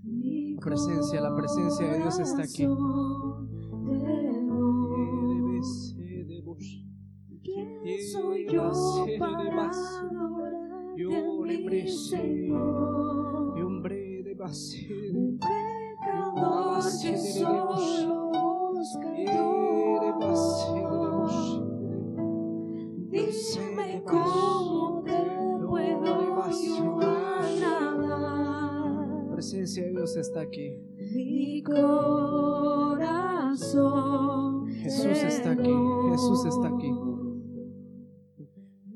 Mi 0.04 0.56
presencia, 0.56 1.20
la 1.20 1.36
presencia 1.36 1.86
de 1.86 1.98
Dios 1.98 2.20
está 2.20 2.44
aquí. 2.44 2.66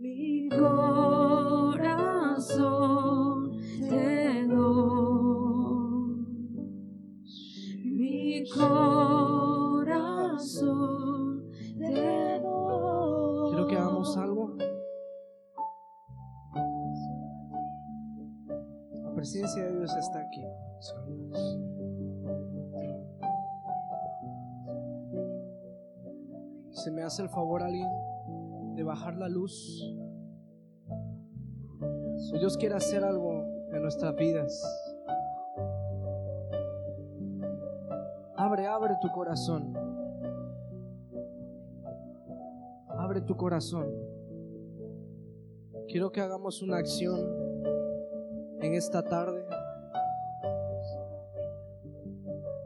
Mi 0.04 0.50
corazón 0.50 1.78
te 3.80 4.46
doy. 4.48 6.18
Mi 7.86 8.44
corazón 8.50 9.80
te 11.78 12.40
doy. 12.42 13.52
Quiero 13.52 13.68
que 13.70 13.78
hagamos 13.78 14.18
algo. 14.18 14.58
La 19.04 19.14
presencia 19.16 19.64
de 19.64 19.72
Dios 19.78 19.96
está 19.96 20.20
aquí. 20.20 20.44
Se 26.72 26.92
me 26.92 27.04
hace 27.04 27.22
el 27.22 27.30
favor 27.30 27.64
alguien 27.64 27.88
bajar 28.94 29.16
la 29.16 29.28
luz. 29.28 29.92
Si 32.16 32.38
Dios 32.38 32.56
quiere 32.58 32.76
hacer 32.76 33.04
algo 33.04 33.44
en 33.72 33.82
nuestras 33.82 34.16
vidas. 34.16 34.64
Abre, 38.36 38.68
abre 38.68 38.94
tu 39.02 39.10
corazón. 39.10 39.74
Abre 42.88 43.22
tu 43.22 43.36
corazón. 43.36 43.88
Quiero 45.88 46.12
que 46.12 46.22
hagamos 46.22 46.62
una 46.62 46.78
acción 46.78 47.20
en 48.62 48.76
esta 48.76 49.04
tarde. 49.04 49.44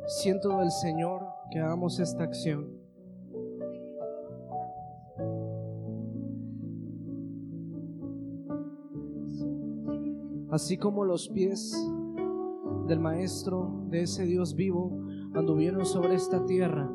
Siento 0.08 0.58
del 0.58 0.72
Señor 0.72 1.26
que 1.52 1.60
hagamos 1.60 2.02
esta 2.02 2.26
acción. 2.26 2.87
Así 10.58 10.76
como 10.76 11.06
los 11.06 11.30
pies 11.30 11.72
del 12.88 13.00
Maestro, 13.00 13.84
de 13.92 14.02
ese 14.02 14.26
Dios 14.26 14.56
vivo, 14.56 15.06
anduvieron 15.36 15.86
sobre 15.86 16.16
esta 16.16 16.48
tierra. 16.48 16.92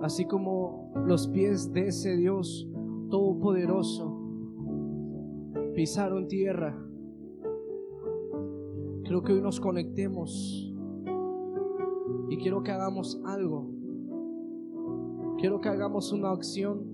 Así 0.00 0.24
como 0.24 0.90
los 1.04 1.28
pies 1.28 1.70
de 1.74 1.88
ese 1.88 2.16
Dios 2.16 2.66
todopoderoso 3.10 4.18
pisaron 5.74 6.28
tierra. 6.28 6.82
Creo 9.04 9.22
que 9.22 9.34
hoy 9.34 9.42
nos 9.42 9.60
conectemos 9.60 10.74
y 12.30 12.38
quiero 12.38 12.62
que 12.62 12.70
hagamos 12.70 13.20
algo. 13.26 13.70
Quiero 15.36 15.60
que 15.60 15.68
hagamos 15.68 16.10
una 16.10 16.30
acción 16.30 16.89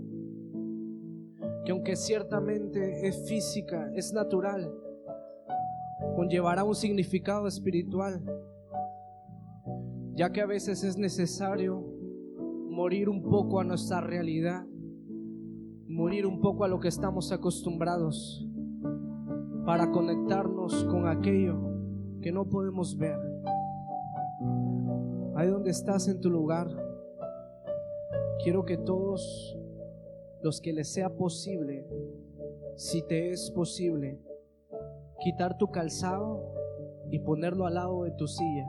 que 1.66 1.72
aunque 1.72 1.96
ciertamente 1.96 3.08
es 3.08 3.26
física, 3.28 3.90
es 3.96 4.12
natural, 4.12 4.72
conllevará 6.14 6.62
un 6.62 6.76
significado 6.76 7.48
espiritual, 7.48 8.22
ya 10.14 10.30
que 10.30 10.40
a 10.40 10.46
veces 10.46 10.84
es 10.84 10.96
necesario 10.96 11.84
morir 12.70 13.08
un 13.08 13.24
poco 13.24 13.58
a 13.58 13.64
nuestra 13.64 14.00
realidad, 14.00 14.64
morir 15.88 16.24
un 16.24 16.40
poco 16.40 16.62
a 16.62 16.68
lo 16.68 16.78
que 16.78 16.86
estamos 16.86 17.32
acostumbrados, 17.32 18.46
para 19.66 19.90
conectarnos 19.90 20.84
con 20.84 21.08
aquello 21.08 21.58
que 22.22 22.30
no 22.30 22.48
podemos 22.48 22.96
ver. 22.96 23.18
Ahí 25.34 25.48
donde 25.48 25.70
estás 25.70 26.06
en 26.06 26.20
tu 26.20 26.30
lugar, 26.30 26.68
quiero 28.44 28.64
que 28.64 28.78
todos 28.78 29.58
los 30.42 30.60
que 30.60 30.72
les 30.72 30.92
sea 30.92 31.10
posible, 31.16 31.86
si 32.76 33.02
te 33.02 33.30
es 33.30 33.50
posible, 33.50 34.20
quitar 35.20 35.56
tu 35.58 35.70
calzado 35.70 36.52
y 37.10 37.18
ponerlo 37.20 37.66
al 37.66 37.74
lado 37.74 38.04
de 38.04 38.10
tu 38.12 38.26
silla. 38.26 38.66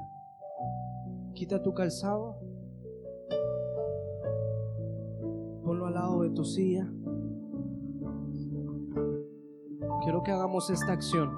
Quita 1.33 1.61
tu 1.61 1.73
calzado, 1.73 2.39
ponlo 5.63 5.85
al 5.87 5.93
lado 5.93 6.21
de 6.23 6.29
tu 6.31 6.43
silla. 6.43 6.91
Quiero 10.03 10.23
que 10.23 10.31
hagamos 10.31 10.69
esta 10.69 10.93
acción. 10.93 11.31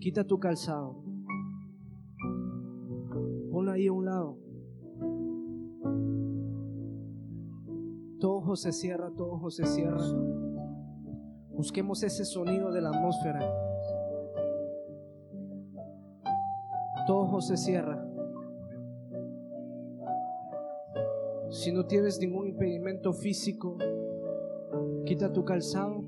Quita 0.00 0.24
tu 0.24 0.38
calzado. 0.40 1.04
Ponlo 3.52 3.70
ahí 3.70 3.86
a 3.86 3.92
un 3.92 4.04
lado. 4.06 4.49
Todo 8.20 8.36
ojo 8.36 8.54
se 8.54 8.70
cierra, 8.72 9.10
todo 9.16 9.32
ojo 9.32 9.50
se 9.50 9.64
cierra. 9.64 9.98
Busquemos 11.54 12.02
ese 12.02 12.26
sonido 12.26 12.70
de 12.70 12.82
la 12.82 12.90
atmósfera. 12.90 13.40
Todo 17.06 17.20
ojo 17.20 17.40
se 17.40 17.56
cierra. 17.56 18.06
Si 21.48 21.72
no 21.72 21.86
tienes 21.86 22.20
ningún 22.20 22.48
impedimento 22.48 23.14
físico, 23.14 23.78
quita 25.06 25.32
tu 25.32 25.44
calzado 25.44 26.04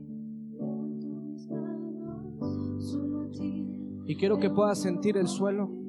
y 4.05 4.17
quiero 4.17 4.39
que 4.39 4.51
puedas 4.51 4.79
sentir 4.79 5.17
el 5.17 5.29
suelo. 5.29 5.82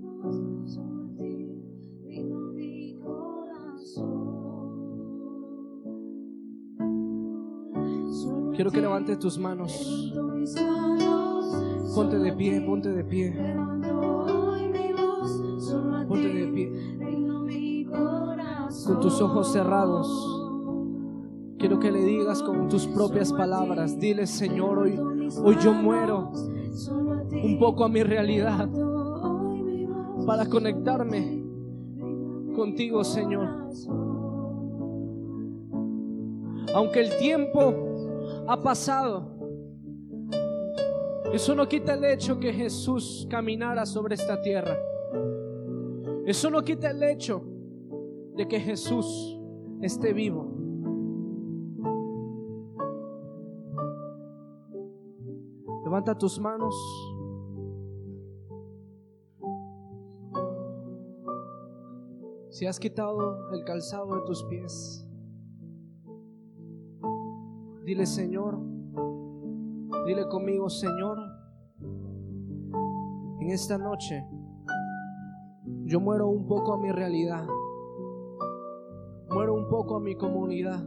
Quiero 8.56 8.72
que 8.72 8.82
levantes 8.82 9.20
tus 9.20 9.38
manos. 9.38 10.14
Ponte 11.96 12.18
de 12.18 12.34
pie, 12.34 12.62
ponte 12.62 12.90
de 12.90 13.04
pie. 13.04 13.34
Ponte 16.08 16.28
de 16.28 16.48
pie. 16.48 16.72
Con 18.86 19.00
tus 19.00 19.22
ojos 19.22 19.52
cerrados. 19.52 20.40
Quiero 21.58 21.80
que 21.80 21.92
le 21.92 22.04
digas 22.04 22.44
con 22.44 22.68
tus 22.68 22.88
propias 22.88 23.32
palabras, 23.32 23.98
dile 23.98 24.28
Señor, 24.28 24.80
hoy, 24.80 25.00
Hoy 25.42 25.58
yo 25.64 25.74
muero 25.74 26.32
un 27.32 27.58
poco 27.60 27.86
a 27.86 27.90
mi 27.90 28.04
realidad 28.04 28.70
para 30.26 30.46
conectarme 30.48 31.44
contigo, 32.56 33.04
Señor. 33.04 33.70
Aunque 36.76 37.02
el 37.02 37.18
tiempo 37.18 37.93
ha 38.48 38.62
pasado, 38.62 39.34
eso 41.34 41.56
no 41.56 41.68
quita 41.68 41.94
el 41.94 42.06
hecho 42.06 42.40
que 42.40 42.54
Jesús 42.54 43.28
caminara 43.30 43.86
sobre 43.86 44.16
esta 44.16 44.42
tierra. 44.42 44.78
Eso 46.26 46.50
no 46.50 46.62
quita 46.64 46.92
el 46.92 47.02
hecho 47.04 47.44
de 48.36 48.48
que 48.48 48.60
Jesús 48.60 49.40
esté 49.82 50.14
vivo. 50.14 50.52
Levanta 55.84 56.18
tus 56.18 56.40
manos. 56.40 56.76
Si 62.50 62.68
has 62.68 62.80
quitado 62.80 63.52
el 63.52 63.64
calzado 63.64 64.16
de 64.16 64.22
tus 64.22 64.44
pies, 64.44 65.08
dile 67.94 68.08
Señor, 68.08 68.60
dile 70.08 70.28
conmigo 70.28 70.68
Señor, 70.68 71.20
en 73.40 73.52
esta 73.52 73.78
noche 73.78 74.26
yo 75.86 76.00
muero 76.00 76.28
un 76.28 76.48
poco 76.48 76.74
a 76.74 76.80
mi 76.80 76.92
realidad, 76.92 77.46
muero 79.30 79.54
un 79.54 79.70
poco 79.70 79.98
a 79.98 80.00
mi 80.00 80.16
comunidad, 80.16 80.84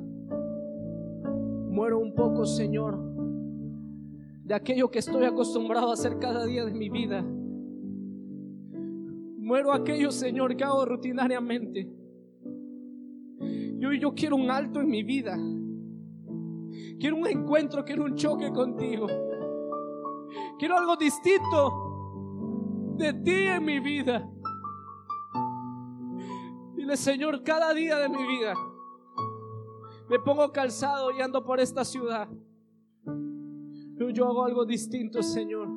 muero 1.71 2.01
un 2.01 2.13
poco 2.13 2.45
Señor 2.45 2.99
de 4.43 4.55
aquello 4.55 4.91
que 4.91 4.99
estoy 4.99 5.27
acostumbrado 5.27 5.91
a 5.91 5.93
hacer 5.93 6.19
cada 6.19 6.45
día 6.45 6.65
de 6.65 6.73
mi 6.73 6.89
vida. 6.89 7.23
Muero 9.39 9.73
aquello, 9.73 10.11
Señor, 10.11 10.57
que 10.57 10.65
hago 10.65 10.85
rutinariamente. 10.85 11.89
Y 13.41 13.85
hoy 13.85 14.01
yo 14.01 14.13
quiero 14.13 14.35
un 14.35 14.51
alto 14.51 14.81
en 14.81 14.89
mi 14.89 15.05
vida. 15.05 15.39
Quiero 16.99 17.17
un 17.17 17.27
encuentro, 17.27 17.85
quiero 17.85 18.05
un 18.05 18.15
choque 18.15 18.51
contigo. 18.53 19.07
Quiero 20.59 20.79
algo 20.79 20.97
distinto 20.97 22.95
de 22.97 23.13
ti 23.13 23.47
en 23.47 23.65
mi 23.65 23.81
vida. 23.81 24.29
Dile, 26.75 26.97
Señor, 26.97 27.43
cada 27.43 27.75
día 27.75 27.99
de 27.99 28.09
mi 28.09 28.27
vida 28.27 28.55
me 30.09 30.19
pongo 30.19 30.51
calzado 30.53 31.11
y 31.11 31.21
ando 31.21 31.45
por 31.45 31.61
esta 31.61 31.85
ciudad. 31.85 32.29
Hoy 33.07 34.13
yo 34.13 34.27
hago 34.27 34.45
algo 34.45 34.65
distinto, 34.65 35.23
Señor. 35.23 35.69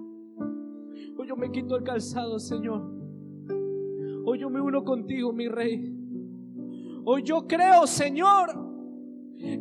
Hoy 1.18 1.28
yo 1.28 1.36
me 1.36 1.52
quito 1.52 1.76
el 1.76 1.84
calzado, 1.84 2.40
Señor. 2.40 2.82
Hoy 4.26 4.40
yo 4.40 4.50
me 4.50 4.62
uno 4.62 4.84
contigo, 4.84 5.34
mi 5.34 5.48
rey. 5.48 5.96
Hoy 7.06 7.24
yo 7.24 7.48
creo, 7.48 7.88
Señor, 7.88 8.50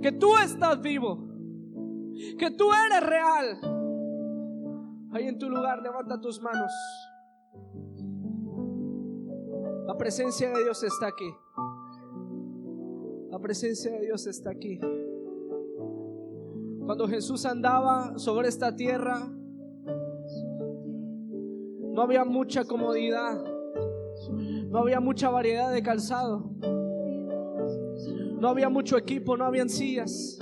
que 0.02 0.12
tú 0.12 0.36
estás 0.36 0.80
vivo. 0.80 1.27
Que 2.38 2.50
tú 2.50 2.70
eres 2.72 3.08
real. 3.08 3.60
Ahí 5.12 5.26
en 5.26 5.38
tu 5.38 5.48
lugar, 5.48 5.82
levanta 5.82 6.20
tus 6.20 6.40
manos. 6.40 6.72
La 9.86 9.96
presencia 9.96 10.50
de 10.50 10.64
Dios 10.64 10.82
está 10.82 11.06
aquí. 11.08 11.34
La 13.30 13.38
presencia 13.38 13.92
de 13.92 14.00
Dios 14.00 14.26
está 14.26 14.50
aquí. 14.50 14.78
Cuando 16.84 17.06
Jesús 17.06 17.44
andaba 17.46 18.18
sobre 18.18 18.48
esta 18.48 18.74
tierra, 18.74 19.30
no 21.98 22.02
había 22.02 22.24
mucha 22.24 22.64
comodidad, 22.64 23.44
no 24.70 24.78
había 24.78 25.00
mucha 25.00 25.30
variedad 25.30 25.72
de 25.72 25.82
calzado, 25.82 26.50
no 28.40 28.48
había 28.48 28.68
mucho 28.68 28.96
equipo, 28.96 29.36
no 29.36 29.44
habían 29.44 29.68
sillas, 29.68 30.38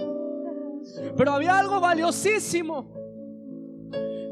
pero 1.16 1.32
había 1.32 1.59
algo 1.59 1.80
valiosísimo. 1.80 2.92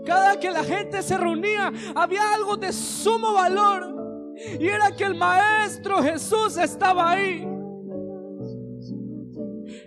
Cada 0.05 0.39
que 0.39 0.51
la 0.51 0.63
gente 0.63 1.03
se 1.03 1.17
reunía, 1.17 1.73
había 1.95 2.35
algo 2.35 2.57
de 2.57 2.73
sumo 2.73 3.33
valor, 3.33 3.95
y 4.37 4.67
era 4.67 4.91
que 4.95 5.05
el 5.05 5.15
Maestro 5.15 6.03
Jesús 6.03 6.59
estaba 6.59 7.11
ahí. 7.11 7.49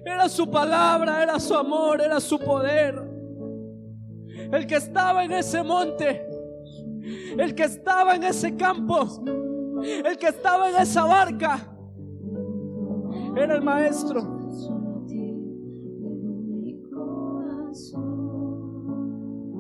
Era 0.05 0.27
su 0.29 0.49
palabra, 0.49 1.21
era 1.21 1.39
su 1.39 1.53
amor, 1.53 2.01
era 2.01 2.19
su 2.19 2.39
poder. 2.39 3.07
El 4.51 4.65
que 4.65 4.75
estaba 4.75 5.23
en 5.23 5.33
ese 5.33 5.61
monte, 5.61 6.25
el 7.37 7.53
que 7.53 7.63
estaba 7.63 8.15
en 8.15 8.23
ese 8.23 8.55
campo, 8.55 9.05
el 9.83 10.17
que 10.17 10.27
estaba 10.27 10.69
en 10.69 10.77
esa 10.77 11.03
barca, 11.03 11.59
era 13.35 13.55
el 13.55 13.61
maestro. 13.61 14.36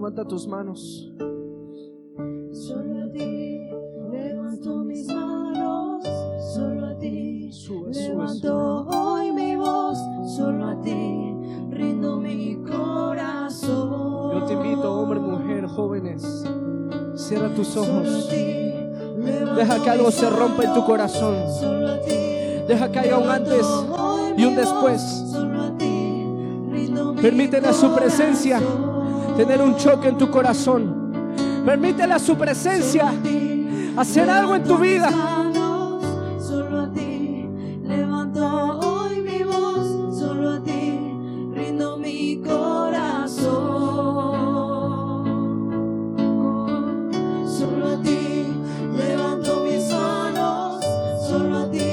Levanta 0.07 0.23
tus 0.25 0.47
manos. 0.47 1.11
Solo 2.53 3.03
a 3.03 3.11
ti 3.11 3.59
levanto 4.09 4.77
mis 4.85 5.05
manos, 5.07 6.01
solo 6.55 6.85
a 6.85 6.97
ti 6.97 7.51
Sube, 7.51 7.93
sube, 7.93 8.07
levanto 8.07 8.87
hoy 8.87 9.33
mi 9.33 9.57
voz, 9.57 9.97
solo 10.33 10.67
a 10.67 10.79
ti 10.79 11.35
rindo 11.71 12.15
mi 12.21 12.55
corazón. 12.63 14.31
Yo 14.31 14.45
te 14.45 14.53
invito, 14.53 14.97
hombre, 14.97 15.19
mujer, 15.19 15.67
jóvenes, 15.67 16.45
cierra 17.15 17.53
tus 17.53 17.75
ojos. 17.75 18.29
Deja 19.57 19.83
que 19.83 19.89
algo 19.89 20.09
se 20.09 20.29
rompa 20.29 20.63
en 20.63 20.73
tu 20.73 20.85
corazón. 20.85 21.35
Deja 22.65 22.89
que 22.89 22.99
haya 22.99 23.17
un 23.17 23.29
antes 23.29 23.67
y 24.37 24.45
un 24.45 24.55
después. 24.55 25.25
Permítele 27.21 27.67
a 27.67 27.73
su 27.73 27.93
presencia. 27.93 28.61
Tener 29.37 29.61
un 29.61 29.75
choque 29.77 30.07
en 30.07 30.17
tu 30.17 30.31
corazón. 30.31 31.13
Permítele 31.63 32.15
a 32.15 32.19
su 32.19 32.35
presencia 32.35 33.13
hacer 33.95 34.27
algo 34.29 34.55
en 34.55 34.63
tu 34.63 34.77
vida. 34.79 35.09
Solo 36.39 36.81
a 36.81 36.91
ti 36.91 37.47
levanto 37.83 38.79
hoy 38.79 39.21
mi 39.21 39.43
voz, 39.43 40.17
solo 40.17 40.53
a 40.53 40.63
ti 40.63 40.99
rindo 41.53 41.97
mi 41.97 42.41
corazón. 42.41 43.57
Solo 47.45 47.87
a 47.89 48.01
ti 48.01 48.47
levanto 48.97 49.61
mis 49.63 49.91
manos, 49.91 50.83
solo 51.29 51.57
a 51.59 51.69
ti 51.69 51.86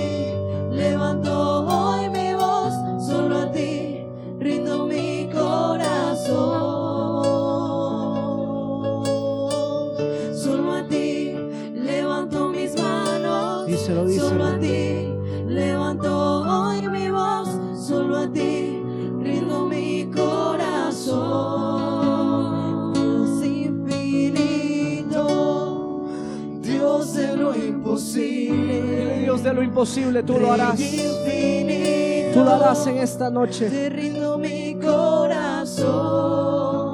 imposible, 29.74 30.22
tú 30.22 30.38
lo 30.38 30.52
harás. 30.52 30.78
Tú 30.78 32.44
lo 32.44 32.50
harás 32.52 32.86
en 32.86 32.98
esta 32.98 33.28
noche. 33.28 33.68
Te 33.68 33.90
rindo 33.90 34.38
mi 34.38 34.76
corazón. 34.80 35.82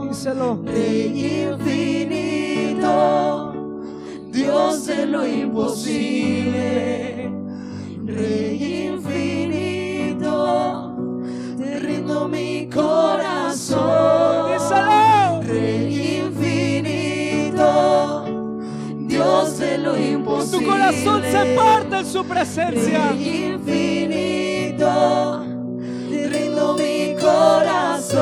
Díselo. 0.08 0.62
Rey 0.64 1.50
infinito, 1.52 2.82
Dios 4.32 4.86
de 4.86 5.04
lo 5.06 5.26
imposible, 5.26 6.99
Tu 20.60 20.66
corazón 20.66 21.22
se 21.22 21.54
parte 21.56 21.96
en 22.00 22.06
su 22.06 22.22
presencia. 22.26 23.12
Infinito, 23.12 24.86
rindo 26.10 26.76
mi 26.76 27.16
corazón. 27.18 28.20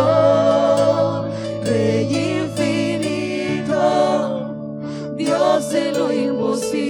Rey 1.65 2.43
infinito, 2.45 3.75
Dios 5.17 5.71
de 5.71 5.93
lo 5.93 6.13
imposible. 6.13 6.88